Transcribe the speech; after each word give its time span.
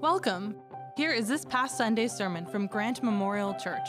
Welcome. 0.00 0.54
Here 0.96 1.10
is 1.10 1.26
this 1.26 1.44
past 1.44 1.76
Sunday's 1.76 2.12
sermon 2.12 2.46
from 2.46 2.68
Grant 2.68 3.02
Memorial 3.02 3.54
Church. 3.54 3.88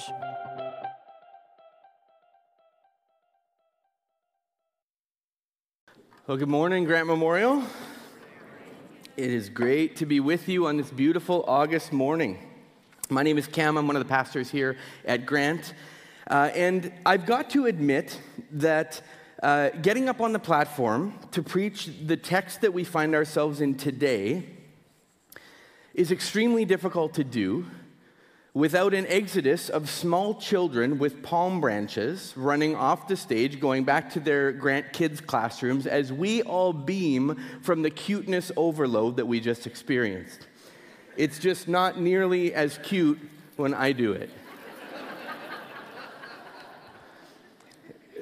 Well, 6.25 6.36
good 6.36 6.50
morning, 6.50 6.86
Grant 6.86 7.05
Memorial. 7.05 7.61
It 9.18 9.30
is 9.30 9.50
great 9.50 9.98
to 9.98 10.07
be 10.07 10.20
with 10.20 10.50
you 10.50 10.66
on 10.66 10.77
this 10.77 10.89
beautiful 10.89 11.45
August 11.48 11.93
morning. 11.93 12.39
My 13.12 13.21
name 13.21 13.38
is 13.38 13.46
Cam. 13.46 13.78
I'm 13.78 13.86
one 13.86 13.96
of 13.96 14.02
the 14.02 14.10
pastors 14.10 14.50
here 14.50 14.78
at 15.05 15.28
Grant. 15.28 15.76
Uh, 16.28 16.50
and 16.55 16.91
I've 17.05 17.28
got 17.28 17.52
to 17.52 17.68
admit 17.68 18.20
that 18.54 19.00
uh, 19.44 19.70
getting 19.84 20.10
up 20.10 20.21
on 20.21 20.34
the 20.34 20.39
platform 20.39 21.20
to 21.34 21.44
preach 21.44 21.91
the 22.04 22.18
text 22.18 22.62
that 22.62 22.73
we 22.73 22.84
find 22.84 23.14
ourselves 23.14 23.62
in 23.62 23.76
today 23.76 24.55
is 26.00 26.14
extremely 26.14 26.64
difficult 26.64 27.16
to 27.16 27.26
do 27.26 27.66
without 28.54 28.94
an 28.94 29.06
exodus 29.08 29.68
of 29.68 29.89
small 29.89 30.34
children 30.34 30.98
with 30.98 31.22
palm 31.22 31.60
branches 31.60 32.34
running 32.38 32.73
off 32.73 33.09
the 33.09 33.17
stage, 33.17 33.59
going 33.59 33.84
back 33.84 34.09
to 34.09 34.22
their 34.22 34.53
Grant 34.53 34.94
kids' 34.94 35.20
classrooms 35.20 35.86
as 35.86 36.14
we 36.14 36.42
all 36.44 36.72
beam 36.72 37.36
from 37.62 37.81
the 37.81 37.89
cuteness 37.89 38.50
overload 38.56 39.17
that 39.17 39.25
we 39.25 39.42
just 39.42 39.67
experienced. 39.67 40.48
It's 41.17 41.38
just 41.38 41.67
not 41.67 42.00
nearly 42.00 42.53
as 42.53 42.80
cute 42.81 43.20
when 43.58 43.73
I 43.73 43.92
do 43.92 44.14
it. 44.14 44.30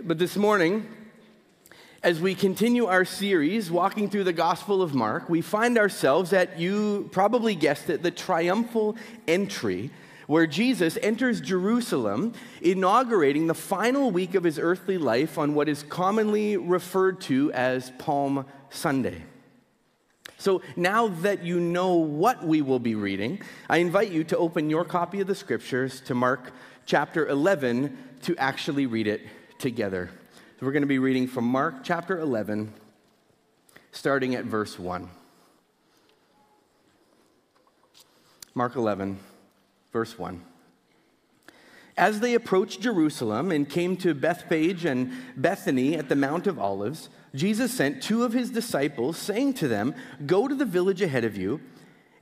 but 0.03 0.17
this 0.17 0.35
morning, 0.35 0.96
as 2.03 2.21
we 2.21 2.35
continue 2.35 2.85
our 2.85 3.05
series, 3.05 3.71
walking 3.71 4.09
through 4.09 4.25
the 4.25 4.33
Gospel 4.33 4.81
of 4.81 4.93
Mark, 4.93 5.29
we 5.29 5.41
find 5.41 5.77
ourselves 5.77 6.31
at, 6.31 6.59
you 6.59 7.09
probably 7.11 7.55
guessed 7.55 7.89
it, 7.89 8.03
the 8.03 8.11
triumphal 8.11 8.95
entry, 9.27 9.89
where 10.27 10.45
Jesus 10.45 10.97
enters 11.01 11.41
Jerusalem, 11.41 12.33
inaugurating 12.61 13.47
the 13.47 13.55
final 13.55 14.11
week 14.11 14.35
of 14.35 14.43
his 14.43 14.59
earthly 14.59 14.97
life 14.97 15.37
on 15.37 15.55
what 15.55 15.67
is 15.67 15.83
commonly 15.83 16.55
referred 16.55 17.19
to 17.21 17.51
as 17.53 17.91
Palm 17.97 18.45
Sunday. 18.69 19.23
So 20.37 20.61
now 20.75 21.07
that 21.07 21.43
you 21.43 21.59
know 21.59 21.95
what 21.95 22.45
we 22.45 22.61
will 22.61 22.79
be 22.79 22.93
reading, 22.93 23.41
I 23.69 23.77
invite 23.77 24.11
you 24.11 24.23
to 24.25 24.37
open 24.37 24.69
your 24.69 24.85
copy 24.85 25.19
of 25.21 25.27
the 25.27 25.33
scriptures 25.33 25.99
to 26.01 26.13
Mark 26.13 26.51
chapter 26.85 27.27
11 27.27 27.97
to 28.23 28.37
actually 28.37 28.85
read 28.85 29.07
it 29.07 29.21
together. 29.57 30.11
So 30.59 30.65
we're 30.65 30.71
going 30.71 30.81
to 30.81 30.87
be 30.87 30.97
reading 30.97 31.27
from 31.27 31.45
Mark 31.45 31.83
chapter 31.83 32.19
11, 32.19 32.73
starting 33.91 34.33
at 34.33 34.45
verse 34.45 34.79
1. 34.79 35.07
Mark 38.55 38.75
11, 38.75 39.19
verse 39.93 40.17
1. 40.17 40.41
As 41.95 42.21
they 42.21 42.33
approached 42.33 42.81
Jerusalem 42.81 43.51
and 43.51 43.69
came 43.69 43.97
to 43.97 44.15
Bethphage 44.15 44.83
and 44.83 45.11
Bethany 45.35 45.93
at 45.93 46.09
the 46.09 46.15
Mount 46.15 46.47
of 46.47 46.57
Olives, 46.57 47.09
Jesus 47.35 47.71
sent 47.71 48.01
two 48.01 48.23
of 48.23 48.33
his 48.33 48.49
disciples, 48.49 49.15
saying 49.15 49.53
to 49.55 49.67
them, 49.67 49.93
Go 50.25 50.47
to 50.47 50.55
the 50.55 50.65
village 50.65 51.03
ahead 51.03 51.23
of 51.23 51.37
you, 51.37 51.61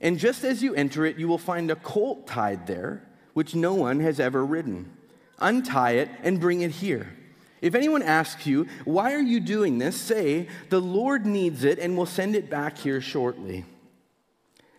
and 0.02 0.18
just 0.18 0.44
as 0.44 0.62
you 0.62 0.74
enter 0.74 1.06
it, 1.06 1.16
you 1.16 1.26
will 1.26 1.38
find 1.38 1.70
a 1.70 1.76
colt 1.76 2.26
tied 2.26 2.66
there, 2.66 3.02
which 3.32 3.54
no 3.54 3.72
one 3.72 4.00
has 4.00 4.20
ever 4.20 4.44
ridden. 4.44 4.92
Untie 5.38 5.92
it 5.92 6.10
and 6.22 6.38
bring 6.38 6.60
it 6.60 6.72
here. 6.72 7.15
If 7.60 7.74
anyone 7.74 8.02
asks 8.02 8.46
you, 8.46 8.66
Why 8.84 9.14
are 9.14 9.20
you 9.20 9.40
doing 9.40 9.78
this? 9.78 9.96
say, 9.96 10.48
The 10.70 10.80
Lord 10.80 11.26
needs 11.26 11.64
it 11.64 11.78
and 11.78 11.96
will 11.96 12.06
send 12.06 12.36
it 12.36 12.50
back 12.50 12.78
here 12.78 13.00
shortly. 13.00 13.64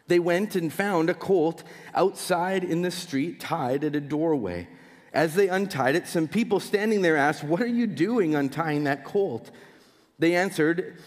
They 0.07 0.19
went 0.19 0.55
and 0.55 0.71
found 0.71 1.09
a 1.09 1.13
colt 1.13 1.63
outside 1.93 2.63
in 2.63 2.81
the 2.81 2.91
street, 2.91 3.39
tied 3.39 3.83
at 3.83 3.95
a 3.95 4.01
doorway. 4.01 4.67
As 5.13 5.35
they 5.35 5.49
untied 5.49 5.95
it, 5.95 6.07
some 6.07 6.27
people 6.27 6.59
standing 6.59 7.01
there 7.01 7.17
asked, 7.17 7.43
What 7.43 7.61
are 7.61 7.67
you 7.67 7.87
doing 7.87 8.35
untying 8.35 8.85
that 8.85 9.03
colt? 9.03 9.51
They 10.19 10.35
answered, 10.35 10.97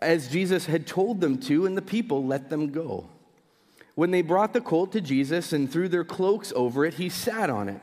as 0.00 0.28
Jesus 0.28 0.66
had 0.66 0.86
told 0.86 1.20
them 1.20 1.38
to, 1.38 1.66
and 1.66 1.76
the 1.76 1.82
people 1.82 2.24
let 2.24 2.50
them 2.50 2.70
go. 2.70 3.08
When 3.94 4.10
they 4.10 4.22
brought 4.22 4.52
the 4.52 4.60
colt 4.60 4.92
to 4.92 5.00
Jesus 5.00 5.52
and 5.52 5.70
threw 5.70 5.88
their 5.88 6.04
cloaks 6.04 6.52
over 6.54 6.84
it, 6.84 6.94
he 6.94 7.08
sat 7.08 7.50
on 7.50 7.68
it. 7.68 7.80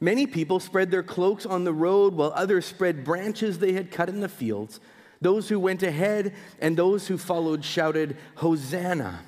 Many 0.00 0.26
people 0.26 0.60
spread 0.60 0.90
their 0.90 1.02
cloaks 1.02 1.46
on 1.46 1.64
the 1.64 1.72
road, 1.72 2.14
while 2.14 2.32
others 2.34 2.66
spread 2.66 3.04
branches 3.04 3.58
they 3.58 3.72
had 3.72 3.90
cut 3.90 4.08
in 4.08 4.20
the 4.20 4.28
fields. 4.28 4.80
Those 5.20 5.48
who 5.48 5.58
went 5.58 5.82
ahead 5.82 6.34
and 6.60 6.76
those 6.76 7.06
who 7.06 7.16
followed 7.16 7.64
shouted, 7.64 8.16
Hosanna! 8.36 9.20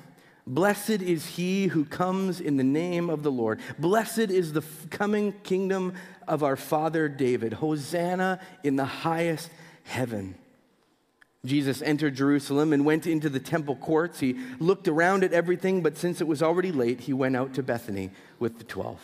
Blessed 0.45 1.01
is 1.01 1.25
he 1.25 1.67
who 1.67 1.83
comes 1.83 2.39
in 2.39 2.55
the 2.55 2.63
name 2.63 3.09
of 3.09 3.21
the 3.21 3.31
Lord. 3.31 3.59
Blessed 3.77 4.29
is 4.29 4.53
the 4.53 4.63
coming 4.89 5.33
kingdom 5.43 5.93
of 6.25 6.41
our 6.41 6.55
father 6.55 7.09
David. 7.09 7.53
Hosanna 7.53 8.39
in 8.63 8.77
the 8.77 8.85
highest 8.85 9.49
heaven. 9.83 10.35
Jesus 11.45 11.81
entered 11.81 12.15
Jerusalem 12.15 12.71
and 12.71 12.85
went 12.85 13.07
into 13.07 13.29
the 13.29 13.39
temple 13.39 13.75
courts. 13.75 14.19
He 14.19 14.37
looked 14.59 14.87
around 14.87 15.23
at 15.23 15.33
everything, 15.33 15.81
but 15.81 15.97
since 15.97 16.21
it 16.21 16.27
was 16.27 16.41
already 16.41 16.71
late, 16.71 17.01
he 17.01 17.13
went 17.13 17.35
out 17.35 17.53
to 17.55 17.63
Bethany 17.63 18.11
with 18.39 18.57
the 18.57 18.63
twelve. 18.63 19.01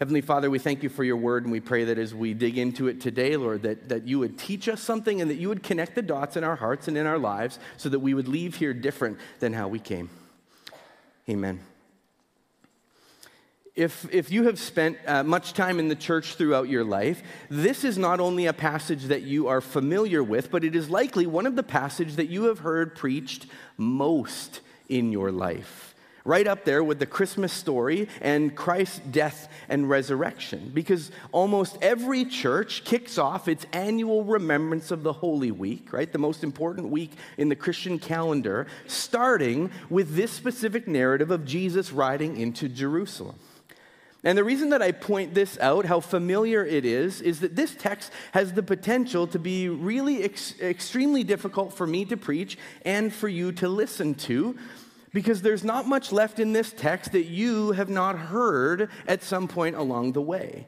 Heavenly 0.00 0.22
Father, 0.22 0.48
we 0.48 0.58
thank 0.58 0.82
you 0.82 0.88
for 0.88 1.04
your 1.04 1.18
word, 1.18 1.42
and 1.42 1.52
we 1.52 1.60
pray 1.60 1.84
that 1.84 1.98
as 1.98 2.14
we 2.14 2.32
dig 2.32 2.56
into 2.56 2.88
it 2.88 3.02
today, 3.02 3.36
Lord, 3.36 3.64
that, 3.64 3.90
that 3.90 4.08
you 4.08 4.18
would 4.18 4.38
teach 4.38 4.66
us 4.66 4.80
something 4.80 5.20
and 5.20 5.30
that 5.30 5.34
you 5.34 5.50
would 5.50 5.62
connect 5.62 5.94
the 5.94 6.00
dots 6.00 6.38
in 6.38 6.42
our 6.42 6.56
hearts 6.56 6.88
and 6.88 6.96
in 6.96 7.04
our 7.04 7.18
lives 7.18 7.58
so 7.76 7.90
that 7.90 7.98
we 7.98 8.14
would 8.14 8.26
leave 8.26 8.56
here 8.56 8.72
different 8.72 9.18
than 9.40 9.52
how 9.52 9.68
we 9.68 9.78
came. 9.78 10.08
Amen. 11.28 11.60
If, 13.74 14.10
if 14.10 14.32
you 14.32 14.44
have 14.44 14.58
spent 14.58 14.96
uh, 15.06 15.22
much 15.22 15.52
time 15.52 15.78
in 15.78 15.88
the 15.88 15.94
church 15.94 16.36
throughout 16.36 16.70
your 16.70 16.82
life, 16.82 17.22
this 17.50 17.84
is 17.84 17.98
not 17.98 18.20
only 18.20 18.46
a 18.46 18.54
passage 18.54 19.04
that 19.04 19.24
you 19.24 19.48
are 19.48 19.60
familiar 19.60 20.24
with, 20.24 20.50
but 20.50 20.64
it 20.64 20.74
is 20.74 20.88
likely 20.88 21.26
one 21.26 21.44
of 21.44 21.56
the 21.56 21.62
passages 21.62 22.16
that 22.16 22.30
you 22.30 22.44
have 22.44 22.60
heard 22.60 22.94
preached 22.94 23.44
most 23.76 24.60
in 24.88 25.12
your 25.12 25.30
life 25.30 25.89
right 26.24 26.46
up 26.46 26.64
there 26.64 26.82
with 26.84 26.98
the 26.98 27.06
Christmas 27.06 27.52
story 27.52 28.08
and 28.20 28.54
Christ's 28.54 29.00
death 29.10 29.48
and 29.68 29.88
resurrection. 29.88 30.70
Because 30.74 31.10
almost 31.32 31.78
every 31.80 32.24
church 32.24 32.84
kicks 32.84 33.18
off 33.18 33.48
its 33.48 33.66
annual 33.72 34.24
remembrance 34.24 34.90
of 34.90 35.02
the 35.02 35.12
Holy 35.12 35.50
Week, 35.50 35.92
right? 35.92 36.10
The 36.10 36.18
most 36.18 36.44
important 36.44 36.88
week 36.88 37.12
in 37.38 37.48
the 37.48 37.56
Christian 37.56 37.98
calendar, 37.98 38.66
starting 38.86 39.70
with 39.88 40.14
this 40.14 40.30
specific 40.30 40.86
narrative 40.86 41.30
of 41.30 41.44
Jesus 41.44 41.92
riding 41.92 42.36
into 42.36 42.68
Jerusalem. 42.68 43.36
And 44.22 44.36
the 44.36 44.44
reason 44.44 44.68
that 44.70 44.82
I 44.82 44.92
point 44.92 45.32
this 45.32 45.58
out, 45.60 45.86
how 45.86 46.00
familiar 46.00 46.64
it 46.64 46.84
is, 46.84 47.22
is 47.22 47.40
that 47.40 47.56
this 47.56 47.74
text 47.74 48.12
has 48.32 48.52
the 48.52 48.62
potential 48.62 49.26
to 49.28 49.38
be 49.38 49.70
really 49.70 50.22
ex- 50.22 50.60
extremely 50.60 51.24
difficult 51.24 51.72
for 51.72 51.86
me 51.86 52.04
to 52.04 52.18
preach 52.18 52.58
and 52.84 53.12
for 53.12 53.28
you 53.28 53.50
to 53.52 53.68
listen 53.68 54.14
to 54.16 54.58
because 55.12 55.42
there's 55.42 55.64
not 55.64 55.86
much 55.86 56.12
left 56.12 56.38
in 56.38 56.52
this 56.52 56.72
text 56.72 57.12
that 57.12 57.26
you 57.26 57.72
have 57.72 57.88
not 57.88 58.16
heard 58.16 58.90
at 59.06 59.22
some 59.22 59.48
point 59.48 59.76
along 59.76 60.12
the 60.12 60.20
way 60.20 60.66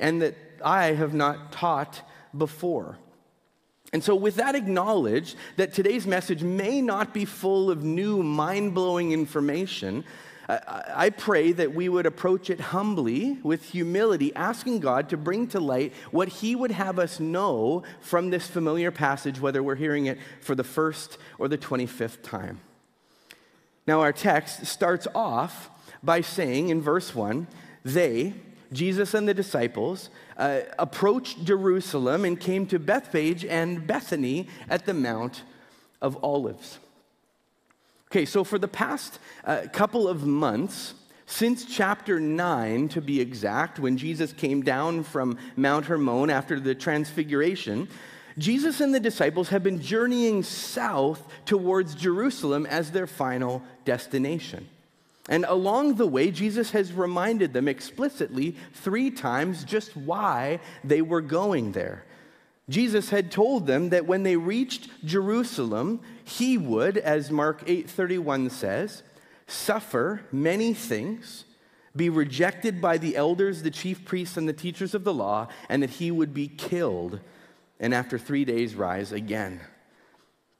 and 0.00 0.20
that 0.22 0.34
I 0.64 0.92
have 0.92 1.14
not 1.14 1.52
taught 1.52 2.02
before. 2.36 2.98
And 3.92 4.02
so, 4.02 4.14
with 4.16 4.36
that 4.36 4.54
acknowledged, 4.54 5.36
that 5.56 5.72
today's 5.72 6.06
message 6.06 6.42
may 6.42 6.82
not 6.82 7.14
be 7.14 7.24
full 7.24 7.70
of 7.70 7.84
new, 7.84 8.22
mind 8.22 8.74
blowing 8.74 9.12
information, 9.12 10.04
I 10.48 11.10
pray 11.10 11.50
that 11.52 11.74
we 11.74 11.88
would 11.88 12.06
approach 12.06 12.50
it 12.50 12.60
humbly, 12.60 13.38
with 13.42 13.64
humility, 13.64 14.34
asking 14.36 14.78
God 14.78 15.08
to 15.08 15.16
bring 15.16 15.48
to 15.48 15.60
light 15.60 15.92
what 16.12 16.28
He 16.28 16.54
would 16.54 16.70
have 16.70 16.98
us 16.98 17.18
know 17.18 17.82
from 18.00 18.30
this 18.30 18.46
familiar 18.46 18.92
passage, 18.92 19.40
whether 19.40 19.62
we're 19.62 19.74
hearing 19.74 20.06
it 20.06 20.18
for 20.40 20.54
the 20.54 20.64
first 20.64 21.18
or 21.38 21.48
the 21.48 21.58
25th 21.58 22.22
time. 22.22 22.60
Now, 23.86 24.00
our 24.00 24.12
text 24.12 24.66
starts 24.66 25.06
off 25.14 25.70
by 26.02 26.20
saying 26.20 26.68
in 26.70 26.80
verse 26.82 27.14
1 27.14 27.46
they, 27.84 28.34
Jesus 28.72 29.14
and 29.14 29.28
the 29.28 29.34
disciples, 29.34 30.10
uh, 30.36 30.60
approached 30.78 31.44
Jerusalem 31.44 32.24
and 32.24 32.38
came 32.38 32.66
to 32.66 32.78
Bethphage 32.78 33.44
and 33.44 33.86
Bethany 33.86 34.48
at 34.68 34.86
the 34.86 34.94
Mount 34.94 35.42
of 36.02 36.22
Olives. 36.22 36.78
Okay, 38.10 38.24
so 38.24 38.44
for 38.44 38.58
the 38.58 38.68
past 38.68 39.18
uh, 39.44 39.62
couple 39.72 40.08
of 40.08 40.26
months, 40.26 40.94
since 41.26 41.64
chapter 41.64 42.20
9 42.20 42.88
to 42.88 43.00
be 43.00 43.20
exact, 43.20 43.78
when 43.78 43.96
Jesus 43.96 44.32
came 44.32 44.62
down 44.62 45.02
from 45.02 45.38
Mount 45.56 45.86
Hermon 45.86 46.30
after 46.30 46.58
the 46.58 46.74
transfiguration, 46.74 47.88
Jesus 48.38 48.80
and 48.80 48.94
the 48.94 49.00
disciples 49.00 49.48
have 49.48 49.62
been 49.62 49.80
journeying 49.80 50.42
south 50.42 51.26
towards 51.46 51.94
Jerusalem 51.94 52.66
as 52.66 52.90
their 52.90 53.06
final 53.06 53.62
destination. 53.84 54.68
And 55.28 55.44
along 55.48 55.94
the 55.94 56.06
way, 56.06 56.30
Jesus 56.30 56.70
has 56.70 56.92
reminded 56.92 57.52
them 57.52 57.66
explicitly 57.66 58.56
three 58.74 59.10
times 59.10 59.64
just 59.64 59.96
why 59.96 60.60
they 60.84 61.02
were 61.02 61.20
going 61.20 61.72
there. 61.72 62.04
Jesus 62.68 63.10
had 63.10 63.30
told 63.30 63.66
them 63.66 63.90
that 63.90 64.06
when 64.06 64.22
they 64.22 64.36
reached 64.36 64.90
Jerusalem, 65.04 66.00
he 66.24 66.58
would, 66.58 66.96
as 66.98 67.30
Mark 67.30 67.64
8:31 67.66 68.50
says, 68.50 69.02
suffer 69.46 70.22
many 70.32 70.74
things, 70.74 71.44
be 71.94 72.08
rejected 72.10 72.80
by 72.80 72.98
the 72.98 73.16
elders, 73.16 73.62
the 73.62 73.70
chief 73.70 74.04
priests, 74.04 74.36
and 74.36 74.48
the 74.48 74.52
teachers 74.52 74.94
of 74.94 75.04
the 75.04 75.14
law, 75.14 75.48
and 75.68 75.82
that 75.82 75.90
he 75.90 76.10
would 76.10 76.34
be 76.34 76.48
killed, 76.48 77.20
and 77.80 77.94
after 77.94 78.18
three 78.18 78.44
days 78.44 78.74
rise 78.74 79.12
again. 79.12 79.60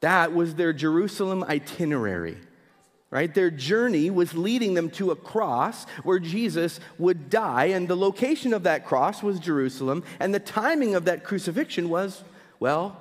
That 0.01 0.35
was 0.35 0.55
their 0.55 0.73
Jerusalem 0.73 1.45
itinerary 1.45 2.37
right? 3.11 3.33
Their 3.33 3.51
journey 3.51 4.11
was 4.11 4.35
leading 4.35 4.75
them 4.75 4.91
to 4.91 5.11
a 5.11 5.17
cross 5.17 5.85
where 6.03 6.19
Jesus 6.19 6.81
would 6.99 7.31
die, 7.31 7.67
and 7.67 7.87
the 7.89 7.97
location 7.97 8.53
of 8.53 8.65
that 8.65 8.85
cross 8.85 9.23
was 9.23 9.39
Jerusalem, 9.39 10.05
and 10.19 10.35
the 10.35 10.41
timing 10.41 10.95
of 10.95 11.05
that 11.05 11.25
crucifixion 11.25 11.89
was, 11.89 12.25
well, 12.59 13.01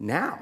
now. 0.00 0.40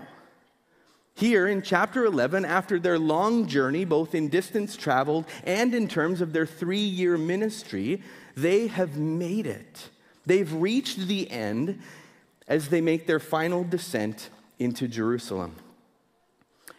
Here 1.14 1.46
in 1.46 1.62
chapter 1.62 2.04
11, 2.04 2.44
after 2.44 2.78
their 2.78 2.98
long 2.98 3.46
journey, 3.48 3.84
both 3.84 4.14
in 4.14 4.28
distance 4.28 4.76
traveled 4.76 5.24
and 5.44 5.74
in 5.74 5.88
terms 5.88 6.20
of 6.20 6.32
their 6.32 6.46
three 6.46 6.78
year 6.78 7.16
ministry, 7.16 8.02
they 8.36 8.66
have 8.66 8.98
made 8.98 9.46
it. 9.46 9.88
They've 10.26 10.52
reached 10.52 11.08
the 11.08 11.30
end 11.30 11.80
as 12.48 12.68
they 12.68 12.80
make 12.80 13.06
their 13.06 13.20
final 13.20 13.64
descent 13.64 14.30
into 14.58 14.88
Jerusalem. 14.88 15.56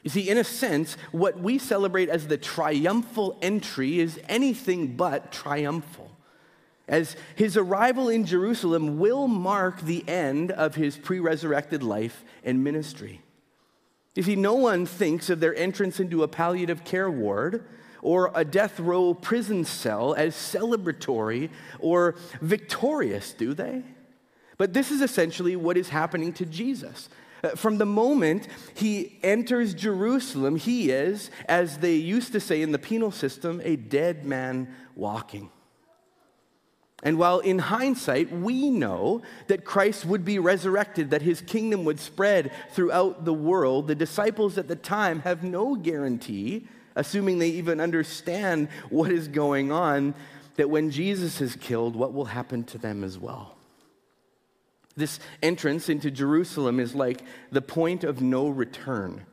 You 0.03 0.09
see, 0.09 0.29
in 0.29 0.37
a 0.37 0.43
sense, 0.43 0.95
what 1.11 1.39
we 1.39 1.57
celebrate 1.57 2.09
as 2.09 2.27
the 2.27 2.37
triumphal 2.37 3.37
entry 3.41 3.99
is 3.99 4.19
anything 4.29 4.95
but 4.95 5.31
triumphal. 5.31 6.11
As 6.87 7.17
his 7.35 7.57
arrival 7.57 8.07
in 8.07 8.25
Jerusalem 8.25 8.99
will 8.99 9.27
mark 9.27 9.81
the 9.81 10.07
end 10.07 10.51
of 10.51 10.75
his 10.75 10.95
pre 10.95 11.19
resurrected 11.19 11.83
life 11.83 12.23
and 12.45 12.63
ministry. 12.63 13.21
You 14.15 14.23
see, 14.23 14.37
no 14.37 14.55
one 14.55 14.85
thinks 14.85 15.29
of 15.29 15.41
their 15.41 15.55
entrance 15.55 15.99
into 15.99 16.23
a 16.23 16.27
palliative 16.27 16.85
care 16.85 17.11
ward 17.11 17.65
or 18.01 18.31
a 18.33 18.45
death 18.45 18.79
row 18.79 19.13
prison 19.13 19.65
cell 19.65 20.13
as 20.13 20.33
celebratory 20.33 21.49
or 21.79 22.15
victorious, 22.41 23.33
do 23.33 23.53
they? 23.53 23.83
But 24.57 24.73
this 24.73 24.91
is 24.91 25.01
essentially 25.01 25.55
what 25.55 25.77
is 25.77 25.89
happening 25.89 26.33
to 26.33 26.45
Jesus. 26.45 27.09
Uh, 27.43 27.49
from 27.49 27.77
the 27.77 27.85
moment 27.85 28.47
he 28.73 29.19
enters 29.21 29.73
Jerusalem, 29.73 30.55
he 30.55 30.89
is, 30.89 31.29
as 31.47 31.77
they 31.77 31.95
used 31.95 32.31
to 32.31 32.39
say 32.39 32.61
in 32.61 32.71
the 32.71 32.79
penal 32.79 33.11
system, 33.11 33.61
a 33.63 33.75
dead 33.75 34.25
man 34.25 34.73
walking. 34.95 35.51
And 37.03 37.19
while 37.19 37.39
in 37.39 37.59
hindsight, 37.59 38.31
we 38.31 38.71
know 38.71 39.21
that 39.47 39.63
Christ 39.63 40.03
would 40.05 40.25
be 40.25 40.39
resurrected, 40.39 41.11
that 41.11 41.21
his 41.21 41.41
kingdom 41.41 41.85
would 41.85 41.99
spread 41.99 42.51
throughout 42.71 43.23
the 43.23 43.33
world, 43.33 43.87
the 43.87 43.93
disciples 43.93 44.57
at 44.57 44.67
the 44.67 44.75
time 44.75 45.19
have 45.19 45.43
no 45.43 45.75
guarantee, 45.75 46.67
assuming 46.95 47.37
they 47.37 47.49
even 47.49 47.79
understand 47.79 48.69
what 48.89 49.11
is 49.11 49.27
going 49.27 49.71
on, 49.71 50.15
that 50.55 50.71
when 50.71 50.89
Jesus 50.89 51.39
is 51.39 51.55
killed, 51.55 51.95
what 51.95 52.13
will 52.13 52.25
happen 52.25 52.63
to 52.63 52.79
them 52.79 53.03
as 53.03 53.19
well. 53.19 53.56
This 54.97 55.19
entrance 55.43 55.87
into 55.87 56.11
Jerusalem 56.11 56.79
is 56.79 56.95
like 56.95 57.23
the 57.51 57.61
point 57.61 58.03
of 58.03 58.19
no 58.19 58.49
return. 58.49 59.25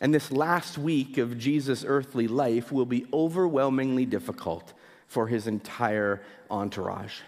And 0.00 0.14
this 0.14 0.30
last 0.30 0.78
week 0.78 1.18
of 1.18 1.38
Jesus' 1.38 1.84
earthly 1.86 2.28
life 2.28 2.70
will 2.70 2.86
be 2.86 3.06
overwhelmingly 3.12 4.06
difficult 4.06 4.74
for 5.06 5.26
his 5.26 5.46
entire 5.46 6.22
entourage. 6.50 7.20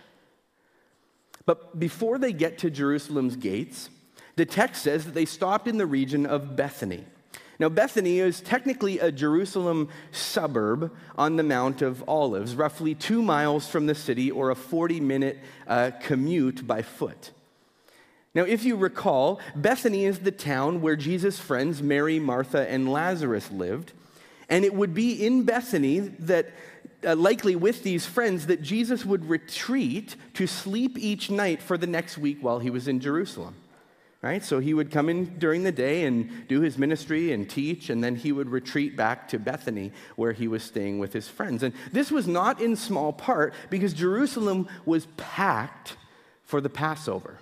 But 1.44 1.78
before 1.80 2.18
they 2.18 2.32
get 2.32 2.58
to 2.58 2.70
Jerusalem's 2.70 3.36
gates, 3.36 3.90
the 4.36 4.46
text 4.46 4.82
says 4.82 5.04
that 5.06 5.14
they 5.14 5.24
stopped 5.24 5.66
in 5.66 5.78
the 5.78 5.86
region 5.86 6.24
of 6.24 6.54
Bethany. 6.54 7.04
Now, 7.62 7.68
Bethany 7.68 8.18
is 8.18 8.40
technically 8.40 8.98
a 8.98 9.12
Jerusalem 9.12 9.88
suburb 10.10 10.92
on 11.16 11.36
the 11.36 11.44
Mount 11.44 11.80
of 11.80 12.02
Olives, 12.08 12.56
roughly 12.56 12.92
two 12.96 13.22
miles 13.22 13.68
from 13.68 13.86
the 13.86 13.94
city 13.94 14.32
or 14.32 14.50
a 14.50 14.56
40 14.56 14.98
minute 14.98 15.38
uh, 15.68 15.92
commute 16.00 16.66
by 16.66 16.82
foot. 16.82 17.30
Now, 18.34 18.42
if 18.42 18.64
you 18.64 18.74
recall, 18.74 19.38
Bethany 19.54 20.06
is 20.06 20.18
the 20.18 20.32
town 20.32 20.82
where 20.82 20.96
Jesus' 20.96 21.38
friends 21.38 21.80
Mary, 21.80 22.18
Martha, 22.18 22.68
and 22.68 22.90
Lazarus 22.90 23.48
lived. 23.52 23.92
And 24.48 24.64
it 24.64 24.74
would 24.74 24.92
be 24.92 25.24
in 25.24 25.44
Bethany 25.44 26.00
that, 26.00 26.50
uh, 27.06 27.14
likely 27.14 27.54
with 27.54 27.84
these 27.84 28.04
friends, 28.04 28.46
that 28.46 28.62
Jesus 28.62 29.04
would 29.04 29.30
retreat 29.30 30.16
to 30.34 30.48
sleep 30.48 30.98
each 30.98 31.30
night 31.30 31.62
for 31.62 31.78
the 31.78 31.86
next 31.86 32.18
week 32.18 32.38
while 32.40 32.58
he 32.58 32.70
was 32.70 32.88
in 32.88 32.98
Jerusalem 32.98 33.54
right? 34.22 34.44
So 34.44 34.60
he 34.60 34.72
would 34.72 34.92
come 34.92 35.08
in 35.08 35.36
during 35.38 35.64
the 35.64 35.72
day 35.72 36.04
and 36.04 36.46
do 36.46 36.60
his 36.60 36.78
ministry 36.78 37.32
and 37.32 37.50
teach, 37.50 37.90
and 37.90 38.02
then 38.02 38.14
he 38.14 38.30
would 38.30 38.48
retreat 38.48 38.96
back 38.96 39.28
to 39.28 39.38
Bethany 39.38 39.92
where 40.14 40.32
he 40.32 40.46
was 40.46 40.62
staying 40.62 41.00
with 41.00 41.12
his 41.12 41.28
friends. 41.28 41.64
And 41.64 41.74
this 41.90 42.12
was 42.12 42.28
not 42.28 42.60
in 42.60 42.76
small 42.76 43.12
part 43.12 43.52
because 43.68 43.92
Jerusalem 43.92 44.68
was 44.86 45.06
packed 45.16 45.96
for 46.44 46.60
the 46.60 46.70
Passover. 46.70 47.38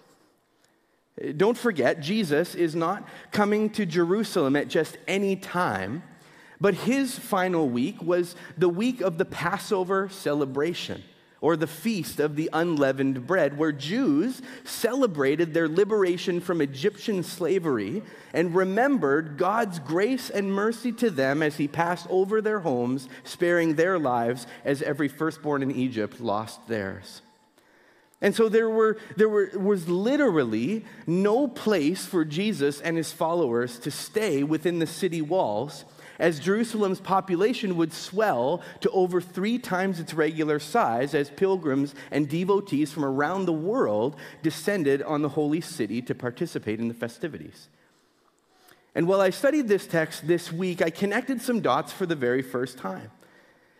Don't 1.36 1.58
forget, 1.58 2.00
Jesus 2.00 2.54
is 2.54 2.74
not 2.74 3.06
coming 3.30 3.68
to 3.70 3.84
Jerusalem 3.84 4.56
at 4.56 4.68
just 4.68 4.96
any 5.06 5.36
time, 5.36 6.02
but 6.62 6.72
his 6.72 7.18
final 7.18 7.68
week 7.68 8.00
was 8.02 8.36
the 8.56 8.70
week 8.70 9.02
of 9.02 9.18
the 9.18 9.26
Passover 9.26 10.08
celebration 10.08 11.02
or 11.40 11.56
the 11.56 11.66
Feast 11.66 12.20
of 12.20 12.36
the 12.36 12.50
Unleavened 12.52 13.26
Bread, 13.26 13.56
where 13.56 13.72
Jews 13.72 14.42
celebrated 14.64 15.54
their 15.54 15.68
liberation 15.68 16.40
from 16.40 16.60
Egyptian 16.60 17.22
slavery 17.22 18.02
and 18.34 18.54
remembered 18.54 19.38
God's 19.38 19.78
grace 19.78 20.28
and 20.28 20.52
mercy 20.52 20.92
to 20.92 21.10
them 21.10 21.42
as 21.42 21.56
He 21.56 21.68
passed 21.68 22.06
over 22.10 22.42
their 22.42 22.60
homes, 22.60 23.08
sparing 23.24 23.74
their 23.74 23.98
lives 23.98 24.46
as 24.64 24.82
every 24.82 25.08
firstborn 25.08 25.62
in 25.62 25.70
Egypt 25.70 26.20
lost 26.20 26.68
theirs. 26.68 27.22
And 28.22 28.34
so 28.34 28.50
there, 28.50 28.68
were, 28.68 28.98
there 29.16 29.30
were, 29.30 29.50
was 29.54 29.88
literally 29.88 30.84
no 31.06 31.48
place 31.48 32.04
for 32.04 32.24
Jesus 32.24 32.80
and 32.80 32.98
his 32.98 33.12
followers 33.12 33.78
to 33.78 33.90
stay 33.90 34.42
within 34.42 34.78
the 34.78 34.86
city 34.86 35.22
walls 35.22 35.86
as 36.20 36.38
Jerusalem's 36.38 37.00
population 37.00 37.76
would 37.76 37.92
swell 37.92 38.62
to 38.80 38.90
over 38.90 39.20
three 39.20 39.58
times 39.58 39.98
its 39.98 40.14
regular 40.14 40.58
size 40.58 41.14
as 41.14 41.30
pilgrims 41.30 41.94
and 42.10 42.28
devotees 42.28 42.92
from 42.92 43.04
around 43.04 43.46
the 43.46 43.52
world 43.52 44.16
descended 44.42 45.02
on 45.02 45.22
the 45.22 45.30
holy 45.30 45.62
city 45.62 46.02
to 46.02 46.14
participate 46.14 46.78
in 46.78 46.88
the 46.88 46.94
festivities. 46.94 47.68
And 48.94 49.08
while 49.08 49.20
I 49.20 49.30
studied 49.30 49.66
this 49.66 49.86
text 49.86 50.26
this 50.26 50.52
week, 50.52 50.82
I 50.82 50.90
connected 50.90 51.40
some 51.40 51.60
dots 51.60 51.90
for 51.90 52.04
the 52.04 52.16
very 52.16 52.42
first 52.42 52.76
time. 52.76 53.10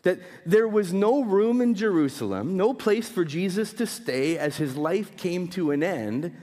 That 0.03 0.19
there 0.47 0.69
was 0.69 0.95
no 0.95 1.23
room 1.23 1.61
in 1.61 1.75
Jerusalem, 1.75 2.57
no 2.57 2.73
place 2.73 3.11
for 3.11 3.23
Jesus 3.25 3.75
to 3.75 3.87
stay 3.87 4.39
as 4.39 4.57
his 4.57 4.77
life 4.77 5.15
came 5.19 5.47
to 5.49 5.73
an 5.73 5.83
end, 5.83 6.35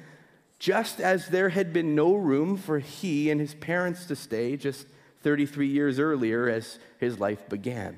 just 0.59 0.99
as 0.99 1.29
there 1.29 1.49
had 1.49 1.73
been 1.73 1.95
no 1.95 2.13
room 2.13 2.55
for 2.55 2.77
he 2.77 3.31
and 3.31 3.41
his 3.41 3.55
parents 3.55 4.05
to 4.05 4.15
stay 4.15 4.57
just 4.57 4.85
33 5.21 5.67
years 5.67 5.99
earlier 5.99 6.49
as 6.49 6.79
his 6.99 7.19
life 7.19 7.47
began. 7.49 7.97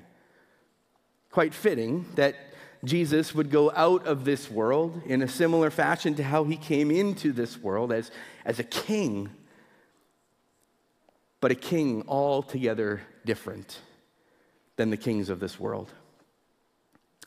Quite 1.32 1.54
fitting 1.54 2.06
that 2.16 2.36
Jesus 2.84 3.36
would 3.36 3.52
go 3.52 3.72
out 3.76 4.08
of 4.08 4.24
this 4.24 4.50
world 4.50 5.02
in 5.06 5.22
a 5.22 5.28
similar 5.28 5.70
fashion 5.70 6.16
to 6.16 6.24
how 6.24 6.46
he 6.46 6.56
came 6.56 6.92
into 6.92 7.32
this 7.32 7.58
world 7.58 7.92
as, 7.92 8.10
as 8.46 8.60
a 8.60 8.64
king, 8.64 9.30
but 11.42 11.52
a 11.52 11.56
king 11.56 12.04
altogether 12.08 13.02
different 13.26 13.80
than 14.78 14.90
the 14.90 14.98
kings 14.98 15.30
of 15.30 15.40
this 15.40 15.60
world. 15.60 15.92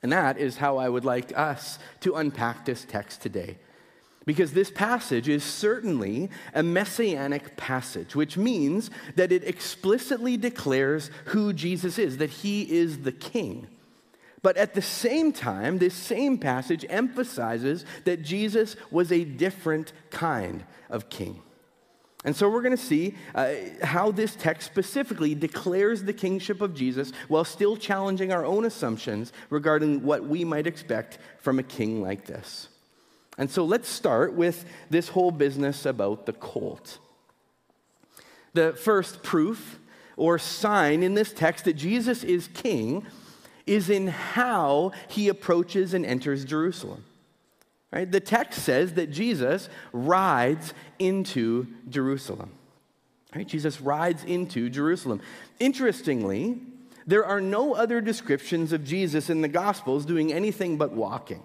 And 0.02 0.10
that 0.12 0.38
is 0.38 0.56
how 0.56 0.78
I 0.78 0.88
would 0.88 1.04
like 1.04 1.36
us 1.38 1.78
to 2.00 2.14
unpack 2.14 2.64
this 2.64 2.84
text 2.84 3.20
today. 3.20 3.58
Because 4.24 4.52
this 4.52 4.70
passage 4.70 5.28
is 5.28 5.42
certainly 5.42 6.30
a 6.54 6.62
messianic 6.62 7.56
passage, 7.56 8.14
which 8.14 8.36
means 8.36 8.90
that 9.16 9.32
it 9.32 9.44
explicitly 9.44 10.36
declares 10.36 11.10
who 11.26 11.52
Jesus 11.52 11.98
is, 11.98 12.18
that 12.18 12.30
he 12.30 12.62
is 12.62 12.98
the 12.98 13.12
king. 13.12 13.66
But 14.42 14.56
at 14.56 14.74
the 14.74 14.82
same 14.82 15.32
time, 15.32 15.78
this 15.78 15.94
same 15.94 16.38
passage 16.38 16.84
emphasizes 16.88 17.84
that 18.04 18.22
Jesus 18.22 18.76
was 18.90 19.12
a 19.12 19.24
different 19.24 19.92
kind 20.10 20.64
of 20.90 21.08
king. 21.08 21.40
And 22.24 22.36
so 22.36 22.48
we're 22.48 22.62
going 22.62 22.76
to 22.76 22.82
see 22.82 23.16
uh, 23.34 23.52
how 23.82 24.12
this 24.12 24.36
text 24.36 24.66
specifically 24.66 25.34
declares 25.34 26.04
the 26.04 26.12
kingship 26.12 26.60
of 26.60 26.74
Jesus 26.74 27.12
while 27.26 27.44
still 27.44 27.76
challenging 27.76 28.32
our 28.32 28.44
own 28.44 28.64
assumptions 28.64 29.32
regarding 29.50 30.04
what 30.04 30.24
we 30.24 30.44
might 30.44 30.68
expect 30.68 31.18
from 31.38 31.58
a 31.58 31.64
king 31.64 32.00
like 32.00 32.26
this. 32.26 32.68
And 33.38 33.50
so 33.50 33.64
let's 33.64 33.88
start 33.88 34.34
with 34.34 34.64
this 34.90 35.08
whole 35.08 35.30
business 35.30 35.86
about 35.86 36.26
the 36.26 36.32
colt. 36.32 36.98
The 38.54 38.74
first 38.74 39.22
proof 39.22 39.78
or 40.16 40.38
sign 40.38 41.02
in 41.02 41.14
this 41.14 41.32
text 41.32 41.64
that 41.64 41.74
Jesus 41.74 42.22
is 42.22 42.48
king 42.48 43.06
is 43.66 43.88
in 43.88 44.08
how 44.08 44.92
he 45.08 45.28
approaches 45.28 45.94
and 45.94 46.04
enters 46.04 46.44
Jerusalem. 46.44 47.04
Right? 47.92 48.10
The 48.10 48.20
text 48.20 48.62
says 48.62 48.94
that 48.94 49.10
Jesus 49.10 49.68
rides 49.92 50.74
into 50.98 51.66
Jerusalem. 51.88 52.50
Right? 53.34 53.46
Jesus 53.46 53.80
rides 53.80 54.24
into 54.24 54.68
Jerusalem. 54.68 55.20
Interestingly, 55.58 56.60
there 57.06 57.24
are 57.24 57.40
no 57.40 57.74
other 57.74 58.00
descriptions 58.00 58.72
of 58.72 58.84
Jesus 58.84 59.30
in 59.30 59.40
the 59.40 59.48
Gospels 59.48 60.06
doing 60.06 60.32
anything 60.32 60.76
but 60.76 60.92
walking. 60.92 61.42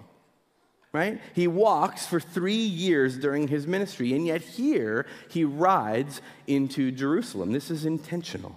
Right? 0.97 1.21
He 1.33 1.47
walks 1.47 2.07
for 2.07 2.19
three 2.19 2.55
years 2.55 3.19
during 3.19 3.49
his 3.49 3.67
ministry, 3.67 4.13
and 4.13 4.25
yet 4.25 4.41
here 4.41 5.05
he 5.29 5.43
rides 5.43 6.23
into 6.47 6.91
Jerusalem. 6.91 7.51
This 7.51 7.69
is 7.69 7.85
intentional. 7.85 8.55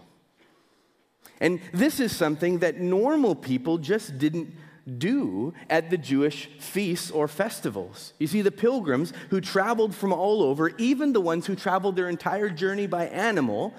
And 1.38 1.60
this 1.74 2.00
is 2.00 2.16
something 2.16 2.60
that 2.60 2.80
normal 2.80 3.34
people 3.34 3.76
just 3.76 4.16
didn't 4.16 4.54
do 4.96 5.52
at 5.68 5.90
the 5.90 5.98
Jewish 5.98 6.46
feasts 6.58 7.10
or 7.10 7.28
festivals. 7.28 8.14
You 8.18 8.26
see, 8.26 8.40
the 8.40 8.50
pilgrims 8.50 9.12
who 9.28 9.42
traveled 9.42 9.94
from 9.94 10.10
all 10.10 10.42
over, 10.42 10.70
even 10.78 11.12
the 11.12 11.20
ones 11.20 11.44
who 11.44 11.54
traveled 11.54 11.94
their 11.94 12.08
entire 12.08 12.48
journey 12.48 12.86
by 12.86 13.08
animal, 13.08 13.74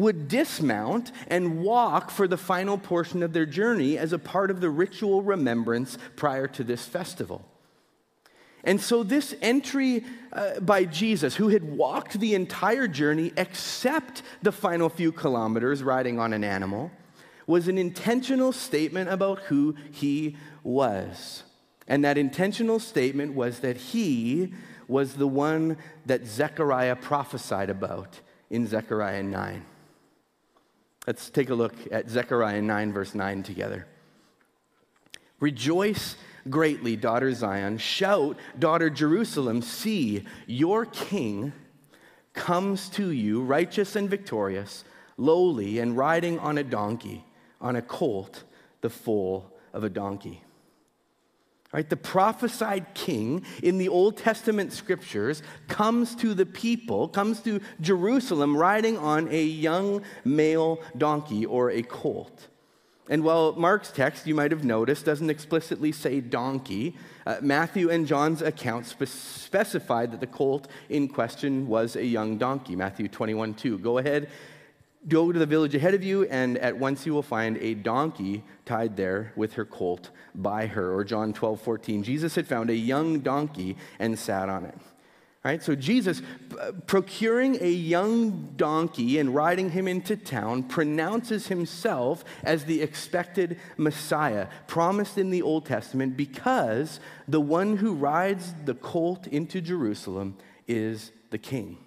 would 0.00 0.28
dismount 0.28 1.12
and 1.28 1.60
walk 1.62 2.10
for 2.10 2.28
the 2.28 2.36
final 2.36 2.78
portion 2.78 3.22
of 3.22 3.32
their 3.32 3.46
journey 3.46 3.98
as 3.98 4.12
a 4.12 4.18
part 4.18 4.50
of 4.50 4.60
the 4.60 4.70
ritual 4.70 5.22
remembrance 5.22 5.98
prior 6.16 6.46
to 6.48 6.64
this 6.64 6.86
festival. 6.86 7.44
And 8.64 8.80
so, 8.80 9.02
this 9.02 9.34
entry 9.40 10.04
uh, 10.32 10.60
by 10.60 10.84
Jesus, 10.84 11.36
who 11.36 11.48
had 11.48 11.64
walked 11.64 12.18
the 12.18 12.34
entire 12.34 12.88
journey 12.88 13.32
except 13.36 14.22
the 14.42 14.52
final 14.52 14.88
few 14.88 15.12
kilometers 15.12 15.82
riding 15.82 16.18
on 16.18 16.32
an 16.32 16.44
animal, 16.44 16.90
was 17.46 17.68
an 17.68 17.78
intentional 17.78 18.52
statement 18.52 19.10
about 19.10 19.38
who 19.40 19.74
he 19.90 20.36
was. 20.62 21.44
And 21.86 22.04
that 22.04 22.18
intentional 22.18 22.78
statement 22.78 23.34
was 23.34 23.60
that 23.60 23.76
he 23.76 24.52
was 24.86 25.14
the 25.14 25.28
one 25.28 25.78
that 26.06 26.26
Zechariah 26.26 26.96
prophesied 26.96 27.70
about 27.70 28.20
in 28.50 28.66
Zechariah 28.66 29.22
9. 29.22 29.64
Let's 31.08 31.30
take 31.30 31.48
a 31.48 31.54
look 31.54 31.72
at 31.90 32.10
Zechariah 32.10 32.60
9, 32.60 32.92
verse 32.92 33.14
9 33.14 33.42
together. 33.42 33.86
Rejoice 35.40 36.16
greatly, 36.50 36.96
daughter 36.96 37.32
Zion. 37.32 37.78
Shout, 37.78 38.36
daughter 38.58 38.90
Jerusalem. 38.90 39.62
See, 39.62 40.26
your 40.46 40.84
king 40.84 41.54
comes 42.34 42.90
to 42.90 43.10
you, 43.10 43.40
righteous 43.40 43.96
and 43.96 44.10
victorious, 44.10 44.84
lowly, 45.16 45.78
and 45.78 45.96
riding 45.96 46.38
on 46.40 46.58
a 46.58 46.62
donkey 46.62 47.24
on 47.58 47.74
a 47.74 47.80
colt, 47.80 48.44
the 48.82 48.90
foal 48.90 49.50
of 49.72 49.84
a 49.84 49.88
donkey. 49.88 50.42
Right? 51.72 51.88
The 51.88 51.96
prophesied 51.96 52.94
king 52.94 53.44
in 53.62 53.76
the 53.76 53.88
Old 53.88 54.16
Testament 54.16 54.72
scriptures 54.72 55.42
comes 55.68 56.14
to 56.16 56.32
the 56.32 56.46
people, 56.46 57.08
comes 57.08 57.40
to 57.42 57.60
Jerusalem 57.80 58.56
riding 58.56 58.96
on 58.96 59.28
a 59.28 59.44
young 59.44 60.02
male 60.24 60.80
donkey 60.96 61.44
or 61.44 61.70
a 61.70 61.82
colt. 61.82 62.48
And 63.10 63.22
while 63.22 63.52
Mark's 63.52 63.90
text, 63.90 64.26
you 64.26 64.34
might 64.34 64.50
have 64.50 64.64
noticed, 64.64 65.04
doesn't 65.04 65.30
explicitly 65.30 65.92
say 65.92 66.20
donkey, 66.20 66.96
uh, 67.26 67.36
Matthew 67.42 67.90
and 67.90 68.06
John's 68.06 68.42
accounts 68.42 68.90
spe- 68.90 69.04
specified 69.04 70.12
that 70.12 70.20
the 70.20 70.26
colt 70.26 70.68
in 70.88 71.08
question 71.08 71.68
was 71.68 71.96
a 71.96 72.04
young 72.04 72.38
donkey. 72.38 72.76
Matthew 72.76 73.08
21 73.08 73.54
2. 73.54 73.78
Go 73.78 73.98
ahead 73.98 74.28
Go 75.06 75.30
to 75.30 75.38
the 75.38 75.46
village 75.46 75.74
ahead 75.74 75.94
of 75.94 76.02
you, 76.02 76.24
and 76.24 76.58
at 76.58 76.76
once 76.76 77.06
you 77.06 77.14
will 77.14 77.22
find 77.22 77.56
a 77.58 77.74
donkey 77.74 78.42
tied 78.66 78.96
there 78.96 79.32
with 79.36 79.52
her 79.52 79.64
colt 79.64 80.10
by 80.34 80.66
her. 80.66 80.92
Or 80.92 81.04
John 81.04 81.32
12, 81.32 81.60
14. 81.60 82.02
Jesus 82.02 82.34
had 82.34 82.48
found 82.48 82.68
a 82.68 82.74
young 82.74 83.20
donkey 83.20 83.76
and 83.98 84.18
sat 84.18 84.48
on 84.48 84.64
it. 84.64 84.74
Right? 85.44 85.62
So 85.62 85.76
Jesus, 85.76 86.20
procuring 86.86 87.62
a 87.62 87.70
young 87.70 88.54
donkey 88.56 89.18
and 89.18 89.32
riding 89.34 89.70
him 89.70 89.86
into 89.86 90.16
town, 90.16 90.64
pronounces 90.64 91.46
himself 91.46 92.24
as 92.42 92.64
the 92.64 92.82
expected 92.82 93.58
Messiah, 93.76 94.48
promised 94.66 95.16
in 95.16 95.30
the 95.30 95.42
Old 95.42 95.64
Testament, 95.64 96.16
because 96.16 96.98
the 97.28 97.40
one 97.40 97.76
who 97.76 97.94
rides 97.94 98.52
the 98.64 98.74
colt 98.74 99.28
into 99.28 99.60
Jerusalem 99.60 100.36
is 100.66 101.12
the 101.30 101.38
king. 101.38 101.78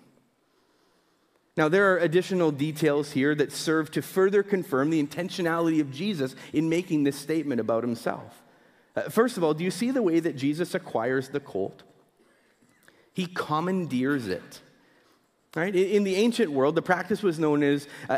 Now, 1.61 1.69
there 1.69 1.93
are 1.93 1.99
additional 1.99 2.49
details 2.49 3.11
here 3.11 3.35
that 3.35 3.51
serve 3.51 3.91
to 3.91 4.01
further 4.01 4.41
confirm 4.41 4.89
the 4.89 4.99
intentionality 4.99 5.79
of 5.79 5.91
Jesus 5.91 6.35
in 6.53 6.69
making 6.69 7.03
this 7.03 7.15
statement 7.15 7.61
about 7.61 7.83
himself. 7.83 8.41
Uh, 8.95 9.01
first 9.09 9.37
of 9.37 9.43
all, 9.43 9.53
do 9.53 9.63
you 9.63 9.69
see 9.69 9.91
the 9.91 10.01
way 10.01 10.19
that 10.19 10.35
Jesus 10.35 10.73
acquires 10.73 11.29
the 11.29 11.39
colt? 11.39 11.83
He 13.13 13.27
commandeers 13.27 14.27
it. 14.27 14.61
Right? 15.55 15.75
In 15.75 16.03
the 16.03 16.15
ancient 16.15 16.51
world, 16.51 16.73
the 16.73 16.81
practice 16.81 17.21
was 17.21 17.37
known 17.37 17.61
as 17.61 17.87
uh, 18.09 18.17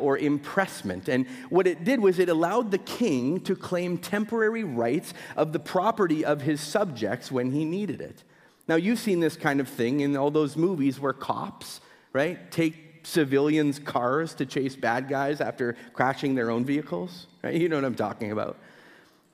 or 0.00 0.16
impressment. 0.16 1.08
And 1.08 1.26
what 1.50 1.66
it 1.66 1.82
did 1.82 1.98
was 1.98 2.20
it 2.20 2.28
allowed 2.28 2.70
the 2.70 2.78
king 2.78 3.40
to 3.40 3.56
claim 3.56 3.98
temporary 3.98 4.62
rights 4.62 5.14
of 5.34 5.52
the 5.52 5.58
property 5.58 6.24
of 6.24 6.42
his 6.42 6.60
subjects 6.60 7.32
when 7.32 7.50
he 7.50 7.64
needed 7.64 8.00
it. 8.00 8.22
Now, 8.68 8.76
you've 8.76 9.00
seen 9.00 9.18
this 9.18 9.34
kind 9.34 9.58
of 9.58 9.66
thing 9.66 9.98
in 9.98 10.16
all 10.16 10.30
those 10.30 10.56
movies 10.56 11.00
where 11.00 11.12
cops 11.12 11.80
right? 12.12 12.50
Take 12.50 13.06
civilians' 13.06 13.78
cars 13.78 14.34
to 14.34 14.46
chase 14.46 14.76
bad 14.76 15.08
guys 15.08 15.40
after 15.40 15.76
crashing 15.92 16.34
their 16.34 16.50
own 16.50 16.64
vehicles, 16.64 17.26
right? 17.42 17.54
You 17.54 17.68
know 17.68 17.76
what 17.76 17.84
I'm 17.84 17.94
talking 17.94 18.32
about. 18.32 18.58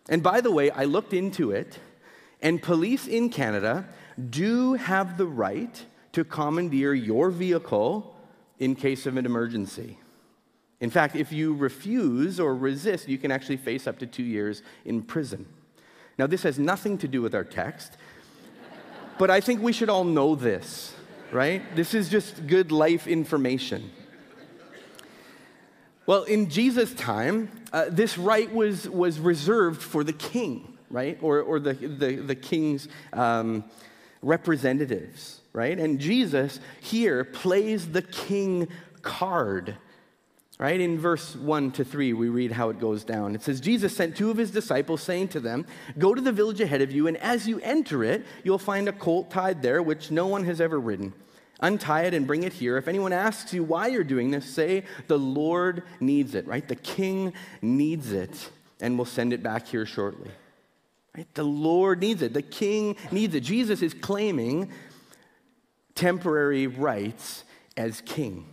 And 0.08 0.22
by 0.22 0.40
the 0.40 0.50
way, 0.50 0.70
I 0.70 0.84
looked 0.84 1.12
into 1.12 1.50
it, 1.50 1.78
and 2.40 2.62
police 2.62 3.06
in 3.06 3.30
Canada 3.30 3.86
do 4.30 4.74
have 4.74 5.18
the 5.18 5.26
right 5.26 5.84
to 6.12 6.24
commandeer 6.24 6.94
your 6.94 7.30
vehicle 7.30 8.16
in 8.58 8.74
case 8.74 9.06
of 9.06 9.16
an 9.16 9.26
emergency. 9.26 9.98
In 10.80 10.90
fact, 10.90 11.16
if 11.16 11.32
you 11.32 11.54
refuse 11.54 12.38
or 12.40 12.54
resist, 12.54 13.08
you 13.08 13.18
can 13.18 13.30
actually 13.30 13.56
face 13.56 13.86
up 13.86 13.98
to 13.98 14.06
two 14.06 14.22
years 14.22 14.62
in 14.84 15.02
prison. 15.02 15.46
Now, 16.16 16.26
this 16.26 16.42
has 16.44 16.58
nothing 16.58 16.98
to 16.98 17.08
do 17.08 17.20
with 17.20 17.34
our 17.34 17.44
text, 17.44 17.96
but 19.18 19.30
I 19.30 19.40
think 19.40 19.60
we 19.60 19.72
should 19.72 19.90
all 19.90 20.04
know 20.04 20.34
this 20.34 20.94
right? 21.32 21.62
This 21.76 21.94
is 21.94 22.08
just 22.08 22.46
good 22.46 22.72
life 22.72 23.06
information. 23.06 23.90
Well, 26.06 26.22
in 26.24 26.48
Jesus' 26.48 26.94
time, 26.94 27.50
uh, 27.72 27.86
this 27.90 28.16
right 28.16 28.52
was, 28.52 28.88
was 28.88 29.20
reserved 29.20 29.82
for 29.82 30.02
the 30.02 30.14
king, 30.14 30.78
right? 30.90 31.18
Or, 31.20 31.40
or 31.42 31.60
the, 31.60 31.74
the, 31.74 32.16
the 32.16 32.34
king's 32.34 32.88
um, 33.12 33.64
representatives, 34.22 35.40
right? 35.52 35.78
And 35.78 36.00
Jesus 36.00 36.60
here 36.80 37.24
plays 37.24 37.88
the 37.88 38.02
king 38.02 38.68
card 39.02 39.76
Right? 40.58 40.80
In 40.80 40.98
verse 40.98 41.36
1 41.36 41.70
to 41.72 41.84
3, 41.84 42.14
we 42.14 42.28
read 42.28 42.50
how 42.50 42.68
it 42.70 42.80
goes 42.80 43.04
down. 43.04 43.36
It 43.36 43.42
says, 43.42 43.60
Jesus 43.60 43.96
sent 43.96 44.16
two 44.16 44.28
of 44.28 44.36
his 44.36 44.50
disciples, 44.50 45.00
saying 45.02 45.28
to 45.28 45.40
them, 45.40 45.66
Go 45.98 46.14
to 46.14 46.20
the 46.20 46.32
village 46.32 46.60
ahead 46.60 46.82
of 46.82 46.90
you, 46.90 47.06
and 47.06 47.16
as 47.18 47.46
you 47.46 47.60
enter 47.60 48.02
it, 48.02 48.26
you'll 48.42 48.58
find 48.58 48.88
a 48.88 48.92
colt 48.92 49.30
tied 49.30 49.62
there, 49.62 49.80
which 49.80 50.10
no 50.10 50.26
one 50.26 50.44
has 50.44 50.60
ever 50.60 50.80
ridden. 50.80 51.12
Untie 51.60 52.02
it 52.02 52.14
and 52.14 52.26
bring 52.26 52.42
it 52.42 52.52
here. 52.52 52.76
If 52.76 52.88
anyone 52.88 53.12
asks 53.12 53.52
you 53.52 53.62
why 53.62 53.86
you're 53.86 54.02
doing 54.02 54.32
this, 54.32 54.46
say, 54.46 54.82
The 55.06 55.18
Lord 55.18 55.84
needs 56.00 56.34
it, 56.34 56.46
right? 56.48 56.66
The 56.66 56.76
king 56.76 57.34
needs 57.62 58.10
it, 58.10 58.50
and 58.80 58.98
we'll 58.98 59.04
send 59.04 59.32
it 59.32 59.44
back 59.44 59.68
here 59.68 59.86
shortly. 59.86 60.30
Right? 61.16 61.32
The 61.34 61.44
Lord 61.44 62.00
needs 62.00 62.20
it. 62.22 62.32
The 62.32 62.42
king 62.42 62.96
needs 63.12 63.34
it. 63.36 63.40
Jesus 63.40 63.80
is 63.80 63.94
claiming 63.94 64.72
temporary 65.94 66.66
rights 66.66 67.44
as 67.76 68.00
king. 68.00 68.46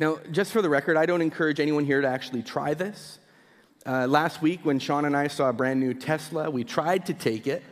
Now, 0.00 0.18
just 0.32 0.52
for 0.52 0.60
the 0.60 0.68
record, 0.68 0.96
I 0.96 1.06
don't 1.06 1.22
encourage 1.22 1.60
anyone 1.60 1.84
here 1.84 2.00
to 2.00 2.08
actually 2.08 2.42
try 2.42 2.74
this. 2.74 3.18
Uh, 3.86 4.06
last 4.06 4.42
week, 4.42 4.60
when 4.64 4.78
Sean 4.78 5.04
and 5.04 5.16
I 5.16 5.28
saw 5.28 5.50
a 5.50 5.52
brand 5.52 5.78
new 5.78 5.94
Tesla, 5.94 6.50
we 6.50 6.64
tried 6.64 7.06
to 7.06 7.14
take 7.14 7.46
it. 7.46 7.62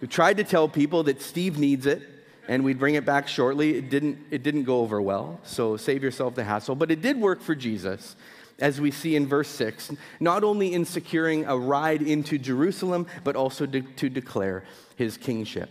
We 0.00 0.06
tried 0.06 0.36
to 0.36 0.44
tell 0.44 0.68
people 0.68 1.04
that 1.04 1.22
Steve 1.22 1.58
needs 1.58 1.86
it 1.86 2.02
and 2.46 2.62
we'd 2.62 2.78
bring 2.78 2.94
it 2.94 3.04
back 3.04 3.26
shortly. 3.26 3.76
It 3.76 3.90
didn't, 3.90 4.18
it 4.30 4.42
didn't 4.42 4.64
go 4.64 4.80
over 4.80 5.00
well, 5.00 5.40
so 5.44 5.76
save 5.76 6.02
yourself 6.02 6.34
the 6.34 6.44
hassle. 6.44 6.74
But 6.74 6.90
it 6.90 7.00
did 7.00 7.18
work 7.18 7.40
for 7.40 7.54
Jesus, 7.54 8.16
as 8.58 8.80
we 8.80 8.90
see 8.90 9.16
in 9.16 9.26
verse 9.26 9.48
6, 9.48 9.92
not 10.20 10.44
only 10.44 10.72
in 10.74 10.84
securing 10.84 11.46
a 11.46 11.56
ride 11.56 12.02
into 12.02 12.38
Jerusalem, 12.38 13.06
but 13.24 13.34
also 13.34 13.66
to, 13.66 13.80
to 13.80 14.08
declare 14.08 14.64
his 14.96 15.16
kingship. 15.16 15.70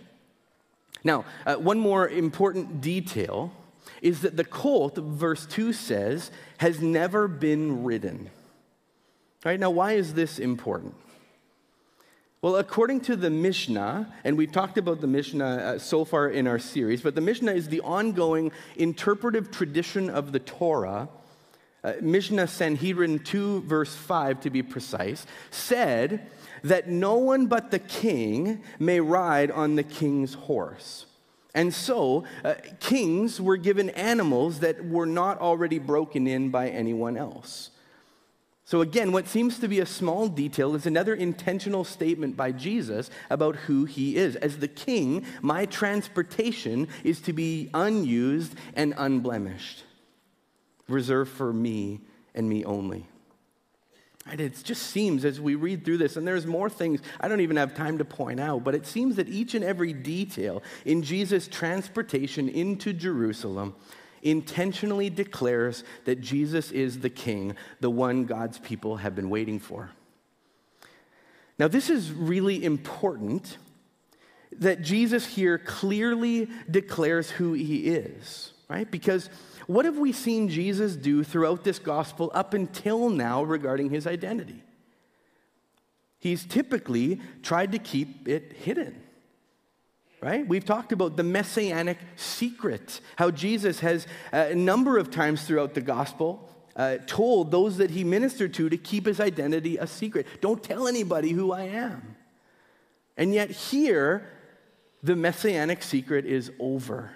Now, 1.03 1.25
uh, 1.45 1.55
one 1.55 1.79
more 1.79 2.09
important 2.09 2.81
detail 2.81 3.51
is 4.03 4.21
that 4.21 4.35
the 4.35 4.43
colt, 4.43 4.97
verse 4.97 5.45
2 5.45 5.71
says, 5.73 6.29
has 6.57 6.81
never 6.81 7.27
been 7.27 7.85
ridden. 7.85 8.29
Right 9.45 9.59
now, 9.59 9.71
why 9.71 9.93
is 9.93 10.13
this 10.13 10.39
important? 10.39 10.93
Well, 12.41 12.57
according 12.57 12.99
to 13.01 13.15
the 13.15 13.29
Mishnah, 13.29 14.13
and 14.25 14.37
we've 14.37 14.51
talked 14.51 14.77
about 14.77 14.99
the 14.99 15.07
Mishnah 15.07 15.45
uh, 15.45 15.79
so 15.79 16.03
far 16.03 16.27
in 16.27 16.47
our 16.47 16.59
series, 16.59 17.01
but 17.01 17.15
the 17.15 17.21
Mishnah 17.21 17.53
is 17.53 17.69
the 17.69 17.79
ongoing 17.79 18.51
interpretive 18.75 19.49
tradition 19.49 20.09
of 20.09 20.33
the 20.33 20.39
Torah. 20.39 21.07
Uh, 21.81 21.93
Mishnah 22.01 22.47
Sanhedrin 22.47 23.19
2, 23.19 23.61
verse 23.61 23.95
5, 23.95 24.41
to 24.41 24.49
be 24.49 24.61
precise, 24.61 25.25
said 25.49 26.29
that 26.65 26.89
no 26.89 27.15
one 27.15 27.45
but 27.45 27.71
the 27.71 27.79
king 27.79 28.61
may 28.79 28.99
ride 28.99 29.49
on 29.49 29.75
the 29.75 29.83
king's 29.83 30.33
horse. 30.33 31.05
And 31.55 31.73
so, 31.73 32.23
uh, 32.43 32.55
kings 32.79 33.39
were 33.39 33.57
given 33.57 33.91
animals 33.91 34.59
that 34.61 34.85
were 34.85 35.05
not 35.05 35.39
already 35.39 35.77
broken 35.77 36.25
in 36.25 36.49
by 36.49 36.69
anyone 36.69 37.15
else. 37.15 37.69
So, 38.65 38.81
again, 38.81 39.11
what 39.11 39.27
seems 39.27 39.59
to 39.59 39.67
be 39.67 39.79
a 39.79 39.85
small 39.85 40.27
detail 40.27 40.73
is 40.73 40.85
another 40.85 41.13
intentional 41.13 41.83
statement 41.83 42.35
by 42.35 42.53
Jesus 42.53 43.11
about 43.29 43.55
who 43.55 43.85
he 43.85 44.15
is. 44.15 44.35
As 44.37 44.57
the 44.57 44.67
king, 44.67 45.25
my 45.41 45.65
transportation 45.65 46.87
is 47.03 47.21
to 47.21 47.33
be 47.33 47.69
unused 47.73 48.55
and 48.73 48.93
unblemished, 48.97 49.83
reserved 50.87 51.31
for 51.31 51.53
me 51.53 52.01
and 52.33 52.49
me 52.49 52.63
only. 52.63 53.05
And 54.25 54.39
it 54.39 54.61
just 54.63 54.83
seems 54.83 55.25
as 55.25 55.41
we 55.41 55.55
read 55.55 55.83
through 55.83 55.97
this, 55.97 56.15
and 56.15 56.25
there's 56.25 56.45
more 56.45 56.69
things 56.69 57.01
I 57.19 57.27
don't 57.27 57.41
even 57.41 57.57
have 57.57 57.75
time 57.75 57.97
to 57.97 58.05
point 58.05 58.39
out, 58.39 58.63
but 58.63 58.73
it 58.73 58.85
seems 58.85 59.17
that 59.17 59.27
each 59.27 59.53
and 59.53 59.65
every 59.65 59.91
detail 59.91 60.63
in 60.85 61.03
Jesus' 61.03 61.47
transportation 61.47 62.47
into 62.47 62.93
Jerusalem 62.93 63.75
intentionally 64.21 65.09
declares 65.09 65.83
that 66.05 66.21
Jesus 66.21 66.71
is 66.71 67.01
the 67.01 67.09
King, 67.09 67.55
the 67.81 67.89
one 67.89 68.23
God's 68.23 68.57
people 68.59 68.97
have 68.97 69.13
been 69.13 69.29
waiting 69.29 69.59
for. 69.59 69.91
Now, 71.59 71.67
this 71.67 71.89
is 71.89 72.11
really 72.11 72.63
important 72.63 73.57
that 74.59 74.81
Jesus 74.81 75.25
here 75.25 75.57
clearly 75.57 76.47
declares 76.69 77.29
who 77.29 77.53
he 77.53 77.87
is, 77.87 78.53
right? 78.69 78.89
Because 78.89 79.29
what 79.67 79.85
have 79.85 79.97
we 79.97 80.11
seen 80.11 80.49
Jesus 80.49 80.95
do 80.95 81.23
throughout 81.23 81.63
this 81.63 81.79
gospel 81.79 82.31
up 82.33 82.53
until 82.53 83.09
now 83.09 83.43
regarding 83.43 83.89
his 83.89 84.07
identity? 84.07 84.63
He's 86.19 86.45
typically 86.45 87.19
tried 87.41 87.73
to 87.73 87.79
keep 87.79 88.27
it 88.27 88.53
hidden. 88.53 89.01
Right? 90.21 90.47
We've 90.47 90.63
talked 90.63 90.93
about 90.93 91.17
the 91.17 91.23
messianic 91.23 91.97
secret, 92.15 93.01
how 93.17 93.29
Jesus 93.29 93.81
has 93.81 94.07
uh, 94.31 94.47
a 94.51 94.55
number 94.55 94.97
of 94.97 95.11
times 95.11 95.43
throughout 95.43 95.73
the 95.73 95.81
gospel 95.81 96.49
uh, 96.77 96.97
told 97.05 97.51
those 97.51 97.77
that 97.77 97.91
he 97.91 98.03
ministered 98.03 98.53
to 98.53 98.69
to 98.69 98.77
keep 98.77 99.05
his 99.05 99.19
identity 99.19 99.77
a 99.77 99.85
secret. 99.85 100.25
Don't 100.39 100.63
tell 100.63 100.87
anybody 100.87 101.31
who 101.31 101.51
I 101.51 101.63
am. 101.63 102.15
And 103.17 103.33
yet, 103.33 103.51
here, 103.51 104.29
the 105.03 105.15
messianic 105.15 105.83
secret 105.83 106.25
is 106.25 106.51
over. 106.59 107.11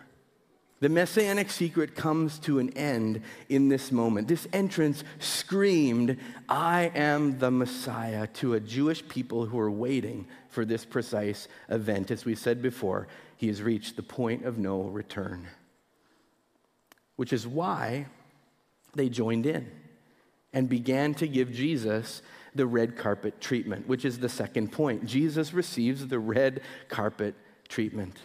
The 0.80 0.90
messianic 0.90 1.50
secret 1.50 1.96
comes 1.96 2.38
to 2.40 2.60
an 2.60 2.70
end 2.78 3.22
in 3.50 3.68
this 3.68 3.92
moment. 3.92 4.28
This 4.28 4.48
entrance 4.54 5.04
screamed, 5.18 6.18
I 6.48 6.92
am 6.94 7.40
the 7.40 7.50
Messiah, 7.50 8.28
to 8.36 8.54
a 8.54 8.60
Jewish 8.60 9.08
people 9.08 9.48
who 9.48 9.58
are 9.58 9.72
waiting 9.72 10.28
for 10.50 10.66
this 10.66 10.86
precise 10.86 11.48
event. 11.70 12.12
As 12.12 12.26
we 12.26 12.36
said 12.36 12.62
before, 12.62 13.08
he 13.38 13.48
has 13.48 13.64
reached 13.64 13.96
the 13.96 14.04
point 14.04 14.46
of 14.46 14.60
no 14.60 14.82
return, 14.82 15.48
which 17.16 17.34
is 17.34 17.48
why 17.48 18.06
they 18.94 19.10
joined 19.10 19.48
in 19.48 19.72
and 20.54 20.70
began 20.70 21.16
to 21.16 21.28
give 21.28 21.52
Jesus 21.52 22.22
the 22.54 22.68
red 22.68 22.96
carpet 22.96 23.42
treatment, 23.42 23.88
which 23.88 24.06
is 24.06 24.20
the 24.20 24.30
second 24.30 24.72
point. 24.72 25.06
Jesus 25.06 25.54
receives 25.54 26.08
the 26.08 26.20
red 26.20 26.62
carpet 26.88 27.34
treatment. 27.68 28.18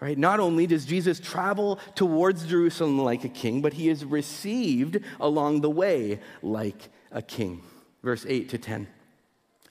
Right? 0.00 0.16
Not 0.16 0.38
only 0.38 0.66
does 0.66 0.84
Jesus 0.84 1.18
travel 1.18 1.80
towards 1.96 2.46
Jerusalem 2.46 3.00
like 3.00 3.24
a 3.24 3.28
king, 3.28 3.60
but 3.60 3.72
he 3.72 3.88
is 3.88 4.04
received 4.04 5.00
along 5.18 5.60
the 5.60 5.70
way 5.70 6.20
like 6.40 6.88
a 7.10 7.20
king. 7.20 7.62
Verse 8.02 8.24
8 8.28 8.48
to 8.50 8.58
10. 8.58 8.86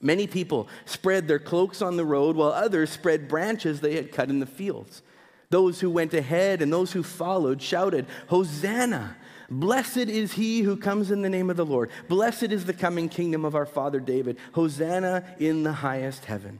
Many 0.02 0.28
people 0.28 0.68
spread 0.86 1.28
their 1.28 1.40
cloaks 1.40 1.82
on 1.82 1.98
the 1.98 2.06
road, 2.06 2.36
while 2.36 2.52
others 2.52 2.90
spread 2.90 3.28
branches 3.28 3.80
they 3.80 3.96
had 3.96 4.12
cut 4.12 4.30
in 4.30 4.40
the 4.40 4.46
fields. 4.46 5.02
Those 5.50 5.80
who 5.80 5.90
went 5.90 6.14
ahead 6.14 6.62
and 6.62 6.72
those 6.72 6.92
who 6.92 7.04
followed 7.04 7.62
shouted, 7.62 8.06
Hosanna! 8.28 9.16
Blessed 9.50 9.98
is 9.98 10.34
he 10.34 10.62
who 10.62 10.76
comes 10.76 11.10
in 11.10 11.22
the 11.22 11.30
name 11.30 11.50
of 11.50 11.56
the 11.56 11.66
Lord. 11.66 11.90
Blessed 12.10 12.52
is 12.52 12.66
the 12.66 12.74
coming 12.74 13.08
kingdom 13.08 13.46
of 13.46 13.56
our 13.56 13.66
father 13.66 14.02
David. 14.02 14.38
Hosanna 14.52 15.24
in 15.40 15.64
the 15.64 15.72
highest 15.72 16.26
heaven. 16.26 16.60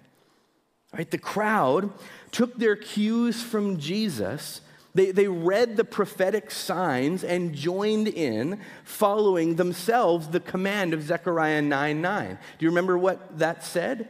Right? 0.94 1.10
The 1.10 1.18
crowd 1.18 1.92
took 2.32 2.58
their 2.58 2.76
cues 2.76 3.42
from 3.42 3.78
Jesus. 3.78 4.62
They, 4.96 5.12
they 5.12 5.28
read 5.28 5.78
the 5.78 5.84
prophetic 5.84 6.50
signs 6.50 7.24
and 7.24 7.54
joined 7.54 8.08
in, 8.08 8.60
following 8.84 9.56
themselves 9.56 10.30
the 10.30 10.40
command 10.40 10.94
of 10.94 11.04
Zechariah 11.04 11.62
9 11.62 12.02
9. 12.02 12.30
Do 12.30 12.66
you 12.66 12.70
remember 12.70 12.98
what 12.98 13.38
that 13.38 13.64
said? 13.64 14.10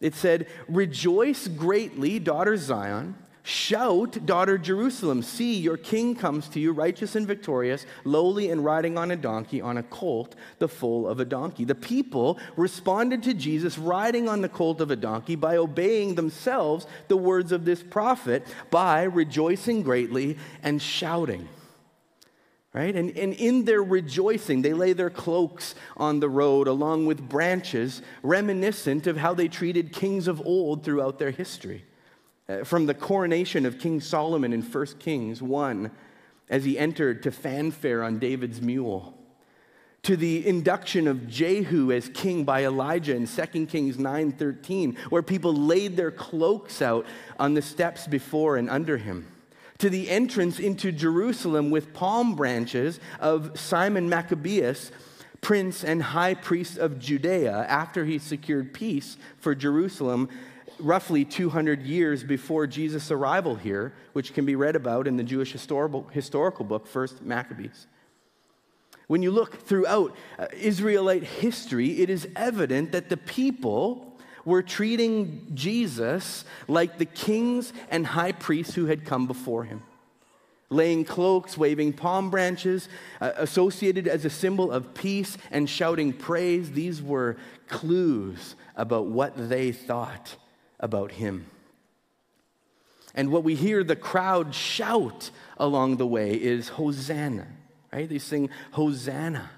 It 0.00 0.14
said, 0.14 0.46
Rejoice 0.68 1.48
greatly, 1.48 2.18
daughter 2.18 2.56
Zion. 2.56 3.16
Shout, 3.48 4.26
daughter 4.26 4.58
Jerusalem, 4.58 5.22
see, 5.22 5.54
your 5.54 5.78
king 5.78 6.14
comes 6.14 6.50
to 6.50 6.60
you, 6.60 6.70
righteous 6.72 7.16
and 7.16 7.26
victorious, 7.26 7.86
lowly 8.04 8.50
and 8.50 8.62
riding 8.62 8.98
on 8.98 9.10
a 9.10 9.16
donkey, 9.16 9.62
on 9.62 9.78
a 9.78 9.82
colt, 9.82 10.34
the 10.58 10.68
foal 10.68 11.08
of 11.08 11.18
a 11.18 11.24
donkey. 11.24 11.64
The 11.64 11.74
people 11.74 12.38
responded 12.58 13.22
to 13.22 13.32
Jesus 13.32 13.78
riding 13.78 14.28
on 14.28 14.42
the 14.42 14.50
colt 14.50 14.82
of 14.82 14.90
a 14.90 14.96
donkey 14.96 15.34
by 15.34 15.56
obeying 15.56 16.14
themselves 16.14 16.86
the 17.08 17.16
words 17.16 17.50
of 17.50 17.64
this 17.64 17.82
prophet 17.82 18.46
by 18.70 19.04
rejoicing 19.04 19.80
greatly 19.80 20.36
and 20.62 20.82
shouting. 20.82 21.48
Right? 22.74 22.94
And, 22.94 23.16
and 23.16 23.32
in 23.32 23.64
their 23.64 23.82
rejoicing, 23.82 24.60
they 24.60 24.74
lay 24.74 24.92
their 24.92 25.08
cloaks 25.08 25.74
on 25.96 26.20
the 26.20 26.28
road 26.28 26.68
along 26.68 27.06
with 27.06 27.26
branches, 27.26 28.02
reminiscent 28.22 29.06
of 29.06 29.16
how 29.16 29.32
they 29.32 29.48
treated 29.48 29.94
kings 29.94 30.28
of 30.28 30.46
old 30.46 30.84
throughout 30.84 31.18
their 31.18 31.30
history. 31.30 31.86
Uh, 32.48 32.64
from 32.64 32.86
the 32.86 32.94
coronation 32.94 33.66
of 33.66 33.78
King 33.78 34.00
Solomon 34.00 34.54
in 34.54 34.62
1 34.62 34.86
Kings 34.98 35.42
1 35.42 35.90
as 36.48 36.64
he 36.64 36.78
entered 36.78 37.22
to 37.24 37.30
fanfare 37.30 38.02
on 38.02 38.18
David's 38.18 38.62
mule, 38.62 39.12
to 40.02 40.16
the 40.16 40.46
induction 40.46 41.06
of 41.06 41.28
Jehu 41.28 41.92
as 41.92 42.08
king 42.08 42.44
by 42.44 42.64
Elijah 42.64 43.14
in 43.14 43.26
2 43.26 43.66
Kings 43.66 43.98
9:13 43.98 44.96
where 45.10 45.22
people 45.22 45.52
laid 45.52 45.98
their 45.98 46.10
cloaks 46.10 46.80
out 46.80 47.04
on 47.38 47.52
the 47.52 47.60
steps 47.60 48.06
before 48.06 48.56
and 48.56 48.70
under 48.70 48.96
him. 48.96 49.26
To 49.78 49.90
the 49.90 50.08
entrance 50.08 50.58
into 50.58 50.90
Jerusalem 50.90 51.68
with 51.68 51.92
palm 51.92 52.34
branches 52.34 52.98
of 53.20 53.60
Simon 53.60 54.08
Maccabeus 54.08 54.90
prince 55.42 55.84
and 55.84 56.02
high 56.02 56.34
priest 56.34 56.78
of 56.78 56.98
Judea 56.98 57.66
after 57.68 58.06
he 58.06 58.18
secured 58.18 58.72
peace 58.72 59.18
for 59.36 59.54
Jerusalem 59.54 60.30
roughly 60.78 61.24
200 61.24 61.82
years 61.82 62.24
before 62.24 62.66
Jesus' 62.66 63.10
arrival 63.10 63.56
here, 63.56 63.92
which 64.12 64.34
can 64.34 64.44
be 64.44 64.56
read 64.56 64.76
about 64.76 65.06
in 65.06 65.16
the 65.16 65.22
Jewish 65.22 65.52
historical, 65.52 66.04
historical 66.12 66.64
book, 66.64 66.86
First 66.86 67.22
Maccabees. 67.22 67.86
When 69.06 69.22
you 69.22 69.30
look 69.30 69.62
throughout 69.62 70.14
uh, 70.38 70.46
Israelite 70.52 71.24
history, 71.24 72.00
it 72.00 72.10
is 72.10 72.28
evident 72.36 72.92
that 72.92 73.08
the 73.08 73.16
people 73.16 74.18
were 74.44 74.62
treating 74.62 75.46
Jesus 75.54 76.44
like 76.68 76.98
the 76.98 77.04
kings 77.04 77.72
and 77.90 78.06
high 78.06 78.32
priests 78.32 78.74
who 78.74 78.86
had 78.86 79.04
come 79.04 79.26
before 79.26 79.64
him. 79.64 79.82
Laying 80.70 81.06
cloaks, 81.06 81.56
waving 81.56 81.94
palm 81.94 82.30
branches, 82.30 82.90
uh, 83.22 83.32
associated 83.36 84.06
as 84.06 84.26
a 84.26 84.30
symbol 84.30 84.70
of 84.70 84.92
peace 84.92 85.38
and 85.50 85.68
shouting 85.68 86.12
praise, 86.12 86.72
these 86.72 87.02
were 87.02 87.38
clues 87.68 88.54
about 88.76 89.06
what 89.06 89.48
they 89.48 89.72
thought 89.72 90.36
about 90.80 91.12
him. 91.12 91.46
And 93.14 93.30
what 93.32 93.44
we 93.44 93.54
hear 93.54 93.82
the 93.82 93.96
crowd 93.96 94.54
shout 94.54 95.30
along 95.56 95.96
the 95.96 96.06
way 96.06 96.34
is 96.34 96.68
Hosanna, 96.68 97.48
right? 97.92 98.08
They 98.08 98.18
sing 98.18 98.50
Hosanna, 98.72 99.50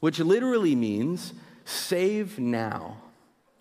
which 0.00 0.18
literally 0.20 0.74
means 0.74 1.34
save 1.64 2.38
now. 2.38 2.96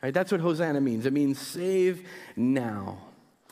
Right? 0.01 0.13
That's 0.13 0.31
what 0.31 0.41
Hosanna 0.41 0.79
means. 0.79 1.05
It 1.05 1.13
means 1.13 1.39
save 1.39 2.07
now. 2.35 2.99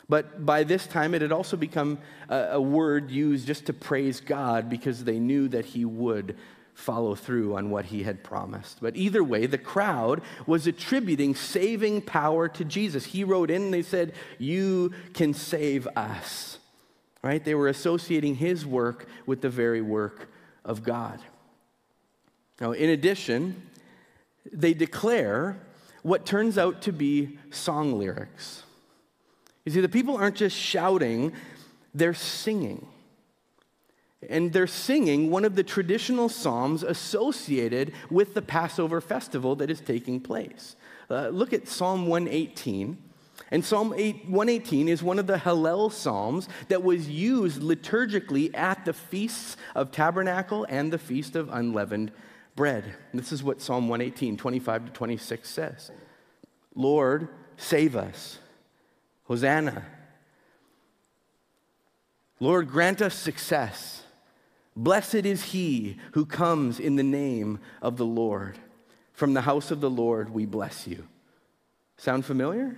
But 0.08 0.46
by 0.46 0.64
this 0.64 0.86
time, 0.86 1.16
it 1.16 1.22
had 1.22 1.32
also 1.32 1.58
become 1.58 1.98
a, 2.30 2.50
a, 2.52 2.62
word 2.62 3.10
used 3.10 3.48
just 3.48 3.66
to 3.66 3.74
praise 3.74 4.22
God 4.22 4.70
because 4.70 5.04
they 5.04 5.20
knew 5.20 5.48
that 5.48 5.66
He 5.66 5.84
would 5.84 6.38
follow 6.76 7.16
through 7.16 7.56
on 7.56 7.72
what 7.72 7.86
he 7.86 8.04
had 8.04 8.24
promised. 8.24 8.80
But 8.82 8.96
either 8.96 9.24
way, 9.24 9.48
the 9.48 9.58
crowd 9.58 10.22
was 10.46 10.68
attributing 10.68 11.34
saving 11.34 12.02
power 12.02 12.48
to 12.50 12.66
Jesus. 12.66 13.06
He 13.06 13.24
wrote 13.24 13.50
in 13.50 13.64
and 13.64 13.74
they 13.74 13.82
said, 13.82 14.14
You 14.38 14.94
can 15.14 15.34
save 15.34 15.88
us. 15.96 16.60
Right? 17.24 17.44
They 17.44 17.56
were 17.56 17.70
associating 17.70 18.36
his 18.36 18.66
work 18.66 19.08
with 19.26 19.42
the 19.42 19.50
very 19.50 19.82
work 19.82 20.30
of 20.64 20.84
God. 20.84 21.20
Now, 22.62 22.74
in 22.74 22.90
addition, 22.90 23.70
they 24.52 24.74
declare 24.74 25.60
what 26.04 26.26
turns 26.26 26.58
out 26.58 26.84
to 26.84 26.92
be 26.92 27.40
song 27.50 27.98
lyrics. 27.98 28.64
You 29.64 29.72
see, 29.72 29.82
the 29.82 29.90
people 29.90 30.16
aren't 30.18 30.36
just 30.36 30.56
shouting, 30.56 31.34
they're 31.96 32.14
singing. 32.14 32.88
And 34.28 34.54
they're 34.54 34.68
singing 34.68 35.30
one 35.30 35.46
of 35.46 35.56
the 35.56 35.64
traditional 35.64 36.30
psalms 36.30 36.84
associated 36.84 37.94
with 38.10 38.34
the 38.34 38.42
Passover 38.42 39.02
festival 39.02 39.56
that 39.58 39.70
is 39.70 39.82
taking 39.82 40.20
place. 40.20 40.76
Uh, 41.10 41.30
look 41.30 41.54
at 41.54 41.68
Psalm 41.68 42.08
118. 42.08 42.98
And 43.52 43.64
Psalm 43.64 43.94
8, 43.96 44.28
118 44.28 44.88
is 44.88 45.04
one 45.04 45.20
of 45.20 45.28
the 45.28 45.38
Hallel 45.38 45.92
Psalms 45.92 46.50
that 46.70 46.84
was 46.84 47.08
used 47.08 47.62
liturgically 47.62 48.56
at 48.56 48.86
the 48.86 48.94
feasts 48.94 49.58
of 49.76 49.92
tabernacle 49.92 50.66
and 50.70 50.92
the 50.92 50.98
feast 50.98 51.36
of 51.36 51.50
unleavened 51.52 52.12
bread. 52.56 52.96
This 53.14 53.32
is 53.32 53.44
what 53.44 53.62
Psalm 53.62 53.88
118, 53.88 54.38
25 54.38 54.86
to 54.86 54.92
26 54.92 55.50
says 55.50 55.92
Lord, 56.74 57.30
save 57.58 57.96
us. 57.96 58.40
Hosanna. 59.26 59.86
Lord, 62.40 62.70
grant 62.70 63.02
us 63.02 63.16
success. 63.16 64.04
Blessed 64.76 65.16
is 65.16 65.44
he 65.44 65.98
who 66.12 66.26
comes 66.26 66.80
in 66.80 66.96
the 66.96 67.04
name 67.04 67.60
of 67.82 67.98
the 67.98 68.06
Lord. 68.06 68.58
From 69.14 69.34
the 69.34 69.42
house 69.42 69.72
of 69.72 69.80
the 69.80 69.90
Lord, 69.90 70.30
we 70.30 70.46
bless 70.46 70.86
you. 70.86 71.08
Sound 71.98 72.26
familiar? 72.26 72.76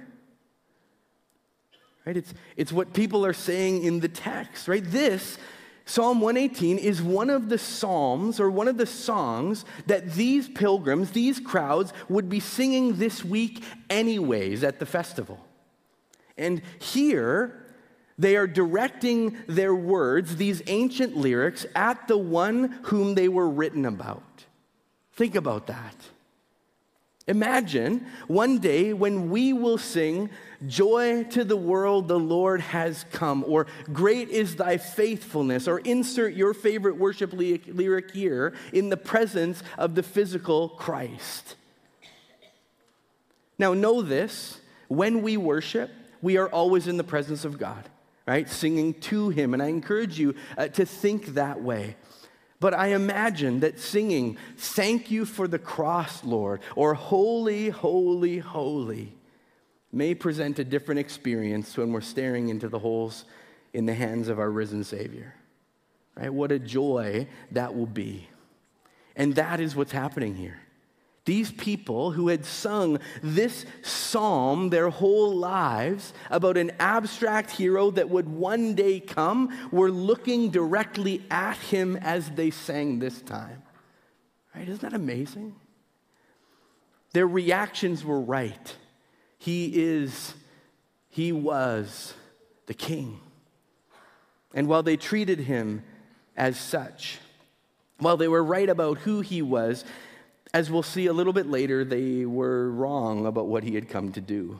Right? 2.06 2.16
It's, 2.16 2.34
it's 2.56 2.72
what 2.72 2.94
people 2.94 3.26
are 3.26 3.34
saying 3.34 3.84
in 3.84 4.00
the 4.00 4.08
text, 4.08 4.68
right? 4.68 4.84
This, 4.84 5.40
Psalm 5.86 6.22
118, 6.22 6.78
is 6.78 7.02
one 7.02 7.32
of 7.32 7.50
the 7.50 7.58
psalms 7.58 8.40
or 8.40 8.52
one 8.52 8.68
of 8.68 8.78
the 8.78 8.86
songs 8.86 9.66
that 9.88 10.14
these 10.14 10.48
pilgrims, 10.48 11.12
these 11.12 11.40
crowds, 11.40 11.92
would 12.08 12.30
be 12.30 12.40
singing 12.40 12.98
this 12.98 13.26
week, 13.26 13.64
anyways, 13.90 14.64
at 14.64 14.80
the 14.80 14.86
festival. 14.86 15.44
And 16.38 16.62
here, 16.80 17.66
they 18.18 18.36
are 18.36 18.48
directing 18.48 19.38
their 19.48 19.76
words, 19.76 20.38
these 20.38 20.62
ancient 20.68 21.16
lyrics, 21.16 21.66
at 21.76 22.08
the 22.08 22.18
one 22.18 22.80
whom 22.84 23.16
they 23.16 23.28
were 23.28 23.50
written 23.50 23.86
about. 23.86 24.24
Think 25.14 25.36
about 25.36 25.68
that. 25.68 25.96
Imagine 27.28 28.06
one 28.28 28.60
day 28.60 28.94
when 28.94 29.30
we 29.30 29.52
will 29.52 29.78
sing, 29.78 30.30
Joy 30.66 31.24
to 31.26 31.44
the 31.44 31.58
world, 31.58 32.08
the 32.08 32.18
Lord 32.18 32.62
has 32.62 33.06
come, 33.12 33.44
or 33.46 33.68
Great 33.92 34.30
is 34.30 34.56
thy 34.56 34.78
faithfulness, 34.78 35.68
or 35.68 35.80
insert 35.80 36.34
your 36.34 36.54
favorite 36.54 36.98
worship 36.98 37.34
lyric 37.34 38.12
here 38.12 38.54
in 38.72 38.90
the 38.90 38.98
presence 38.98 39.62
of 39.78 39.94
the 39.94 40.04
physical 40.04 40.70
Christ. 40.70 41.56
Now, 43.60 43.74
know 43.74 44.02
this 44.02 44.60
when 44.88 45.22
we 45.22 45.36
worship, 45.36 45.92
we 46.22 46.38
are 46.38 46.48
always 46.48 46.88
in 46.88 46.98
the 46.98 47.04
presence 47.04 47.44
of 47.44 47.60
God, 47.60 47.90
right? 48.28 48.48
Singing 48.50 48.94
to 48.96 49.30
Him. 49.30 49.54
And 49.54 49.64
I 49.64 49.68
encourage 49.68 50.20
you 50.20 50.36
uh, 50.58 50.68
to 50.68 50.86
think 50.86 51.28
that 51.28 51.62
way. 51.62 51.96
But 52.60 52.74
I 52.74 52.88
imagine 52.88 53.62
that 53.62 53.80
singing, 53.80 54.38
Thank 54.58 55.10
you 55.10 55.26
for 55.26 55.48
the 55.48 55.60
cross, 55.60 56.24
Lord, 56.24 56.62
or 56.76 56.94
Holy, 56.94 57.70
Holy, 57.70 58.40
Holy, 58.40 59.14
may 59.92 60.14
present 60.14 60.60
a 60.60 60.64
different 60.64 61.00
experience 61.00 61.78
when 61.78 61.92
we're 61.92 62.02
staring 62.02 62.50
into 62.50 62.68
the 62.68 62.80
holes 62.80 63.26
in 63.74 63.86
the 63.86 63.94
hands 63.94 64.28
of 64.28 64.40
our 64.40 64.50
risen 64.50 64.84
Savior. 64.84 65.34
Right? 66.16 66.34
What 66.34 66.52
a 66.52 66.60
joy 66.60 67.28
that 67.52 67.76
will 67.76 67.86
be. 67.86 68.28
And 69.16 69.36
that 69.36 69.60
is 69.60 69.76
what's 69.76 69.92
happening 69.92 70.36
here. 70.36 70.60
These 71.28 71.52
people 71.52 72.12
who 72.12 72.30
had 72.30 72.46
sung 72.46 73.00
this 73.22 73.66
psalm 73.82 74.70
their 74.70 74.90
whole 74.90 75.36
lives 75.36 76.14
about 76.30 76.56
an 76.56 76.72
abstract 76.80 77.52
hero 77.52 77.92
that 77.92 78.10
would 78.10 78.30
one 78.30 78.76
day 78.76 79.02
come 79.02 79.54
were 79.70 79.92
looking 79.92 80.52
directly 80.52 81.22
at 81.30 81.58
him 81.58 81.98
as 81.98 82.30
they 82.30 82.50
sang 82.50 83.00
this 83.00 83.22
time. 83.22 83.62
Right? 84.56 84.70
Isn't 84.70 84.80
that 84.80 84.94
amazing? 84.94 85.54
Their 87.12 87.28
reactions 87.28 88.06
were 88.06 88.22
right. 88.22 88.78
He 89.38 89.84
is, 89.84 90.34
he 91.10 91.34
was 91.34 92.14
the 92.68 92.74
king. 92.74 93.20
And 94.54 94.70
while 94.70 94.82
they 94.82 94.96
treated 94.96 95.40
him 95.40 95.84
as 96.38 96.58
such, 96.58 97.18
while 97.98 98.16
they 98.16 98.30
were 98.30 98.44
right 98.46 98.70
about 98.70 99.00
who 99.00 99.20
he 99.20 99.42
was, 99.42 99.84
as 100.58 100.72
we'll 100.72 100.82
see 100.82 101.06
a 101.06 101.14
little 101.14 101.34
bit 101.34 101.46
later, 101.46 101.86
they 101.86 102.26
were 102.26 102.72
wrong 102.72 103.28
about 103.28 103.46
what 103.46 103.64
he 103.64 103.76
had 103.76 103.88
come 103.88 104.12
to 104.12 104.20
do. 104.20 104.60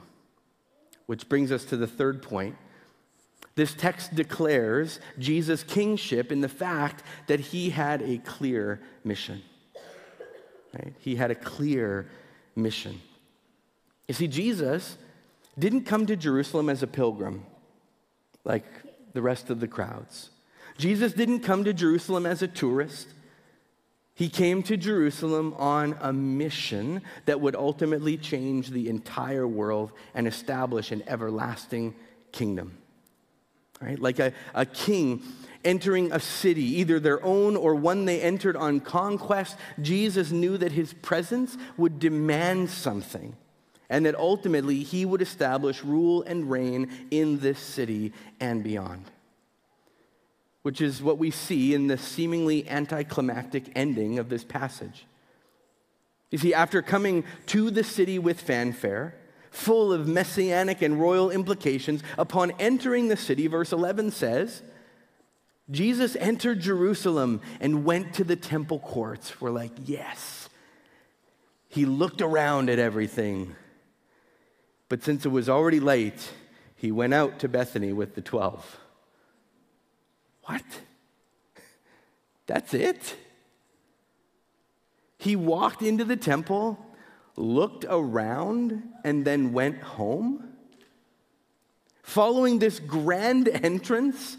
Which 1.06 1.28
brings 1.28 1.50
us 1.50 1.64
to 1.64 1.76
the 1.76 1.88
third 1.88 2.22
point. 2.22 2.54
This 3.56 3.74
text 3.74 4.14
declares 4.14 5.00
Jesus' 5.18 5.64
kingship 5.64 6.30
in 6.30 6.40
the 6.40 6.48
fact 6.48 7.02
that 7.26 7.40
he 7.40 7.70
had 7.70 8.00
a 8.02 8.18
clear 8.18 8.80
mission. 9.02 9.42
Right? 10.72 10.94
He 11.00 11.16
had 11.16 11.32
a 11.32 11.34
clear 11.34 12.08
mission. 12.54 13.00
You 14.06 14.14
see, 14.14 14.28
Jesus 14.28 14.98
didn't 15.58 15.82
come 15.82 16.06
to 16.06 16.14
Jerusalem 16.14 16.68
as 16.68 16.80
a 16.84 16.86
pilgrim 16.86 17.44
like 18.44 18.66
the 19.14 19.22
rest 19.22 19.50
of 19.50 19.58
the 19.58 19.66
crowds. 19.66 20.30
Jesus 20.76 21.12
didn't 21.12 21.40
come 21.40 21.64
to 21.64 21.72
Jerusalem 21.72 22.24
as 22.24 22.40
a 22.40 22.46
tourist. 22.46 23.08
He 24.18 24.28
came 24.28 24.64
to 24.64 24.76
Jerusalem 24.76 25.54
on 25.58 25.96
a 26.00 26.12
mission 26.12 27.02
that 27.26 27.40
would 27.40 27.54
ultimately 27.54 28.16
change 28.16 28.68
the 28.68 28.88
entire 28.88 29.46
world 29.46 29.92
and 30.12 30.26
establish 30.26 30.90
an 30.90 31.04
everlasting 31.06 31.94
kingdom. 32.32 32.76
Right? 33.80 33.96
Like 33.96 34.18
a, 34.18 34.32
a 34.56 34.66
king 34.66 35.22
entering 35.64 36.10
a 36.10 36.18
city, 36.18 36.64
either 36.80 36.98
their 36.98 37.24
own 37.24 37.56
or 37.56 37.76
one 37.76 38.06
they 38.06 38.20
entered 38.20 38.56
on 38.56 38.80
conquest, 38.80 39.56
Jesus 39.80 40.32
knew 40.32 40.58
that 40.58 40.72
his 40.72 40.94
presence 40.94 41.56
would 41.76 42.00
demand 42.00 42.70
something 42.70 43.36
and 43.88 44.04
that 44.04 44.16
ultimately 44.16 44.82
he 44.82 45.04
would 45.04 45.22
establish 45.22 45.84
rule 45.84 46.24
and 46.24 46.50
reign 46.50 46.90
in 47.12 47.38
this 47.38 47.60
city 47.60 48.12
and 48.40 48.64
beyond 48.64 49.04
which 50.62 50.80
is 50.80 51.02
what 51.02 51.18
we 51.18 51.30
see 51.30 51.74
in 51.74 51.86
the 51.86 51.98
seemingly 51.98 52.68
anticlimactic 52.68 53.70
ending 53.74 54.18
of 54.18 54.28
this 54.28 54.44
passage. 54.44 55.06
You 56.30 56.38
see, 56.38 56.52
after 56.52 56.82
coming 56.82 57.24
to 57.46 57.70
the 57.70 57.84
city 57.84 58.18
with 58.18 58.40
fanfare, 58.40 59.14
full 59.50 59.92
of 59.92 60.06
messianic 60.06 60.82
and 60.82 61.00
royal 61.00 61.30
implications, 61.30 62.02
upon 62.18 62.50
entering 62.58 63.08
the 63.08 63.16
city, 63.16 63.46
verse 63.46 63.72
11 63.72 64.10
says, 64.10 64.62
Jesus 65.70 66.16
entered 66.16 66.60
Jerusalem 66.60 67.40
and 67.60 67.84
went 67.84 68.14
to 68.14 68.24
the 68.24 68.36
temple 68.36 68.78
courts. 68.78 69.40
We're 69.40 69.50
like, 69.50 69.72
yes. 69.84 70.48
He 71.68 71.84
looked 71.84 72.22
around 72.22 72.70
at 72.70 72.78
everything. 72.78 73.54
But 74.88 75.02
since 75.02 75.26
it 75.26 75.28
was 75.28 75.48
already 75.48 75.80
late, 75.80 76.30
he 76.76 76.90
went 76.90 77.12
out 77.12 77.38
to 77.40 77.48
Bethany 77.48 77.92
with 77.92 78.14
the 78.14 78.22
12. 78.22 78.80
What? 80.48 80.62
That's 82.46 82.72
it? 82.72 83.16
He 85.18 85.36
walked 85.36 85.82
into 85.82 86.06
the 86.06 86.16
temple, 86.16 86.78
looked 87.36 87.84
around, 87.86 88.82
and 89.04 89.26
then 89.26 89.52
went 89.52 89.82
home? 89.82 90.54
Following 92.02 92.60
this 92.60 92.80
grand 92.80 93.48
entrance, 93.48 94.38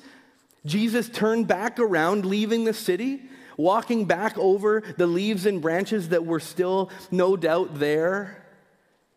Jesus 0.65 1.09
turned 1.09 1.47
back 1.47 1.77
around, 1.77 2.25
leaving 2.25 2.63
the 2.63 2.73
city, 2.73 3.21
walking 3.55 4.05
back 4.05 4.35
over 4.39 4.81
the 4.97 5.05
leaves 5.05 5.45
and 5.45 5.61
branches 5.61 6.09
that 6.09 6.25
were 6.25 6.39
still 6.39 6.89
no 7.11 7.37
doubt 7.37 7.77
there. 7.77 8.47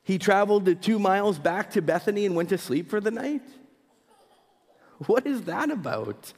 He 0.03 0.19
traveled 0.19 0.67
the 0.67 0.75
two 0.75 0.99
miles 0.99 1.39
back 1.39 1.71
to 1.71 1.81
Bethany 1.81 2.27
and 2.27 2.37
went 2.37 2.51
to 2.51 2.59
sleep 2.59 2.91
for 2.91 3.01
the 3.01 3.11
night. 3.11 3.49
What 5.07 5.27
is 5.27 5.45
that 5.45 5.71
about? 5.71 6.35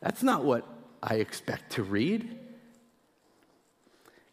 That's 0.00 0.22
not 0.22 0.44
what 0.44 0.66
I 1.02 1.16
expect 1.16 1.72
to 1.72 1.82
read. 1.82 2.38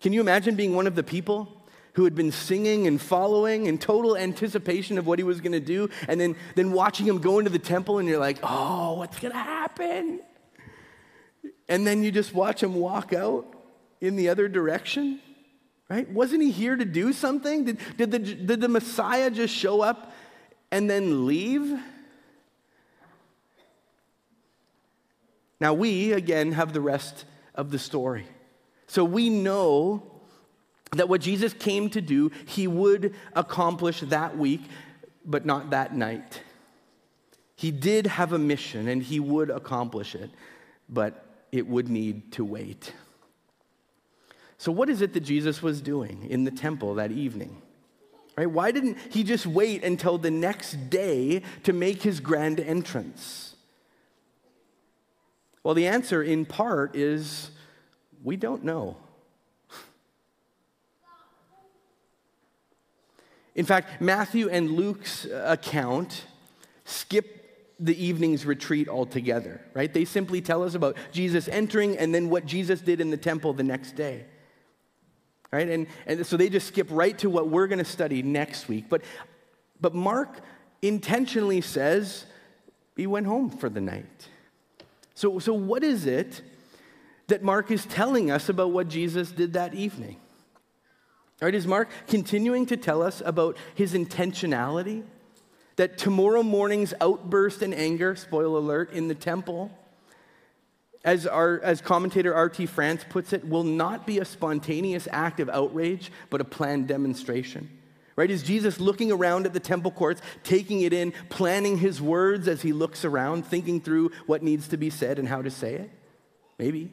Can 0.01 0.13
you 0.13 0.21
imagine 0.21 0.55
being 0.55 0.75
one 0.75 0.87
of 0.87 0.95
the 0.95 1.03
people 1.03 1.63
who 1.93 2.03
had 2.03 2.15
been 2.15 2.31
singing 2.31 2.87
and 2.87 2.99
following 2.99 3.67
in 3.67 3.77
total 3.77 4.17
anticipation 4.17 4.97
of 4.97 5.05
what 5.05 5.19
he 5.19 5.23
was 5.23 5.41
going 5.41 5.51
to 5.51 5.59
do, 5.59 5.89
and 6.07 6.19
then, 6.19 6.35
then 6.55 6.71
watching 6.71 7.05
him 7.05 7.19
go 7.19 7.37
into 7.37 7.51
the 7.51 7.59
temple, 7.59 7.99
and 7.99 8.09
you're 8.09 8.19
like, 8.19 8.39
oh, 8.43 8.95
what's 8.95 9.19
going 9.19 9.31
to 9.31 9.37
happen? 9.37 10.19
And 11.69 11.85
then 11.85 12.03
you 12.03 12.11
just 12.11 12.33
watch 12.33 12.61
him 12.61 12.75
walk 12.75 13.13
out 13.13 13.45
in 14.01 14.15
the 14.15 14.29
other 14.29 14.47
direction, 14.47 15.19
right? 15.87 16.09
Wasn't 16.09 16.41
he 16.41 16.51
here 16.51 16.75
to 16.75 16.85
do 16.85 17.13
something? 17.13 17.65
Did, 17.65 17.77
did, 17.95 18.11
the, 18.11 18.19
did 18.19 18.59
the 18.59 18.67
Messiah 18.67 19.29
just 19.29 19.53
show 19.53 19.81
up 19.81 20.11
and 20.71 20.89
then 20.89 21.27
leave? 21.27 21.79
Now, 25.63 25.73
we, 25.73 26.11
again, 26.11 26.51
have 26.51 26.73
the 26.73 26.81
rest 26.81 27.23
of 27.55 27.71
the 27.71 27.79
story. 27.79 28.27
So 28.87 29.05
we 29.05 29.29
know 29.29 30.03
that 30.91 31.07
what 31.07 31.21
Jesus 31.21 31.53
came 31.53 31.89
to 31.91 32.01
do, 32.01 32.31
he 32.45 32.67
would 32.67 33.15
accomplish 33.33 34.01
that 34.01 34.37
week, 34.37 34.59
but 35.23 35.45
not 35.45 35.69
that 35.69 35.95
night. 35.95 36.41
He 37.55 37.71
did 37.71 38.07
have 38.07 38.33
a 38.33 38.37
mission 38.37 38.89
and 38.89 39.01
he 39.01 39.21
would 39.21 39.49
accomplish 39.49 40.15
it, 40.15 40.31
but 40.89 41.25
it 41.53 41.65
would 41.65 41.87
need 41.87 42.33
to 42.33 42.43
wait. 42.43 42.91
So, 44.57 44.69
what 44.69 44.89
is 44.89 45.01
it 45.01 45.13
that 45.13 45.21
Jesus 45.21 45.63
was 45.63 45.79
doing 45.79 46.27
in 46.29 46.43
the 46.43 46.51
temple 46.51 46.95
that 46.95 47.13
evening? 47.13 47.61
Right? 48.37 48.51
Why 48.51 48.71
didn't 48.71 48.97
he 49.11 49.23
just 49.23 49.45
wait 49.45 49.81
until 49.85 50.17
the 50.17 50.29
next 50.29 50.89
day 50.89 51.41
to 51.63 51.71
make 51.71 52.01
his 52.01 52.19
grand 52.19 52.59
entrance? 52.59 53.52
Well, 55.63 55.73
the 55.73 55.87
answer 55.87 56.21
in 56.21 56.45
part 56.45 56.95
is 56.95 57.51
we 58.23 58.35
don't 58.35 58.63
know. 58.63 58.97
In 63.55 63.65
fact, 63.65 64.01
Matthew 64.01 64.49
and 64.49 64.71
Luke's 64.71 65.25
account 65.25 66.25
skip 66.85 67.75
the 67.79 68.01
evening's 68.03 68.45
retreat 68.45 68.87
altogether, 68.87 69.61
right? 69.73 69.93
They 69.93 70.05
simply 70.05 70.41
tell 70.41 70.63
us 70.63 70.73
about 70.75 70.97
Jesus 71.11 71.47
entering 71.47 71.97
and 71.97 72.13
then 72.13 72.29
what 72.29 72.45
Jesus 72.45 72.81
did 72.81 73.01
in 73.01 73.09
the 73.09 73.17
temple 73.17 73.53
the 73.53 73.63
next 73.63 73.95
day. 73.95 74.25
Right? 75.51 75.69
And, 75.69 75.87
and 76.07 76.25
so 76.25 76.35
they 76.35 76.49
just 76.49 76.67
skip 76.67 76.87
right 76.89 77.17
to 77.19 77.29
what 77.29 77.49
we're 77.49 77.67
going 77.67 77.79
to 77.79 77.85
study 77.85 78.23
next 78.23 78.67
week. 78.67 78.85
But, 78.89 79.03
but 79.79 79.93
Mark 79.93 80.39
intentionally 80.81 81.61
says 81.61 82.25
he 82.95 83.05
went 83.05 83.27
home 83.27 83.51
for 83.51 83.69
the 83.69 83.81
night. 83.81 84.29
So, 85.15 85.39
so 85.39 85.53
what 85.53 85.83
is 85.83 86.05
it 86.05 86.41
that 87.27 87.43
Mark 87.43 87.71
is 87.71 87.85
telling 87.85 88.31
us 88.31 88.49
about 88.49 88.71
what 88.71 88.87
Jesus 88.87 89.31
did 89.31 89.53
that 89.53 89.73
evening? 89.73 90.17
Right? 91.41 91.53
Is 91.53 91.67
Mark 91.67 91.89
continuing 92.07 92.65
to 92.67 92.77
tell 92.77 93.01
us 93.01 93.21
about 93.25 93.57
his 93.75 93.93
intentionality? 93.93 95.03
That 95.75 95.97
tomorrow 95.97 96.43
morning's 96.43 96.93
outburst 97.01 97.61
in 97.63 97.73
anger, 97.73 98.15
spoil 98.15 98.57
alert, 98.57 98.93
in 98.93 99.07
the 99.07 99.15
temple, 99.15 99.71
as, 101.03 101.27
our, 101.27 101.59
as 101.61 101.81
commentator 101.81 102.33
R.T. 102.33 102.67
France 102.67 103.03
puts 103.09 103.33
it, 103.33 103.47
will 103.47 103.63
not 103.63 104.07
be 104.07 104.19
a 104.19 104.25
spontaneous 104.25 105.07
act 105.11 105.39
of 105.39 105.49
outrage, 105.49 106.11
but 106.29 106.39
a 106.39 106.45
planned 106.45 106.87
demonstration. 106.87 107.69
Right? 108.15 108.29
Is 108.29 108.43
Jesus 108.43 108.79
looking 108.79 109.11
around 109.11 109.45
at 109.45 109.53
the 109.53 109.59
temple 109.59 109.89
courts, 109.89 110.21
taking 110.43 110.81
it 110.81 110.93
in, 110.93 111.13
planning 111.29 111.79
his 111.79 112.01
words 112.01 112.47
as 112.47 112.61
he 112.61 112.71
looks 112.71 113.03
around, 113.03 113.45
thinking 113.45 113.81
through 113.81 114.11
what 114.27 114.43
needs 114.43 114.67
to 114.67 114.77
be 114.77 114.91
said 114.91 115.17
and 115.17 115.27
how 115.27 115.41
to 115.41 115.49
say 115.49 115.75
it? 115.75 115.89
Maybe. 116.59 116.91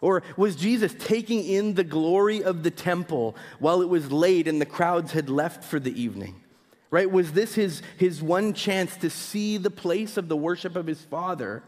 Or 0.00 0.22
was 0.36 0.56
Jesus 0.56 0.94
taking 0.98 1.44
in 1.44 1.74
the 1.74 1.84
glory 1.84 2.42
of 2.42 2.62
the 2.62 2.70
temple 2.70 3.36
while 3.58 3.82
it 3.82 3.88
was 3.88 4.10
late 4.10 4.48
and 4.48 4.60
the 4.60 4.66
crowds 4.66 5.12
had 5.12 5.30
left 5.30 5.62
for 5.62 5.78
the 5.78 6.00
evening? 6.00 6.42
Right? 6.90 7.08
Was 7.08 7.32
this 7.32 7.54
his, 7.54 7.82
his 7.96 8.20
one 8.20 8.52
chance 8.52 8.96
to 8.96 9.10
see 9.10 9.56
the 9.56 9.70
place 9.70 10.16
of 10.16 10.28
the 10.28 10.36
worship 10.36 10.74
of 10.74 10.86
his 10.86 11.02
Father 11.02 11.62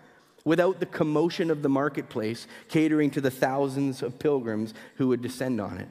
without 0.44 0.80
the 0.80 0.86
commotion 0.86 1.50
of 1.50 1.62
the 1.62 1.68
marketplace 1.68 2.48
catering 2.68 3.10
to 3.12 3.20
the 3.20 3.30
thousands 3.30 4.02
of 4.02 4.18
pilgrims 4.18 4.74
who 4.96 5.08
would 5.08 5.22
descend 5.22 5.60
on 5.60 5.78
it? 5.78 5.88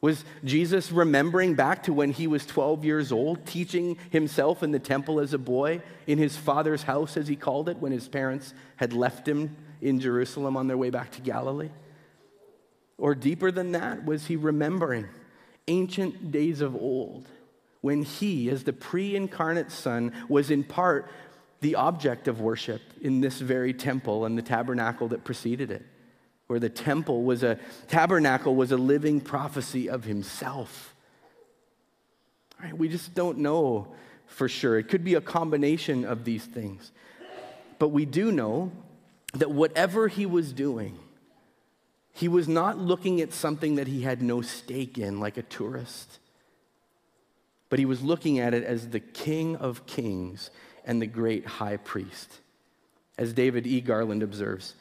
Was 0.00 0.24
Jesus 0.44 0.92
remembering 0.92 1.54
back 1.54 1.82
to 1.84 1.92
when 1.92 2.12
he 2.12 2.26
was 2.26 2.46
12 2.46 2.84
years 2.84 3.10
old, 3.10 3.44
teaching 3.46 3.98
himself 4.10 4.62
in 4.62 4.70
the 4.70 4.78
temple 4.78 5.18
as 5.18 5.34
a 5.34 5.38
boy, 5.38 5.82
in 6.06 6.18
his 6.18 6.36
father's 6.36 6.84
house, 6.84 7.16
as 7.16 7.26
he 7.26 7.34
called 7.34 7.68
it, 7.68 7.78
when 7.78 7.90
his 7.90 8.06
parents 8.06 8.54
had 8.76 8.92
left 8.92 9.26
him 9.26 9.56
in 9.80 9.98
Jerusalem 9.98 10.56
on 10.56 10.68
their 10.68 10.76
way 10.76 10.90
back 10.90 11.10
to 11.12 11.20
Galilee? 11.20 11.70
Or 12.96 13.14
deeper 13.14 13.50
than 13.50 13.72
that, 13.72 14.04
was 14.04 14.26
he 14.26 14.36
remembering 14.36 15.08
ancient 15.66 16.30
days 16.30 16.60
of 16.60 16.74
old 16.74 17.26
when 17.80 18.02
he, 18.02 18.50
as 18.50 18.64
the 18.64 18.72
pre 18.72 19.16
incarnate 19.16 19.70
Son, 19.70 20.12
was 20.28 20.50
in 20.50 20.64
part 20.64 21.10
the 21.60 21.74
object 21.74 22.28
of 22.28 22.40
worship 22.40 22.82
in 23.00 23.20
this 23.20 23.40
very 23.40 23.72
temple 23.72 24.24
and 24.24 24.38
the 24.38 24.42
tabernacle 24.42 25.08
that 25.08 25.24
preceded 25.24 25.70
it? 25.70 25.84
Where 26.48 26.58
the 26.58 26.68
temple 26.68 27.22
was 27.22 27.42
a 27.42 27.58
tabernacle 27.86 28.56
was 28.56 28.72
a 28.72 28.76
living 28.76 29.20
prophecy 29.20 29.88
of 29.88 30.04
himself. 30.04 30.94
Right? 32.62 32.76
We 32.76 32.88
just 32.88 33.14
don't 33.14 33.38
know 33.38 33.94
for 34.26 34.48
sure. 34.48 34.78
It 34.78 34.88
could 34.88 35.04
be 35.04 35.14
a 35.14 35.20
combination 35.20 36.04
of 36.04 36.24
these 36.24 36.44
things. 36.44 36.90
But 37.78 37.88
we 37.88 38.04
do 38.04 38.32
know 38.32 38.72
that 39.34 39.50
whatever 39.50 40.08
he 40.08 40.26
was 40.26 40.52
doing, 40.52 40.98
he 42.12 42.28
was 42.28 42.48
not 42.48 42.78
looking 42.78 43.20
at 43.20 43.32
something 43.32 43.76
that 43.76 43.86
he 43.86 44.02
had 44.02 44.22
no 44.22 44.42
stake 44.42 44.98
in, 44.98 45.20
like 45.20 45.36
a 45.36 45.42
tourist, 45.42 46.18
but 47.68 47.78
he 47.78 47.84
was 47.84 48.02
looking 48.02 48.38
at 48.38 48.54
it 48.54 48.64
as 48.64 48.88
the 48.88 49.00
King 49.00 49.54
of 49.56 49.86
Kings 49.86 50.50
and 50.84 51.00
the 51.00 51.06
great 51.06 51.46
high 51.46 51.76
priest. 51.76 52.40
As 53.16 53.32
David 53.32 53.66
E. 53.66 53.80
Garland 53.80 54.22
observes, 54.22 54.74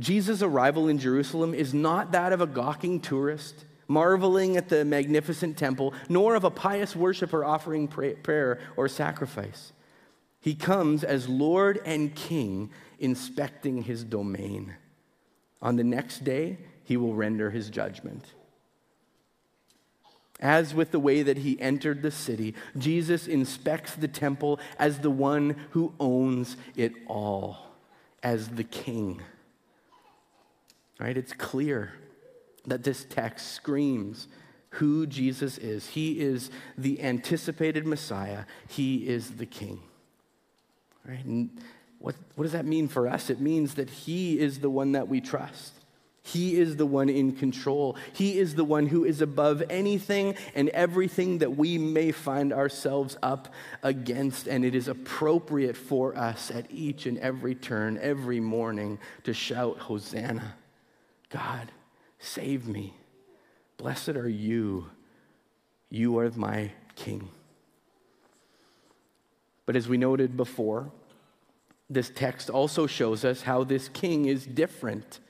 Jesus' 0.00 0.42
arrival 0.42 0.88
in 0.88 0.98
Jerusalem 0.98 1.54
is 1.54 1.72
not 1.72 2.12
that 2.12 2.32
of 2.32 2.40
a 2.40 2.46
gawking 2.46 3.00
tourist 3.00 3.64
marveling 3.86 4.56
at 4.56 4.68
the 4.68 4.84
magnificent 4.84 5.58
temple, 5.58 5.92
nor 6.08 6.36
of 6.36 6.44
a 6.44 6.50
pious 6.50 6.94
worshiper 6.94 7.44
offering 7.44 7.88
prayer 7.88 8.60
or 8.76 8.88
sacrifice. 8.88 9.72
He 10.40 10.54
comes 10.54 11.02
as 11.04 11.28
Lord 11.28 11.80
and 11.84 12.14
King 12.14 12.70
inspecting 13.00 13.82
his 13.82 14.04
domain. 14.04 14.74
On 15.60 15.76
the 15.76 15.84
next 15.84 16.24
day, 16.24 16.58
he 16.84 16.96
will 16.96 17.14
render 17.14 17.50
his 17.50 17.68
judgment. 17.68 18.24
As 20.38 20.72
with 20.72 20.92
the 20.92 21.00
way 21.00 21.22
that 21.22 21.38
he 21.38 21.60
entered 21.60 22.00
the 22.00 22.10
city, 22.10 22.54
Jesus 22.78 23.26
inspects 23.26 23.94
the 23.94 24.08
temple 24.08 24.58
as 24.78 25.00
the 25.00 25.10
one 25.10 25.56
who 25.70 25.92
owns 26.00 26.56
it 26.76 26.92
all, 27.08 27.58
as 28.22 28.48
the 28.50 28.64
king. 28.64 29.20
Right? 31.00 31.16
It's 31.16 31.32
clear 31.32 31.92
that 32.66 32.84
this 32.84 33.04
text 33.08 33.52
screams 33.52 34.28
who 34.74 35.06
Jesus 35.06 35.58
is. 35.58 35.88
He 35.88 36.20
is 36.20 36.50
the 36.76 37.02
anticipated 37.02 37.86
Messiah, 37.86 38.44
he 38.68 39.08
is 39.08 39.32
the 39.32 39.46
king. 39.46 39.80
Right? 41.04 41.24
And 41.24 41.50
what, 42.00 42.14
what 42.34 42.44
does 42.44 42.52
that 42.52 42.66
mean 42.66 42.88
for 42.88 43.06
us? 43.06 43.30
It 43.30 43.40
means 43.40 43.74
that 43.74 43.90
He 43.90 44.38
is 44.38 44.60
the 44.60 44.70
one 44.70 44.92
that 44.92 45.08
we 45.08 45.20
trust. 45.20 45.74
He 46.22 46.58
is 46.58 46.76
the 46.76 46.86
one 46.86 47.08
in 47.08 47.32
control. 47.32 47.96
He 48.12 48.38
is 48.38 48.54
the 48.54 48.64
one 48.64 48.86
who 48.86 49.04
is 49.04 49.20
above 49.20 49.62
anything 49.70 50.34
and 50.54 50.68
everything 50.70 51.38
that 51.38 51.56
we 51.56 51.78
may 51.78 52.12
find 52.12 52.52
ourselves 52.52 53.16
up 53.22 53.48
against. 53.82 54.46
And 54.46 54.64
it 54.64 54.74
is 54.74 54.86
appropriate 54.88 55.76
for 55.76 56.16
us 56.16 56.50
at 56.50 56.66
each 56.70 57.06
and 57.06 57.18
every 57.18 57.54
turn, 57.54 57.98
every 58.00 58.40
morning, 58.40 58.98
to 59.24 59.32
shout, 59.32 59.78
Hosanna! 59.78 60.54
God, 61.30 61.70
save 62.18 62.66
me. 62.66 62.94
Blessed 63.76 64.10
are 64.10 64.28
you. 64.28 64.90
You 65.88 66.18
are 66.18 66.30
my 66.30 66.72
King. 66.96 67.30
But 69.64 69.76
as 69.76 69.88
we 69.88 69.96
noted 69.96 70.36
before, 70.36 70.90
this 71.88 72.10
text 72.10 72.50
also 72.50 72.86
shows 72.86 73.24
us 73.24 73.42
how 73.42 73.64
this 73.64 73.88
king 73.88 74.26
is 74.26 74.46
different. 74.46 75.20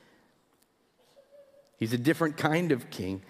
He's 1.79 1.93
a 1.93 1.99
different 1.99 2.37
kind 2.37 2.73
of 2.73 2.91
king. 2.91 3.23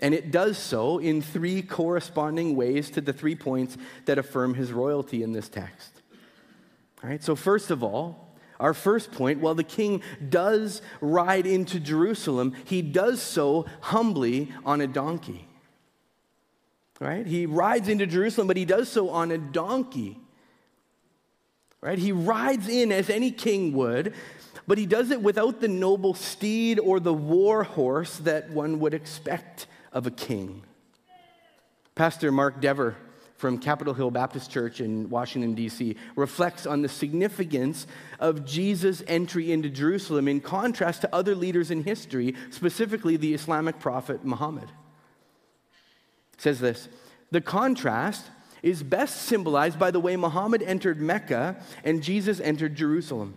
And 0.00 0.14
it 0.14 0.30
does 0.30 0.56
so 0.58 0.98
in 0.98 1.22
three 1.22 1.60
corresponding 1.60 2.54
ways 2.54 2.90
to 2.90 3.00
the 3.00 3.12
three 3.12 3.34
points 3.34 3.76
that 4.06 4.18
affirm 4.18 4.54
his 4.54 4.72
royalty 4.72 5.22
in 5.22 5.32
this 5.32 5.48
text. 5.48 6.02
All 7.02 7.10
right, 7.10 7.22
so 7.22 7.34
first 7.34 7.70
of 7.70 7.82
all, 7.82 8.27
our 8.60 8.74
first 8.74 9.12
point 9.12 9.40
while 9.40 9.54
the 9.54 9.64
king 9.64 10.02
does 10.28 10.82
ride 11.00 11.46
into 11.46 11.78
Jerusalem, 11.80 12.54
he 12.64 12.82
does 12.82 13.22
so 13.22 13.66
humbly 13.80 14.52
on 14.64 14.80
a 14.80 14.86
donkey. 14.86 15.46
Right? 17.00 17.26
He 17.26 17.46
rides 17.46 17.88
into 17.88 18.06
Jerusalem, 18.06 18.48
but 18.48 18.56
he 18.56 18.64
does 18.64 18.88
so 18.88 19.10
on 19.10 19.30
a 19.30 19.38
donkey 19.38 20.18
right? 21.80 21.98
He 21.98 22.12
rides 22.12 22.68
in 22.68 22.92
as 22.92 23.10
any 23.10 23.30
king 23.30 23.72
would, 23.74 24.14
but 24.66 24.78
he 24.78 24.86
does 24.86 25.10
it 25.10 25.22
without 25.22 25.60
the 25.60 25.68
noble 25.68 26.14
steed 26.14 26.78
or 26.78 27.00
the 27.00 27.14
war 27.14 27.64
horse 27.64 28.18
that 28.18 28.50
one 28.50 28.80
would 28.80 28.94
expect 28.94 29.66
of 29.92 30.06
a 30.06 30.10
king. 30.10 30.62
Pastor 31.94 32.30
Mark 32.30 32.60
Dever 32.60 32.96
from 33.38 33.56
Capitol 33.56 33.94
Hill 33.94 34.10
Baptist 34.10 34.50
Church 34.50 34.80
in 34.80 35.08
Washington, 35.08 35.54
D.C., 35.54 35.94
reflects 36.16 36.66
on 36.66 36.82
the 36.82 36.88
significance 36.88 37.86
of 38.18 38.44
Jesus' 38.44 39.04
entry 39.06 39.52
into 39.52 39.70
Jerusalem 39.70 40.26
in 40.26 40.40
contrast 40.40 41.02
to 41.02 41.14
other 41.14 41.36
leaders 41.36 41.70
in 41.70 41.84
history, 41.84 42.34
specifically 42.50 43.16
the 43.16 43.32
Islamic 43.32 43.78
prophet 43.78 44.24
Muhammad. 44.24 44.68
says 46.36 46.58
this 46.58 46.88
The 47.30 47.40
contrast 47.40 48.26
is 48.60 48.82
best 48.82 49.22
symbolized 49.22 49.78
by 49.78 49.92
the 49.92 50.00
way 50.00 50.16
Muhammad 50.16 50.60
entered 50.60 51.00
Mecca 51.00 51.62
and 51.84 52.02
Jesus 52.02 52.40
entered 52.40 52.74
Jerusalem. 52.74 53.36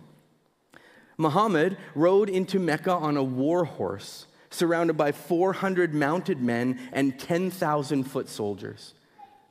Muhammad 1.16 1.76
rode 1.94 2.28
into 2.28 2.58
Mecca 2.58 2.92
on 2.92 3.16
a 3.16 3.22
war 3.22 3.64
horse, 3.64 4.26
surrounded 4.50 4.96
by 4.96 5.12
400 5.12 5.94
mounted 5.94 6.40
men 6.40 6.80
and 6.92 7.20
10,000 7.20 8.02
foot 8.02 8.28
soldiers. 8.28 8.94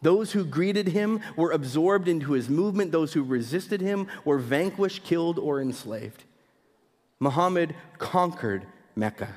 Those 0.01 0.31
who 0.31 0.43
greeted 0.45 0.87
him 0.89 1.19
were 1.35 1.51
absorbed 1.51 2.07
into 2.07 2.31
his 2.31 2.49
movement, 2.49 2.91
those 2.91 3.13
who 3.13 3.23
resisted 3.23 3.81
him 3.81 4.07
were 4.25 4.39
vanquished, 4.39 5.03
killed, 5.03 5.37
or 5.37 5.61
enslaved. 5.61 6.23
Muhammad 7.19 7.75
conquered 7.99 8.65
Mecca. 8.95 9.35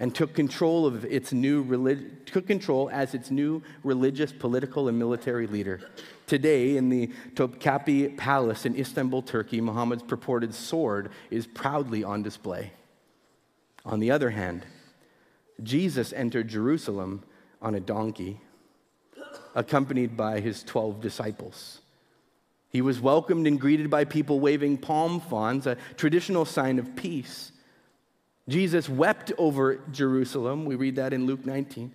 and 0.00 0.14
took 0.14 0.32
control 0.32 0.86
of 0.86 1.04
its 1.04 1.30
new 1.30 1.60
relig- 1.60 2.24
took 2.24 2.46
control 2.46 2.88
as 2.90 3.12
its 3.14 3.30
new 3.30 3.62
religious, 3.84 4.32
political, 4.32 4.88
and 4.88 4.98
military 4.98 5.46
leader. 5.46 5.78
Today, 6.26 6.78
in 6.78 6.88
the 6.88 7.08
Topkapi 7.34 8.16
Palace 8.16 8.64
in 8.64 8.74
Istanbul, 8.76 9.20
Turkey, 9.20 9.60
Muhammad's 9.60 10.02
purported 10.02 10.54
sword 10.54 11.10
is 11.30 11.46
proudly 11.46 12.02
on 12.02 12.22
display. 12.22 12.72
On 13.84 14.00
the 14.00 14.10
other 14.10 14.30
hand, 14.30 14.64
Jesus 15.62 16.14
entered 16.14 16.48
Jerusalem 16.48 17.22
on 17.60 17.74
a 17.74 17.80
donkey, 17.80 18.40
accompanied 19.54 20.16
by 20.16 20.40
his 20.40 20.62
12 20.62 21.00
disciples. 21.00 21.80
He 22.70 22.80
was 22.80 23.00
welcomed 23.00 23.46
and 23.46 23.60
greeted 23.60 23.90
by 23.90 24.04
people 24.04 24.38
waving 24.38 24.78
palm 24.78 25.20
fronds, 25.20 25.66
a 25.66 25.76
traditional 25.96 26.44
sign 26.44 26.78
of 26.78 26.94
peace. 26.94 27.52
Jesus 28.48 28.88
wept 28.88 29.32
over 29.38 29.80
Jerusalem. 29.90 30.64
We 30.64 30.76
read 30.76 30.96
that 30.96 31.12
in 31.12 31.26
Luke 31.26 31.44
19 31.44 31.92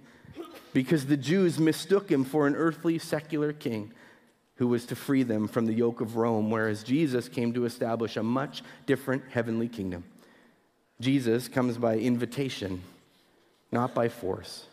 because 0.73 1.05
the 1.05 1.15
Jews 1.15 1.57
mistook 1.57 2.11
him 2.11 2.25
for 2.25 2.47
an 2.47 2.55
earthly 2.55 2.99
secular 2.99 3.53
king 3.53 3.93
who 4.55 4.67
was 4.67 4.85
to 4.85 4.95
free 4.95 5.23
them 5.23 5.47
from 5.47 5.65
the 5.65 5.73
yoke 5.73 6.01
of 6.01 6.17
Rome, 6.17 6.49
whereas 6.49 6.83
Jesus 6.83 7.29
came 7.29 7.53
to 7.53 7.65
establish 7.65 8.17
a 8.17 8.23
much 8.23 8.61
different 8.85 9.23
heavenly 9.29 9.69
kingdom. 9.69 10.03
Jesus 10.99 11.47
comes 11.47 11.77
by 11.77 11.97
invitation, 11.97 12.81
not 13.71 13.93
by 13.93 14.09
force. 14.09 14.65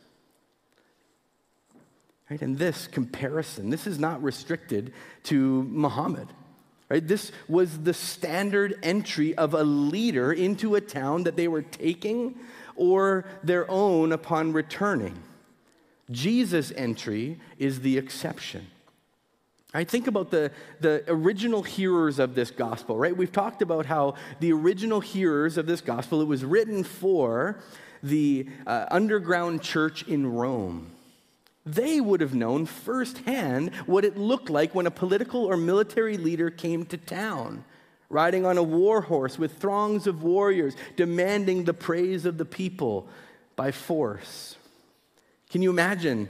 Right? 2.33 2.40
And 2.40 2.57
this 2.57 2.87
comparison, 2.87 3.68
this 3.68 3.87
is 3.87 3.99
not 3.99 4.23
restricted 4.23 4.95
to 5.25 5.64
Muhammad. 5.64 6.29
Right? 6.88 7.07
This 7.07 7.31
was 7.47 7.81
the 7.81 7.92
standard 7.92 8.79
entry 8.83 9.35
of 9.35 9.53
a 9.53 9.62
leader 9.62 10.33
into 10.33 10.75
a 10.75 10.81
town 10.81 11.25
that 11.25 11.37
they 11.37 11.47
were 11.47 11.61
taking 11.61 12.38
or 12.75 13.27
their 13.45 13.71
own 13.71 14.12
upon 14.12 14.55
returning. 14.55 15.23
Jesus' 16.11 16.73
entry 16.75 17.38
is 17.59 17.81
the 17.81 17.99
exception. 17.99 18.66
I 19.75 19.85
think 19.85 20.07
about 20.07 20.31
the, 20.31 20.53
the 20.81 21.05
original 21.09 21.62
hearers 21.62 22.18
of 22.18 22.35
this 22.35 22.51
gospel, 22.51 22.97
right? 22.97 23.14
We've 23.14 23.31
talked 23.31 23.61
about 23.61 23.85
how 23.85 24.14
the 24.40 24.55
original 24.55 25.01
hearers 25.01 25.59
of 25.59 25.66
this 25.66 25.83
gospel, 25.83 26.23
it 26.23 26.29
was 26.29 26.47
written 26.47 26.83
for 26.83 27.59
the 28.03 28.47
uh, 28.66 28.87
underground 28.90 29.61
church 29.61 30.09
in 30.09 30.33
Rome 30.33 30.92
they 31.64 32.01
would 32.01 32.20
have 32.20 32.35
known 32.35 32.66
firsthand 32.66 33.75
what 33.87 34.05
it 34.05 34.16
looked 34.16 34.51
like 34.51 34.75
when 34.75 34.87
a 34.87 34.90
political 34.90 35.44
or 35.44 35.57
military 35.57 36.16
leader 36.16 36.51
came 36.51 36.85
to 36.87 36.96
town, 36.96 37.64
riding 38.09 38.44
on 38.44 38.59
a 38.59 38.62
war 38.62 39.03
horse 39.03 39.38
with 39.38 39.59
throngs 39.59 40.07
of 40.07 40.22
warriors, 40.22 40.75
demanding 40.96 41.64
the 41.64 41.75
praise 41.75 42.25
of 42.25 42.37
the 42.37 42.44
people 42.44 43.09
by 43.55 43.70
force. 43.70 44.57
Can 45.51 45.62
you 45.62 45.70
imagine 45.70 46.29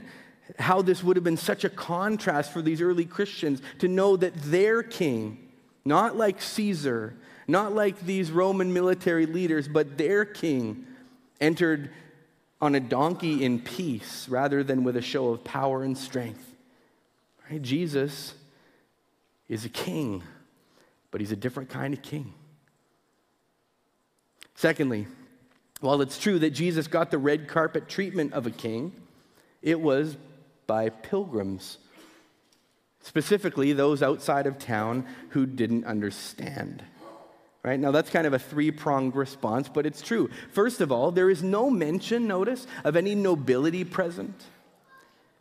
how 0.59 0.81
this 0.81 1.03
would 1.03 1.15
have 1.15 1.23
been 1.23 1.37
such 1.37 1.63
a 1.63 1.69
contrast 1.69 2.51
for 2.51 2.61
these 2.61 2.81
early 2.81 3.05
Christians 3.05 3.61
to 3.79 3.87
know 3.87 4.17
that 4.17 4.35
their 4.35 4.83
king, 4.83 5.49
not 5.85 6.15
like 6.15 6.41
Caesar, 6.41 7.15
not 7.47 7.73
like 7.73 8.01
these 8.01 8.29
Roman 8.29 8.71
military 8.71 9.25
leaders, 9.25 9.67
but 9.67 9.97
their 9.97 10.25
king 10.25 10.85
entered 11.41 11.89
on 12.63 12.75
a 12.75 12.79
donkey 12.79 13.43
in 13.43 13.59
peace 13.59 14.25
rather 14.29 14.63
than 14.63 14.85
with 14.85 14.95
a 14.95 15.01
show 15.01 15.27
of 15.27 15.43
power 15.43 15.83
and 15.83 15.97
strength. 15.97 16.55
Right? 17.51 17.61
Jesus 17.61 18.35
is 19.49 19.65
a 19.65 19.69
king, 19.69 20.23
but 21.11 21.19
he's 21.19 21.33
a 21.33 21.35
different 21.35 21.69
kind 21.69 21.93
of 21.93 22.01
king. 22.01 22.33
Secondly, 24.55 25.07
while 25.81 26.01
it's 26.01 26.17
true 26.17 26.39
that 26.39 26.51
Jesus 26.51 26.87
got 26.87 27.11
the 27.11 27.17
red 27.17 27.49
carpet 27.49 27.89
treatment 27.89 28.31
of 28.31 28.47
a 28.47 28.51
king, 28.51 28.93
it 29.61 29.81
was 29.81 30.15
by 30.65 30.87
pilgrims, 30.87 31.79
specifically 33.01 33.73
those 33.73 34.01
outside 34.01 34.47
of 34.47 34.57
town 34.57 35.05
who 35.31 35.45
didn't 35.45 35.83
understand. 35.83 36.81
Right? 37.63 37.79
Now, 37.79 37.91
that's 37.91 38.09
kind 38.09 38.27
of 38.27 38.33
a 38.33 38.39
three 38.39 38.71
pronged 38.71 39.15
response, 39.15 39.69
but 39.69 39.85
it's 39.85 40.01
true. 40.01 40.29
First 40.51 40.81
of 40.81 40.91
all, 40.91 41.11
there 41.11 41.29
is 41.29 41.41
no 41.41 41.69
mention, 41.69 42.27
notice, 42.27 42.67
of 42.83 42.97
any 42.97 43.15
nobility 43.15 43.85
present. 43.85 44.35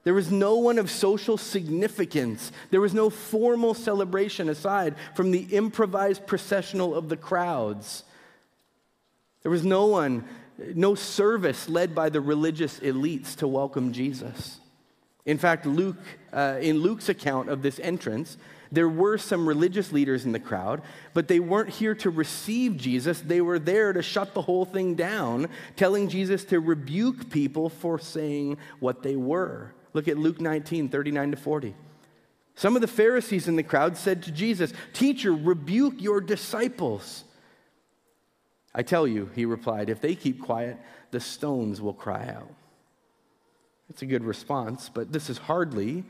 There 0.05 0.15
was 0.15 0.31
no 0.31 0.57
one 0.57 0.79
of 0.79 0.91
social 0.91 1.37
significance. 1.37 2.53
There 2.71 2.81
was 2.81 2.95
no 2.95 3.11
formal 3.11 3.75
celebration 3.75 4.49
aside 4.49 4.95
from 5.15 5.33
the 5.33 5.43
improvised 5.51 6.27
processional 6.27 6.95
of 6.95 7.09
the 7.09 7.17
crowds. 7.17 8.05
There 9.43 9.51
was 9.51 9.65
no 9.65 9.87
one, 9.87 10.25
no 10.75 10.95
service 10.95 11.69
led 11.69 11.93
by 11.95 12.09
the 12.09 12.21
religious 12.21 12.79
elites 12.81 13.37
to 13.37 13.49
welcome 13.49 13.93
Jesus. 13.93 14.61
In 15.25 15.39
fact, 15.39 15.67
Luke, 15.67 15.99
uh, 16.33 16.59
in 16.61 16.79
Luke's 16.79 17.09
account 17.09 17.49
of 17.49 17.63
this 17.63 17.79
entrance, 17.81 18.37
there 18.73 18.89
were 18.89 19.19
some 19.19 19.47
religious 19.47 19.93
leaders 19.93 20.25
in 20.25 20.33
the 20.33 20.41
crowd, 20.41 20.81
but 21.13 21.29
they 21.29 21.41
weren't 21.41 21.69
here 21.69 21.95
to 21.97 22.09
receive 22.09 22.79
Jesus. 22.79 23.21
They 23.21 23.43
were 23.43 23.59
there 23.59 23.93
to 23.93 24.03
shut 24.03 24.33
the 24.33 24.41
whole 24.41 24.65
thing 24.65 24.95
down, 24.95 25.49
telling 25.77 26.09
Jesus 26.09 26.45
to 26.47 26.59
rebuke 26.59 27.29
people 27.29 27.69
for 27.69 27.99
saying 27.99 28.57
what 28.81 29.03
they 29.03 29.15
were. 29.15 29.75
Look 29.93 30.09
at 30.09 30.17
Luke 30.17 30.41
19, 30.41 30.89
39 30.89 31.31
to 31.33 31.37
40. 31.37 31.75
Some 32.55 32.75
of 32.75 32.81
the 32.81 32.89
Pharisees 32.89 33.47
in 33.47 33.57
the 33.57 33.63
crowd 33.63 33.99
said 33.99 34.23
to 34.23 34.31
Jesus, 34.33 34.73
Teacher, 34.95 35.35
rebuke 35.35 36.01
your 36.01 36.23
disciples. 36.23 37.25
I 38.75 38.83
tell 38.83 39.07
you, 39.07 39.31
he 39.35 39.45
replied, 39.45 39.91
if 39.91 40.01
they 40.01 40.15
keep 40.15 40.41
quiet, 40.41 40.79
the 41.11 41.21
stones 41.21 41.83
will 41.83 41.93
cry 41.93 42.27
out. 42.35 42.55
It's 43.91 44.01
a 44.01 44.07
good 44.07 44.25
response, 44.25 44.89
but 44.89 45.13
this 45.13 45.29
is 45.29 45.37
hardly 45.37 46.05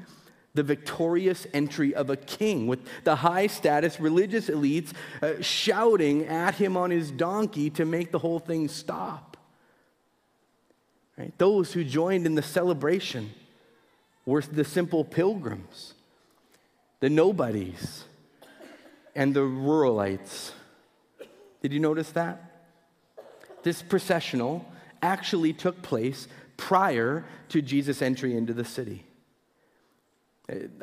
the 0.54 0.62
victorious 0.62 1.46
entry 1.54 1.94
of 1.94 2.10
a 2.10 2.16
king 2.16 2.66
with 2.66 2.80
the 3.04 3.16
high 3.16 3.46
status 3.46 3.98
religious 3.98 4.48
elites 4.48 4.92
uh, 5.22 5.40
shouting 5.40 6.26
at 6.26 6.56
him 6.56 6.76
on 6.76 6.90
his 6.90 7.10
donkey 7.10 7.70
to 7.70 7.84
make 7.84 8.12
the 8.12 8.18
whole 8.18 8.38
thing 8.38 8.68
stop. 8.68 9.36
Right? 11.16 11.32
Those 11.38 11.72
who 11.72 11.84
joined 11.84 12.26
in 12.26 12.34
the 12.34 12.42
celebration 12.42 13.32
were 14.26 14.42
the 14.42 14.64
simple 14.64 15.04
pilgrims, 15.04 15.94
the 17.00 17.10
nobodies, 17.10 18.04
and 19.14 19.34
the 19.34 19.40
ruralites. 19.40 20.52
Did 21.62 21.72
you 21.72 21.80
notice 21.80 22.10
that? 22.12 22.50
This 23.62 23.82
processional 23.82 24.66
actually 25.02 25.52
took 25.52 25.82
place 25.82 26.28
prior 26.56 27.24
to 27.48 27.62
Jesus' 27.62 28.02
entry 28.02 28.36
into 28.36 28.52
the 28.52 28.64
city. 28.64 29.04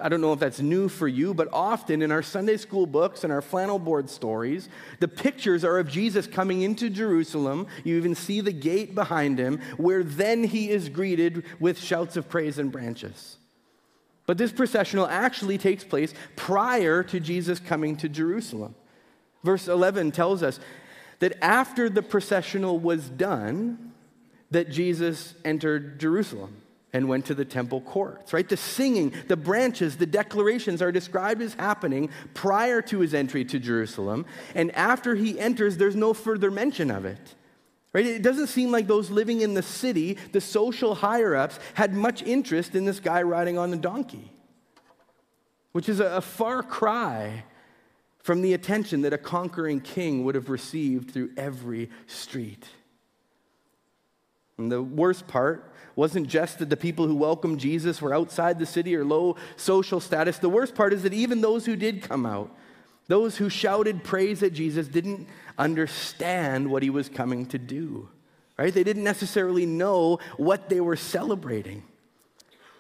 I 0.02 0.10
don't 0.10 0.22
know 0.22 0.34
if 0.34 0.40
that's 0.40 0.60
new 0.60 0.90
for 0.90 1.08
you, 1.08 1.34
but 1.34 1.50
often 1.52 2.02
in 2.02 2.12
our 2.12 2.24
Sunday 2.24 2.58
school 2.58 2.86
books 2.86 3.24
and 3.24 3.34
our 3.34 3.42
flannel 3.42 3.80
board 3.80 4.10
stories, 4.10 4.70
the 5.00 5.08
pictures 5.08 5.64
are 5.64 5.80
of 5.80 5.90
Jesus 5.90 6.28
coming 6.28 6.62
into 6.62 6.90
Jerusalem. 6.90 7.68
You 7.84 7.98
even 7.98 8.16
see 8.16 8.42
the 8.42 8.52
gate 8.52 8.96
behind 8.96 9.40
him, 9.40 9.60
where 9.78 10.04
then 10.04 10.44
he 10.44 10.70
is 10.70 10.90
greeted 10.90 11.44
with 11.60 11.80
shouts 11.80 12.18
of 12.18 12.30
praise 12.30 12.58
and 12.58 12.72
branches. 12.72 13.38
But 14.26 14.38
this 14.38 14.52
processional 14.52 15.08
actually 15.08 15.58
takes 15.58 15.84
place 15.84 16.14
prior 16.36 17.04
to 17.04 17.20
Jesus 17.20 17.60
coming 17.60 17.96
to 17.98 18.08
Jerusalem. 18.08 18.76
Verse 19.44 19.68
11 19.68 20.12
tells 20.12 20.44
us 20.44 20.60
that 21.20 21.44
after 21.44 21.90
the 21.90 22.04
processional 22.04 22.80
was 22.80 23.10
done, 23.10 23.94
that 24.52 24.70
Jesus 24.70 25.34
entered 25.44 26.00
Jerusalem 26.00 26.56
and 26.91 27.08
went 27.08 27.25
to 27.25 27.36
the 27.36 27.45
temple 27.45 27.82
courts, 27.82 28.34
right? 28.34 28.47
The 28.47 28.58
singing, 28.58 29.13
the 29.28 29.38
branches, 29.38 29.97
the 29.97 30.06
declarations 30.06 30.82
are 30.82 30.91
described 30.91 31.41
as 31.41 31.54
happening 31.54 32.10
prior 32.34 32.82
to 32.84 32.99
his 32.99 33.13
entry 33.13 33.45
to 33.45 33.60
Jerusalem. 33.60 34.25
And 34.56 34.71
after 34.75 35.15
he 35.15 35.39
enters, 35.39 35.78
there's 35.78 35.95
no 35.95 36.13
further 36.13 36.49
mention 36.49 36.89
of 36.89 37.06
it. 37.06 37.36
Right? 37.93 38.06
It 38.06 38.21
doesn't 38.21 38.47
seem 38.47 38.71
like 38.71 38.88
those 38.88 39.10
living 39.10 39.41
in 39.41 39.56
the 39.56 39.63
city, 39.63 40.17
the 40.32 40.41
social 40.41 40.95
higher 40.95 41.36
ups, 41.36 41.60
had 41.73 41.93
much 41.93 42.21
interest 42.21 42.75
in 42.75 42.86
this 42.86 42.99
guy 42.99 43.23
riding 43.23 43.58
on 43.58 43.71
the 43.71 43.77
donkey, 43.77 44.31
which 45.71 45.90
is 45.90 46.00
a, 46.00 46.06
a 46.06 46.21
far 46.21 46.62
cry 46.62 47.44
from 48.19 48.42
the 48.42 48.54
attention 48.54 49.02
that 49.02 49.13
a 49.13 49.17
conquering 49.17 49.79
king 49.79 50.23
would 50.23 50.35
have 50.35 50.50
received 50.50 51.12
through 51.12 51.31
every 51.35 51.90
street. 52.06 52.67
And 54.58 54.71
the 54.71 54.83
worst 54.83 55.27
part 55.27 55.69
wasn't 56.00 56.27
just 56.27 56.60
that 56.60 56.69
the 56.69 56.77
people 56.77 57.08
who 57.08 57.15
welcomed 57.15 57.60
Jesus 57.60 58.02
were 58.02 58.13
outside 58.13 58.58
the 58.58 58.65
city 58.65 58.95
or 58.95 59.04
low 59.04 59.35
social 59.58 60.00
status. 60.00 60.37
The 60.37 60.47
worst 60.47 60.73
part 60.73 60.93
is 60.93 61.04
that 61.04 61.13
even 61.13 61.41
those 61.41 61.65
who 61.65 61.75
did 61.75 62.02
come 62.02 62.25
out, 62.25 62.56
those 63.08 63.35
who 63.35 63.50
shouted 63.50 64.02
praise 64.06 64.41
at 64.41 64.54
Jesus, 64.54 64.87
didn't 64.87 65.27
understand 65.58 66.71
what 66.71 66.83
he 66.83 66.89
was 66.89 67.10
coming 67.10 67.45
to 67.47 67.58
do. 67.58 68.08
Right? 68.58 68.73
They 68.73 68.85
didn't 68.85 69.04
necessarily 69.04 69.65
know 69.65 70.19
what 70.37 70.69
they 70.69 70.79
were 70.79 70.95
celebrating. 70.95 71.83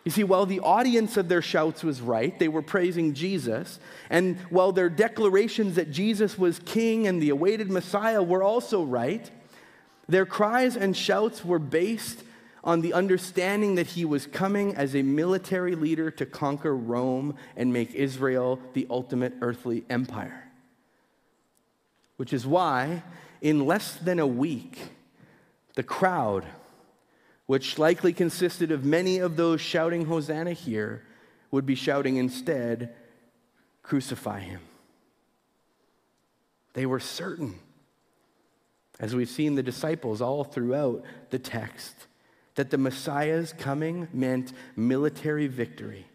You 0.05 0.11
see, 0.11 0.23
while 0.23 0.45
the 0.45 0.61
audience 0.61 1.17
of 1.17 1.27
their 1.27 1.41
shouts 1.41 1.83
was 1.83 1.99
right, 1.99 2.39
they 2.39 2.47
were 2.47 2.61
praising 2.61 3.13
Jesus, 3.13 3.81
and 4.09 4.37
while 4.49 4.71
their 4.71 4.89
declarations 4.89 5.75
that 5.75 5.91
Jesus 5.91 6.37
was 6.37 6.59
king 6.59 7.05
and 7.05 7.21
the 7.21 7.31
awaited 7.31 7.69
Messiah 7.69 8.23
were 8.23 8.43
also 8.43 8.81
right, 8.81 9.29
Their 10.07 10.25
cries 10.25 10.75
and 10.75 10.97
shouts 10.97 11.45
were 11.45 11.59
based 11.59 12.23
on 12.63 12.81
the 12.81 12.93
understanding 12.93 13.75
that 13.75 13.87
he 13.87 14.05
was 14.05 14.25
coming 14.25 14.75
as 14.75 14.95
a 14.95 15.01
military 15.01 15.75
leader 15.75 16.11
to 16.11 16.25
conquer 16.25 16.75
Rome 16.75 17.35
and 17.55 17.71
make 17.71 17.93
Israel 17.93 18.59
the 18.73 18.87
ultimate 18.89 19.33
earthly 19.41 19.85
empire. 19.89 20.51
Which 22.17 22.33
is 22.33 22.45
why, 22.45 23.03
in 23.41 23.65
less 23.65 23.93
than 23.95 24.19
a 24.19 24.27
week, 24.27 24.79
the 25.75 25.83
crowd, 25.83 26.45
which 27.45 27.79
likely 27.79 28.11
consisted 28.11 28.71
of 28.71 28.83
many 28.83 29.19
of 29.19 29.37
those 29.37 29.61
shouting 29.61 30.05
Hosanna 30.05 30.53
here, 30.53 31.05
would 31.51 31.65
be 31.65 31.75
shouting 31.75 32.17
instead, 32.17 32.93
Crucify 33.81 34.41
him. 34.41 34.61
They 36.73 36.85
were 36.85 36.99
certain, 36.99 37.55
as 38.99 39.15
we've 39.15 39.29
seen 39.29 39.55
the 39.55 39.63
disciples 39.63 40.21
all 40.21 40.43
throughout 40.43 41.03
the 41.31 41.39
text, 41.39 41.95
that 42.59 42.71
the 42.71 42.77
Messiah's 42.77 43.53
coming 43.53 44.09
meant 44.11 44.51
military 44.75 45.47
victory, 45.47 46.05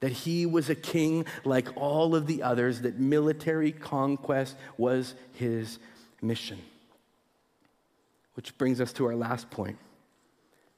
that 0.00 0.10
he 0.10 0.46
was 0.46 0.70
a 0.70 0.74
king 0.74 1.26
like 1.44 1.68
all 1.76 2.14
of 2.14 2.26
the 2.26 2.42
others, 2.42 2.80
that 2.80 2.98
military 2.98 3.72
conquest 3.72 4.56
was 4.78 5.14
his 5.34 5.78
mission. 6.22 6.58
Which 8.32 8.56
brings 8.56 8.80
us 8.80 8.94
to 8.94 9.04
our 9.04 9.14
last 9.14 9.50
point. 9.50 9.76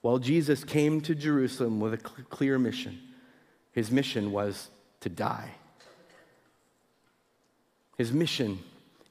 While 0.01 0.19
Jesus 0.19 0.65
came 0.65 1.01
to 1.03 1.15
Jerusalem 1.15 1.79
with 1.79 1.95
a 1.95 1.99
clear 1.99 2.59
mission, 2.59 2.99
his 3.71 3.93
mission 3.93 4.33
was 4.33 4.69
to 4.99 5.09
die. 5.09 5.53
His 7.97 8.13
mission 8.13 8.59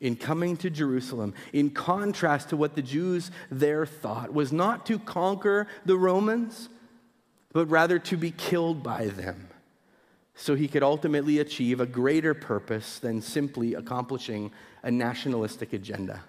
in 0.04 0.18
coming 0.18 0.58
to 0.58 0.70
Jerusalem, 0.70 1.34
in 1.54 1.70
contrast 1.70 2.50
to 2.50 2.58
what 2.58 2.76
the 2.76 2.82
Jews 2.82 3.32
there 3.50 3.86
thought, 3.86 4.34
was 4.34 4.52
not 4.52 4.86
to 4.88 5.00
conquer 5.00 5.66
the 5.86 5.98
Romans, 5.98 6.68
but 7.54 7.68
rather 7.68 7.98
to 8.00 8.18
be 8.18 8.30
killed 8.30 8.84
by 8.84 9.08
them, 9.08 9.48
so 10.36 10.56
he 10.56 10.68
could 10.68 10.84
ultimately 10.84 11.40
achieve 11.40 11.80
a 11.80 11.86
greater 11.86 12.34
purpose 12.34 13.00
than 13.00 13.22
simply 13.22 13.76
accomplishing 13.76 14.52
a 14.84 14.92
nationalistic 14.92 15.72
agenda. 15.72 16.22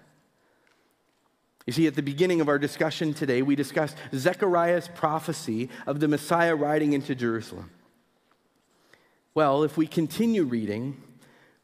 You 1.67 1.73
see, 1.73 1.87
at 1.87 1.95
the 1.95 2.01
beginning 2.01 2.39
of 2.39 2.47
our 2.47 2.59
discussion 2.59 3.13
today, 3.13 3.41
we 3.41 3.57
discussed 3.57 3.97
Zechariah's 4.15 4.87
prophecy 4.87 5.67
of 5.85 5.99
the 5.99 6.07
Messiah 6.07 6.55
riding 6.55 6.93
into 6.93 7.13
Jerusalem. 7.13 7.71
Well, 9.33 9.63
if 9.63 9.75
we 9.75 9.85
continue 9.85 10.43
reading, 10.43 11.01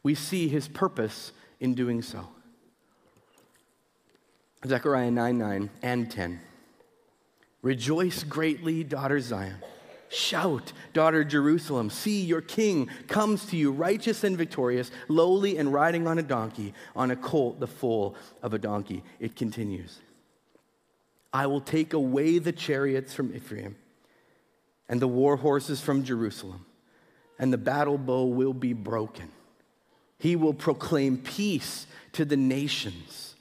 we 0.04 0.14
see 0.14 0.50
his 0.50 0.68
purpose 0.68 1.32
in 1.62 1.76
doing 1.76 2.02
so. 2.02 2.28
Zechariah 4.68 5.12
9 5.12 5.38
9 5.38 5.70
and 5.82 6.12
10. 6.12 6.40
Rejoice 7.62 8.24
greatly, 8.24 8.84
daughter 8.84 9.20
Zion. 9.20 9.58
Shout, 10.10 10.74
daughter 10.92 11.24
Jerusalem. 11.24 11.90
See, 11.90 12.22
your 12.22 12.42
king 12.42 12.90
comes 13.08 13.46
to 13.46 13.58
you, 13.58 13.72
righteous 13.72 14.26
and 14.26 14.38
victorious, 14.38 14.92
lowly 15.08 15.58
and 15.58 15.72
riding 15.72 16.06
on 16.06 16.20
a 16.20 16.24
donkey, 16.24 16.74
on 16.96 17.12
a 17.12 17.16
colt, 17.16 17.62
the 17.62 17.68
foal 17.68 18.16
of 18.42 18.54
a 18.54 18.60
donkey. 18.60 19.04
It 19.20 19.38
continues. 19.38 20.00
I 21.32 21.48
will 21.48 21.62
take 21.62 21.94
away 21.94 22.40
the 22.40 22.52
chariots 22.52 23.14
from 23.14 23.34
Ephraim 23.34 23.78
and 24.90 25.02
the 25.02 25.08
war 25.08 25.38
horses 25.38 25.80
from 25.80 26.04
Jerusalem, 26.04 26.66
and 27.40 27.54
the 27.54 27.58
battle 27.58 27.98
bow 27.98 28.26
will 28.26 28.54
be 28.54 28.74
broken 28.74 29.32
he 30.22 30.36
will 30.36 30.54
proclaim 30.54 31.18
peace 31.18 31.88
to 32.12 32.24
the 32.26 32.38
nations. 32.38 33.36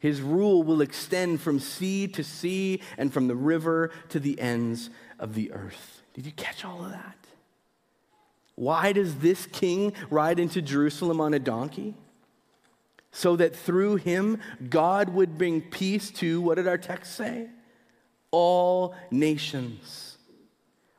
His 0.00 0.20
rule 0.20 0.64
will 0.64 0.80
extend 0.80 1.40
from 1.40 1.60
sea 1.60 2.08
to 2.08 2.24
sea 2.24 2.82
and 2.98 3.12
from 3.12 3.28
the 3.28 3.36
river 3.36 3.92
to 4.08 4.18
the 4.18 4.40
ends 4.40 4.90
of 5.20 5.34
the 5.34 5.52
earth. 5.52 6.02
Did 6.14 6.26
you 6.26 6.32
catch 6.32 6.64
all 6.64 6.84
of 6.84 6.90
that? 6.90 7.16
Why 8.56 8.92
does 8.92 9.18
this 9.18 9.46
king 9.46 9.92
ride 10.10 10.40
into 10.40 10.60
Jerusalem 10.60 11.20
on 11.20 11.32
a 11.32 11.38
donkey? 11.38 11.94
So 13.12 13.36
that 13.36 13.54
through 13.54 13.96
him, 13.96 14.40
God 14.68 15.10
would 15.10 15.38
bring 15.38 15.60
peace 15.60 16.10
to, 16.12 16.40
what 16.40 16.56
did 16.56 16.66
our 16.66 16.76
text 16.76 17.14
say? 17.14 17.50
All 18.32 18.96
nations 19.12 20.05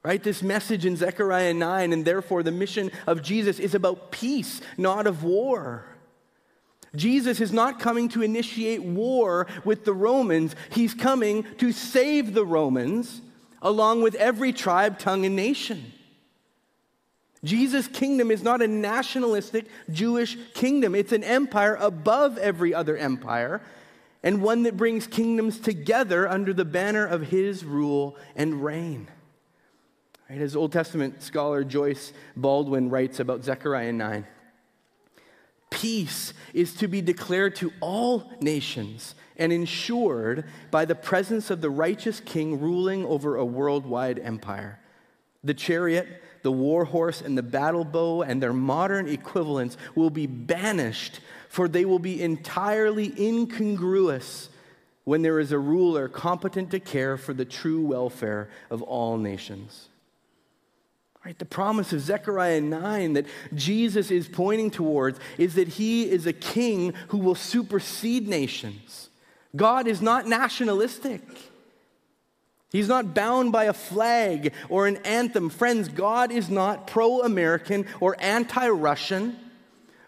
right? 0.04 0.24
This 0.24 0.42
message 0.42 0.86
in 0.86 0.96
Zechariah 0.96 1.54
9, 1.54 1.94
and 1.94 2.06
therefore 2.06 2.44
the 2.44 2.52
mission 2.52 2.92
of 3.06 3.22
Jesus 3.22 3.60
is 3.60 3.76
about 3.76 4.12
peace, 4.12 4.62
not 4.78 5.08
of 5.08 5.24
war. 5.24 5.86
Jesus 6.96 7.42
is 7.42 7.52
not 7.52 7.80
coming 7.80 8.10
to 8.10 8.22
initiate 8.22 8.82
war 8.82 9.48
with 9.66 9.86
the 9.86 9.94
Romans, 9.94 10.56
he's 10.72 10.94
coming 10.94 11.44
to 11.58 11.72
save 11.72 12.34
the 12.34 12.46
Romans 12.46 13.22
along 13.62 14.02
with 14.02 14.16
every 14.16 14.54
tribe, 14.54 15.00
tongue, 15.00 15.26
and 15.26 15.36
nation. 15.36 15.94
Jesus' 17.44 17.88
kingdom 17.88 18.32
is 18.32 18.44
not 18.44 18.62
a 18.62 18.68
nationalistic 18.68 19.68
Jewish 19.92 20.38
kingdom. 20.54 20.96
It's 20.96 21.12
an 21.12 21.24
empire 21.24 21.76
above 21.76 22.38
every 22.38 22.74
other 22.74 22.98
empire, 22.98 23.62
and 24.24 24.42
one 24.42 24.64
that 24.64 24.78
brings 24.78 25.08
kingdoms 25.08 25.60
together 25.60 26.28
under 26.28 26.54
the 26.54 26.66
banner 26.66 27.06
of 27.06 27.24
his 27.24 27.64
rule 27.64 28.18
and 28.36 28.64
reign. 28.64 29.08
Right? 30.30 30.42
As 30.42 30.56
Old 30.56 30.74
Testament 30.74 31.22
scholar 31.24 31.64
Joyce 31.64 32.12
Baldwin 32.36 32.90
writes 32.90 33.20
about 33.20 33.44
Zechariah 33.44 33.94
9, 33.94 34.28
peace 35.70 36.34
is 36.54 36.74
to 36.76 36.88
be 36.88 37.02
declared 37.02 37.56
to 37.58 37.72
all 37.80 38.32
nations 38.42 39.16
and 39.38 39.54
ensured 39.54 40.46
by 40.72 40.86
the 40.86 40.96
presence 40.96 41.50
of 41.50 41.62
the 41.62 41.70
righteous 41.70 42.20
king 42.20 42.60
ruling 42.60 43.06
over 43.06 43.36
a 43.36 43.46
worldwide 43.46 44.20
empire. 44.20 44.80
The 45.44 45.54
chariot, 45.54 46.24
the 46.42 46.52
war 46.52 46.84
horse, 46.84 47.22
and 47.22 47.38
the 47.38 47.44
battle 47.44 47.86
bow 47.86 48.24
and 48.24 48.42
their 48.42 48.54
modern 48.54 49.08
equivalents 49.08 49.78
will 49.96 50.10
be 50.10 50.26
banished, 50.26 51.22
for 51.48 51.68
they 51.68 51.86
will 51.86 52.00
be 52.00 52.22
entirely 52.22 53.14
incongruous 53.18 54.50
when 55.06 55.22
there 55.22 55.40
is 55.40 55.54
a 55.54 55.60
ruler 55.60 56.10
competent 56.10 56.72
to 56.72 56.82
care 56.82 57.16
for 57.16 57.34
the 57.34 57.46
true 57.46 57.86
welfare 57.86 58.50
of 58.70 58.82
all 58.82 59.18
nations. 59.18 59.88
Right? 61.28 61.38
The 61.38 61.44
promise 61.44 61.92
of 61.92 62.00
Zechariah 62.00 62.62
9 62.62 63.12
that 63.12 63.26
Jesus 63.54 64.12
is 64.12 64.30
pointing 64.30 64.72
towards 64.72 65.20
is 65.38 65.56
that 65.56 65.68
he 65.68 66.10
is 66.10 66.26
a 66.26 66.32
king 66.32 66.94
who 67.10 67.18
will 67.18 67.36
supersede 67.36 68.30
nations. 68.30 69.10
God 69.54 69.88
is 69.88 70.02
not 70.02 70.26
nationalistic. 70.26 71.22
He's 72.72 72.88
not 72.88 73.14
bound 73.14 73.52
by 73.52 73.66
a 73.66 73.74
flag 73.74 74.54
or 74.70 74.88
an 74.88 74.96
anthem. 75.04 75.50
Friends, 75.50 75.90
God 75.90 76.32
is 76.32 76.50
not 76.50 76.88
pro 76.88 77.20
American 77.20 77.88
or 78.00 78.16
anti 78.20 78.70
Russian. 78.70 79.38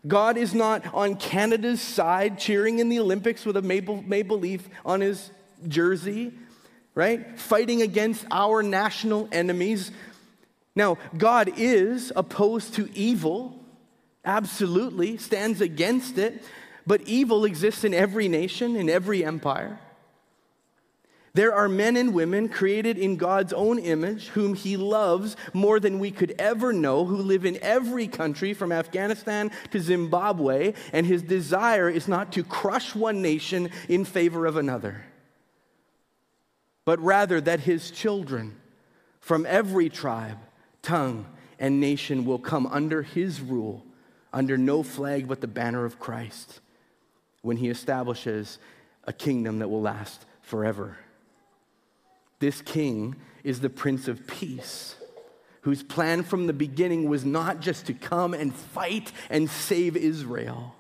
God 0.07 0.37
is 0.37 0.53
not 0.55 0.85
on 0.93 1.17
Canada's 1.17 1.81
side 1.81 2.39
cheering 2.39 2.79
in 2.79 2.87
the 2.87 2.99
Olympics 3.01 3.45
with 3.45 3.57
a 3.57 3.61
maple, 3.61 4.01
maple 4.03 4.39
leaf 4.39 4.69
on 4.85 5.01
his 5.01 5.31
jersey, 5.67 6.31
right? 6.95 7.37
Fighting 7.37 7.81
against 7.81 8.25
our 8.31 8.63
national 8.63 9.27
enemies. 9.33 9.91
Now, 10.79 10.97
God 11.17 11.51
is 11.57 12.13
opposed 12.15 12.75
to 12.75 12.89
evil, 12.95 13.61
absolutely, 14.23 15.17
stands 15.17 15.59
against 15.59 16.17
it, 16.17 16.41
but 16.87 17.01
evil 17.01 17.43
exists 17.43 17.83
in 17.83 17.93
every 17.93 18.29
nation, 18.29 18.77
in 18.77 18.89
every 18.89 19.25
empire. 19.25 19.77
There 21.33 21.53
are 21.53 21.67
men 21.67 21.97
and 21.97 22.13
women 22.13 22.47
created 22.47 22.97
in 22.97 23.17
God's 23.17 23.51
own 23.51 23.77
image 23.77 24.27
whom 24.29 24.53
He 24.53 24.77
loves 24.77 25.35
more 25.53 25.81
than 25.81 25.99
we 25.99 26.11
could 26.11 26.33
ever 26.39 26.71
know, 26.71 27.03
who 27.03 27.17
live 27.17 27.43
in 27.43 27.59
every 27.61 28.07
country 28.07 28.53
from 28.53 28.71
Afghanistan 28.71 29.51
to 29.71 29.81
Zimbabwe, 29.81 30.75
and 30.93 31.05
His 31.05 31.21
desire 31.21 31.89
is 31.89 32.07
not 32.07 32.31
to 32.31 32.43
crush 32.45 32.95
one 32.95 33.21
nation 33.21 33.69
in 33.89 34.05
favor 34.05 34.45
of 34.45 34.55
another, 34.55 35.03
but 36.85 37.01
rather 37.01 37.41
that 37.41 37.59
His 37.59 37.91
children 37.91 38.55
from 39.19 39.45
every 39.45 39.89
tribe 39.89 40.37
tongue, 40.81 41.25
and 41.59 41.79
nation 41.79 42.25
will 42.25 42.39
come 42.39 42.65
under 42.67 43.01
his 43.01 43.41
rule, 43.41 43.85
under 44.31 44.57
no 44.57 44.83
flag 44.83 45.27
but 45.27 45.41
the 45.41 45.47
banner 45.47 45.85
of 45.85 45.99
Christ, 45.99 46.61
when 47.41 47.57
he 47.57 47.69
establishes 47.69 48.59
a 49.05 49.13
kingdom 49.13 49.59
that 49.59 49.69
will 49.69 49.81
last 49.81 50.25
forever. 50.41 50.97
This 52.39 52.61
king 52.61 53.15
is 53.43 53.59
the 53.59 53.69
Prince 53.69 54.07
of 54.07 54.27
Peace, 54.27 54.95
whose 55.61 55.83
plan 55.83 56.23
from 56.23 56.47
the 56.47 56.53
beginning 56.53 57.09
was 57.09 57.25
not 57.25 57.59
just 57.59 57.85
to 57.87 57.93
come 57.93 58.33
and 58.33 58.53
fight 58.53 59.11
and 59.29 59.49
save 59.49 59.97
Israel, 59.97 60.75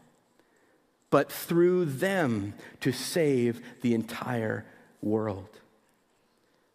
but 1.09 1.31
through 1.31 1.85
them 1.85 2.53
to 2.81 2.91
save 2.91 3.61
the 3.81 3.93
entire 3.93 4.65
world. 5.01 5.59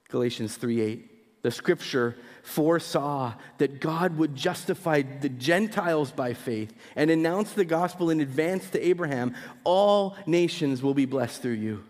Galatians 0.09 0.57
3 0.57 0.81
8. 0.81 1.14
The 1.45 1.51
scripture 1.51 2.17
foresaw 2.43 3.35
that 3.59 3.79
God 3.79 4.17
would 4.17 4.35
justify 4.35 5.03
the 5.03 5.29
Gentiles 5.29 6.11
by 6.11 6.33
faith 6.33 6.75
and 6.97 7.11
announce 7.11 7.53
the 7.53 7.67
gospel 7.67 8.09
in 8.09 8.23
advance 8.23 8.71
to 8.71 8.83
Abraham 8.83 9.35
all 9.63 10.17
nations 10.25 10.83
will 10.83 10.95
be 10.95 11.05
blessed 11.05 11.43
through 11.43 11.53
you. 11.53 11.85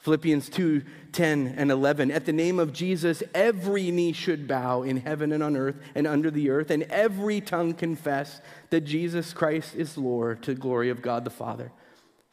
Philippians 0.00 0.50
2 0.50 0.82
10 1.12 1.54
and 1.56 1.70
11. 1.70 2.10
At 2.10 2.26
the 2.26 2.32
name 2.34 2.58
of 2.58 2.74
Jesus, 2.74 3.22
every 3.34 3.90
knee 3.90 4.12
should 4.12 4.46
bow 4.46 4.82
in 4.82 4.98
heaven 4.98 5.32
and 5.32 5.42
on 5.42 5.56
earth 5.56 5.76
and 5.94 6.06
under 6.06 6.30
the 6.30 6.50
earth, 6.50 6.70
and 6.70 6.82
every 6.84 7.40
tongue 7.40 7.72
confess 7.72 8.42
that 8.68 8.82
Jesus 8.82 9.32
Christ 9.32 9.76
is 9.76 9.96
Lord 9.96 10.42
to 10.42 10.52
the 10.52 10.60
glory 10.60 10.90
of 10.90 11.00
God 11.00 11.24
the 11.24 11.30
Father. 11.30 11.72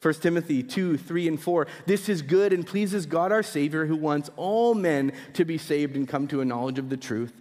1 0.05 0.13
Timothy 0.15 0.61
2 0.61 0.97
3 0.97 1.27
and 1.29 1.41
4. 1.41 1.65
This 1.87 2.09
is 2.09 2.21
good 2.21 2.53
and 2.53 2.63
pleases 2.63 3.07
God 3.07 3.31
our 3.31 3.41
Savior, 3.41 3.87
who 3.87 3.95
wants 3.95 4.29
all 4.35 4.75
men 4.75 5.11
to 5.33 5.43
be 5.43 5.57
saved 5.57 5.95
and 5.95 6.07
come 6.07 6.27
to 6.27 6.41
a 6.41 6.45
knowledge 6.45 6.77
of 6.77 6.89
the 6.89 6.97
truth. 6.97 7.33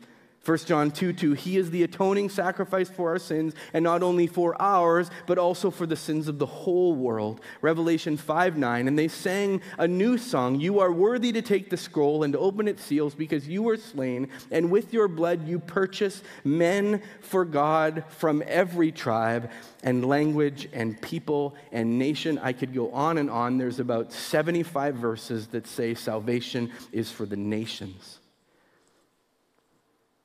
1 0.44 0.58
John 0.58 0.90
2 0.90 1.14
2, 1.14 1.32
he 1.32 1.56
is 1.56 1.70
the 1.70 1.82
atoning 1.84 2.28
sacrifice 2.28 2.90
for 2.90 3.10
our 3.10 3.18
sins, 3.18 3.54
and 3.72 3.82
not 3.82 4.02
only 4.02 4.26
for 4.26 4.60
ours, 4.60 5.10
but 5.26 5.38
also 5.38 5.70
for 5.70 5.86
the 5.86 5.96
sins 5.96 6.28
of 6.28 6.38
the 6.38 6.46
whole 6.46 6.94
world. 6.94 7.40
Revelation 7.62 8.18
5 8.18 8.58
9, 8.58 8.86
and 8.86 8.98
they 8.98 9.08
sang 9.08 9.62
a 9.78 9.88
new 9.88 10.18
song 10.18 10.60
You 10.60 10.80
are 10.80 10.92
worthy 10.92 11.32
to 11.32 11.40
take 11.40 11.70
the 11.70 11.78
scroll 11.78 12.24
and 12.24 12.34
to 12.34 12.38
open 12.38 12.68
its 12.68 12.84
seals, 12.84 13.14
because 13.14 13.48
you 13.48 13.62
were 13.62 13.78
slain, 13.78 14.28
and 14.50 14.70
with 14.70 14.92
your 14.92 15.08
blood 15.08 15.48
you 15.48 15.58
purchased 15.58 16.24
men 16.44 17.00
for 17.22 17.46
God 17.46 18.04
from 18.08 18.42
every 18.46 18.92
tribe 18.92 19.50
and 19.82 20.04
language 20.04 20.68
and 20.74 21.00
people 21.00 21.54
and 21.72 21.98
nation. 21.98 22.38
I 22.42 22.52
could 22.52 22.74
go 22.74 22.90
on 22.90 23.16
and 23.16 23.30
on. 23.30 23.56
There's 23.56 23.80
about 23.80 24.12
75 24.12 24.96
verses 24.96 25.46
that 25.48 25.66
say 25.66 25.94
salvation 25.94 26.70
is 26.92 27.10
for 27.10 27.24
the 27.24 27.36
nations. 27.36 28.18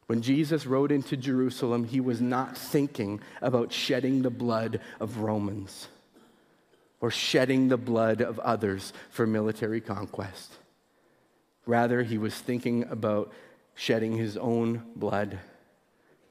When 0.09 0.23
Jesus 0.23 0.65
rode 0.65 0.91
into 0.91 1.15
Jerusalem, 1.15 1.83
he 1.83 1.99
was 1.99 2.19
not 2.19 2.57
thinking 2.57 3.21
about 3.43 3.71
shedding 3.71 4.23
the 4.23 4.31
blood 4.31 4.81
of 4.99 5.19
Romans 5.19 5.87
or 6.99 7.11
shedding 7.11 7.67
the 7.67 7.77
blood 7.77 8.19
of 8.21 8.39
others 8.39 8.91
for 9.11 9.27
military 9.27 9.79
conquest. 9.79 10.51
Rather, 11.67 12.01
he 12.01 12.17
was 12.17 12.33
thinking 12.33 12.85
about 12.89 13.31
shedding 13.75 14.17
his 14.17 14.35
own 14.35 14.81
blood 14.95 15.37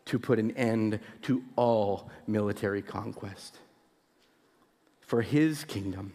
to 0.07 0.19
put 0.19 0.41
an 0.41 0.51
end 0.57 0.99
to 1.23 1.45
all 1.55 2.11
military 2.27 2.83
conquest. 2.83 3.61
For 5.03 5.23
his 5.23 5.63
kingdom 5.63 6.15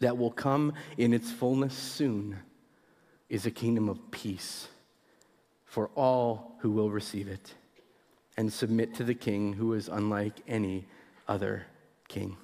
that 0.00 0.18
will 0.18 0.30
come 0.30 0.74
in 0.98 1.14
its 1.14 1.30
fullness 1.30 1.72
soon 1.72 2.36
is 3.30 3.46
a 3.46 3.50
kingdom 3.50 3.88
of 3.88 4.10
peace 4.10 4.68
for 5.76 5.90
all 5.94 6.56
who 6.60 6.70
will 6.70 6.90
receive 6.90 7.28
it 7.28 7.52
and 8.38 8.50
submit 8.50 8.94
to 8.94 9.04
the 9.04 9.12
king 9.12 9.52
who 9.52 9.74
is 9.74 9.88
unlike 9.88 10.32
any 10.48 10.86
other 11.28 11.66
king. 12.08 12.34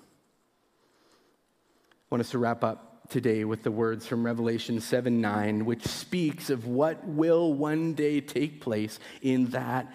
I 1.95 2.07
want 2.11 2.21
us 2.21 2.33
to 2.33 2.39
wrap 2.39 2.63
up 2.63 3.09
today 3.09 3.45
with 3.47 3.63
the 3.63 3.71
words 3.71 4.07
from 4.07 4.27
Revelation 4.27 4.81
7 4.81 5.23
9, 5.23 5.65
which 5.65 5.83
speaks 5.87 6.51
of 6.51 6.67
what 6.67 7.07
will 7.07 7.55
one 7.55 7.95
day 7.95 8.21
take 8.21 8.61
place 8.61 8.99
in 9.23 9.47
that 9.53 9.91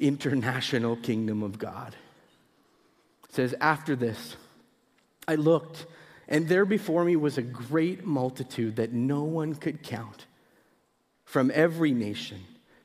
international 0.00 0.96
kingdom 0.96 1.44
of 1.44 1.60
God. 1.60 1.94
It 3.28 3.34
says, 3.36 3.54
After 3.60 3.94
this, 3.94 4.34
I 5.28 5.36
looked, 5.36 5.86
and 6.26 6.48
there 6.48 6.64
before 6.64 7.04
me 7.04 7.14
was 7.14 7.38
a 7.38 7.42
great 7.42 8.04
multitude 8.04 8.74
that 8.74 8.92
no 8.92 9.22
one 9.22 9.54
could 9.54 9.84
count 9.84 10.26
from 11.24 11.52
every 11.54 11.92
nation 11.92 12.40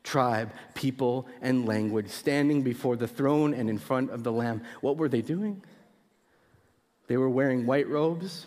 tribe, 0.08 0.52
people, 0.74 1.28
and 1.42 1.68
language, 1.68 2.08
standing 2.08 2.64
before 2.64 2.96
the 2.96 3.08
throne 3.08 3.54
and 3.54 3.70
in 3.70 3.78
front 3.78 4.10
of 4.10 4.24
the 4.24 4.32
Lamb. 4.32 4.64
What 4.80 4.96
were 4.96 5.10
they 5.10 5.22
doing? 5.22 5.62
They 7.08 7.18
were 7.18 7.30
wearing 7.30 7.66
white 7.66 7.90
robes 7.90 8.46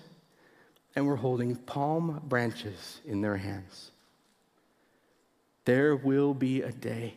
and 0.97 1.07
were 1.07 1.17
holding 1.17 1.57
palm 1.57 2.23
branches 2.27 3.01
in 3.05 3.21
their 3.21 3.37
hands. 3.37 3.91
There 5.67 5.95
will 5.95 6.33
be 6.33 6.63
a 6.63 6.73
day 6.73 7.15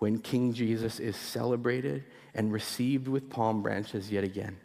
when 0.00 0.18
King 0.18 0.52
Jesus 0.52 0.98
is 0.98 1.16
celebrated 1.16 2.04
and 2.34 2.52
received 2.52 3.06
with 3.06 3.30
palm 3.30 3.62
branches 3.62 4.10
yet 4.10 4.24
again. 4.24 4.56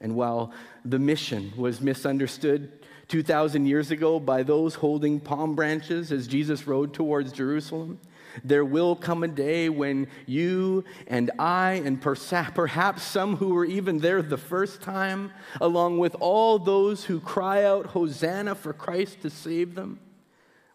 And 0.00 0.16
while 0.16 0.52
the 0.84 0.98
mission 0.98 1.52
was 1.56 1.80
misunderstood 1.82 2.83
2,000 3.08 3.66
years 3.66 3.90
ago 3.90 4.18
by 4.18 4.42
those 4.42 4.74
holding 4.76 5.20
palm 5.20 5.54
branches 5.54 6.10
as 6.12 6.26
Jesus 6.26 6.66
rode 6.66 6.94
towards 6.94 7.32
Jerusalem. 7.32 8.00
There 8.42 8.64
will 8.64 8.96
come 8.96 9.22
a 9.22 9.28
day 9.28 9.68
when 9.68 10.08
you 10.26 10.84
and 11.06 11.30
I, 11.38 11.82
and 11.84 12.00
perhaps 12.00 13.02
some 13.02 13.36
who 13.36 13.54
were 13.54 13.64
even 13.64 13.98
there 13.98 14.22
the 14.22 14.36
first 14.36 14.82
time, 14.82 15.30
along 15.60 15.98
with 15.98 16.16
all 16.18 16.58
those 16.58 17.04
who 17.04 17.20
cry 17.20 17.64
out, 17.64 17.86
Hosanna 17.86 18.54
for 18.54 18.72
Christ 18.72 19.22
to 19.22 19.30
save 19.30 19.74
them, 19.74 20.00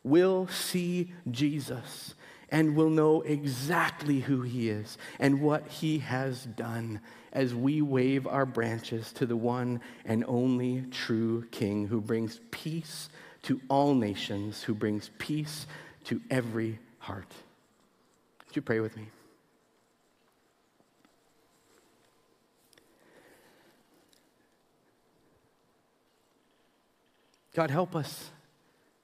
will 0.03 0.47
see 0.47 1.11
Jesus 1.29 2.15
and 2.49 2.75
will 2.75 2.89
know 2.89 3.21
exactly 3.21 4.21
who 4.21 4.41
he 4.41 4.69
is 4.69 4.97
and 5.19 5.41
what 5.41 5.67
he 5.67 5.99
has 5.99 6.45
done 6.45 7.01
as 7.31 7.53
we 7.53 7.81
wave 7.81 8.27
our 8.27 8.45
branches 8.45 9.11
to 9.13 9.25
the 9.25 9.35
one 9.35 9.81
and 10.05 10.23
only 10.27 10.85
true 10.91 11.45
King 11.51 11.87
who 11.87 12.01
brings 12.01 12.39
peace 12.51 13.09
to 13.43 13.61
all 13.69 13.93
nations, 13.93 14.63
who 14.63 14.73
brings 14.73 15.11
peace 15.17 15.67
to 16.05 16.21
every 16.29 16.79
heart. 16.99 17.31
Would 18.47 18.55
you 18.55 18.61
pray 18.61 18.79
with 18.79 18.97
me? 18.97 19.07
God, 27.53 27.71
help 27.71 27.95
us 27.95 28.29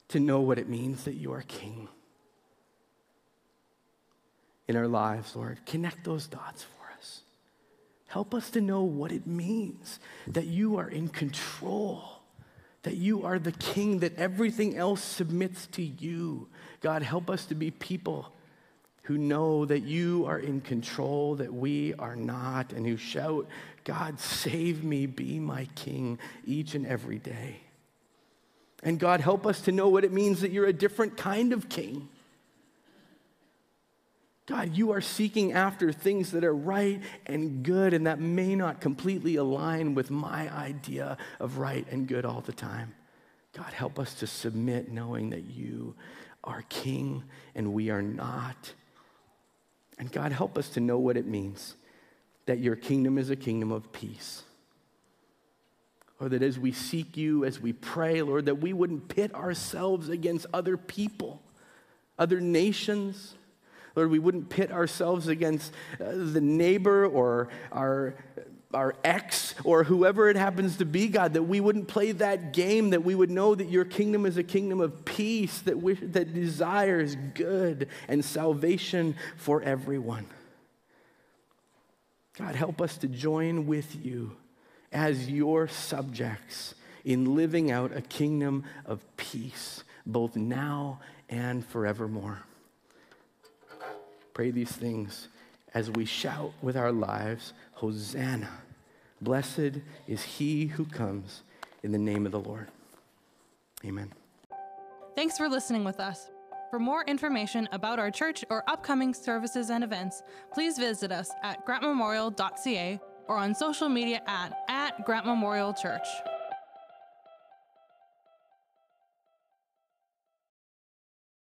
to 0.10 0.20
know 0.20 0.42
what 0.42 0.58
it 0.58 0.70
means 0.70 1.04
that 1.04 1.16
you 1.16 1.34
are 1.34 1.42
King 1.42 1.90
in 4.68 4.76
our 4.76 4.88
lives, 4.88 5.36
Lord. 5.36 5.60
Connect 5.66 6.04
those 6.04 6.28
dots. 6.28 6.66
Help 8.16 8.34
us 8.34 8.50
to 8.52 8.62
know 8.62 8.82
what 8.82 9.12
it 9.12 9.28
means 9.28 10.00
that 10.28 10.46
you 10.46 10.78
are 10.78 10.88
in 10.88 11.10
control, 11.10 12.02
that 12.84 12.96
you 12.96 13.26
are 13.26 13.38
the 13.38 13.52
king, 13.52 14.00
that 14.00 14.18
everything 14.18 14.78
else 14.78 15.02
submits 15.02 15.68
to 15.68 15.84
you. 15.84 16.48
God, 16.80 17.02
help 17.02 17.30
us 17.30 17.46
to 17.48 17.56
be 17.56 17.72
people 17.72 18.32
who 19.04 19.18
know 19.18 19.66
that 19.66 19.82
you 19.82 20.24
are 20.28 20.40
in 20.40 20.62
control, 20.62 21.36
that 21.36 21.54
we 21.54 21.94
are 21.96 22.16
not, 22.16 22.72
and 22.72 22.88
who 22.88 22.96
shout, 22.96 23.50
God, 23.84 24.18
save 24.18 24.82
me, 24.82 25.08
be 25.08 25.38
my 25.38 25.68
king 25.76 26.18
each 26.46 26.74
and 26.74 26.88
every 26.88 27.20
day. 27.20 27.58
And 28.82 28.98
God, 28.98 29.20
help 29.20 29.46
us 29.46 29.60
to 29.64 29.74
know 29.74 29.90
what 29.90 30.06
it 30.06 30.14
means 30.14 30.40
that 30.40 30.52
you're 30.52 30.68
a 30.68 30.72
different 30.72 31.18
kind 31.18 31.52
of 31.52 31.68
king 31.68 32.08
God, 34.48 34.78
you 34.78 34.92
are 34.92 35.02
seeking 35.02 35.54
after 35.54 35.92
things 35.92 36.32
that 36.32 36.44
are 36.44 36.56
right 36.56 37.02
and 37.26 37.64
good, 37.64 37.94
and 37.94 38.06
that 38.06 38.20
may 38.20 38.56
not 38.56 38.80
completely 38.80 39.38
align 39.38 39.96
with 39.96 40.12
my 40.12 40.54
idea 40.54 41.18
of 41.40 41.58
right 41.58 41.86
and 41.90 42.08
good 42.08 42.26
all 42.26 42.42
the 42.42 42.54
time. 42.54 42.94
God, 43.54 43.74
help 43.74 43.98
us 43.98 44.14
to 44.16 44.28
submit 44.28 44.92
knowing 44.92 45.32
that 45.32 45.46
you 45.46 45.96
are 46.44 46.64
king 46.70 47.24
and 47.56 47.74
we 47.74 47.90
are 47.90 48.04
not. 48.04 48.74
And 49.98 50.12
God, 50.12 50.32
help 50.32 50.58
us 50.58 50.70
to 50.72 50.80
know 50.80 51.00
what 51.00 51.18
it 51.18 51.26
means 51.26 51.76
that 52.46 52.60
your 52.60 52.76
kingdom 52.76 53.18
is 53.18 53.32
a 53.32 53.36
kingdom 53.36 53.72
of 53.72 53.92
peace. 53.92 54.44
Or 56.20 56.30
that 56.30 56.44
as 56.44 56.60
we 56.60 56.72
seek 56.72 57.18
you, 57.18 57.44
as 57.44 57.60
we 57.60 57.74
pray, 57.74 58.22
Lord, 58.22 58.46
that 58.46 58.62
we 58.62 58.72
wouldn't 58.72 59.08
pit 59.08 59.34
ourselves 59.34 60.10
against 60.10 60.46
other 60.54 60.78
people, 60.78 61.42
other 62.20 62.40
nations 62.40 63.34
Lord, 63.96 64.12
we 64.12 64.20
wouldn't 64.20 64.50
pit 64.50 64.72
ourselves 64.72 65.28
against 65.28 65.72
uh, 66.00 66.12
the 66.12 66.42
neighbor 66.42 67.06
or 67.06 67.48
our, 67.72 68.16
our 68.74 68.96
ex 69.04 69.56
or 69.64 69.86
whoever 69.86 70.30
it 70.30 70.36
happens 70.36 70.78
to 70.78 70.86
be, 70.86 71.08
God, 71.08 71.34
that 71.34 71.44
we 71.44 71.62
wouldn't 71.62 71.88
play 71.88 72.12
that 72.12 72.52
game, 72.52 72.90
that 72.90 73.04
we 73.04 73.16
would 73.16 73.32
know 73.32 73.56
that 73.56 73.70
your 73.70 73.86
kingdom 73.86 74.26
is 74.26 74.38
a 74.38 74.44
kingdom 74.44 74.82
of 74.82 75.06
peace, 75.06 75.60
that, 75.62 75.82
that 76.14 76.34
desires 76.34 77.16
good 77.34 77.88
and 78.08 78.24
salvation 78.24 79.16
for 79.38 79.62
everyone. 79.62 80.28
God, 82.38 82.56
help 82.56 82.82
us 82.82 82.98
to 82.98 83.08
join 83.08 83.66
with 83.66 83.96
you 84.06 84.36
as 84.92 85.30
your 85.30 85.70
subjects 85.70 86.76
in 87.06 87.36
living 87.36 87.72
out 87.72 87.96
a 87.96 88.02
kingdom 88.02 88.66
of 88.86 89.00
peace, 89.16 89.84
both 90.06 90.36
now 90.36 91.00
and 91.30 91.66
forevermore. 91.66 92.44
Pray 94.36 94.52
these 94.52 94.72
things 94.72 95.30
as 95.74 95.90
we 95.90 96.04
shout 96.04 96.52
with 96.62 96.76
our 96.76 96.92
lives, 96.92 97.54
Hosanna. 97.72 98.50
Blessed 99.22 99.80
is 100.08 100.24
he 100.24 100.68
who 100.68 100.84
comes 100.84 101.42
in 101.84 101.94
the 101.94 101.98
name 101.98 102.26
of 102.26 102.34
the 102.34 102.40
Lord. 102.40 102.68
Amen. 103.86 104.12
Thanks 105.16 105.38
for 105.38 105.48
listening 105.48 105.86
with 105.86 106.02
us. 106.02 106.30
For 106.70 106.80
more 106.80 107.06
information 107.06 107.70
about 107.72 107.98
our 107.98 108.12
church 108.12 108.44
or 108.50 108.62
upcoming 108.68 109.14
services 109.14 109.70
and 109.70 109.86
events, 109.86 110.22
please 110.54 110.78
visit 110.78 111.14
us 111.14 111.32
at 111.42 111.66
grantmemorial.ca 111.66 113.00
or 113.30 113.38
on 113.38 113.56
social 113.56 113.88
media 113.88 114.22
at, 114.28 114.52
at 114.68 115.06
Grant 115.06 115.26
Memorial 115.26 115.74
Church. 115.74 116.06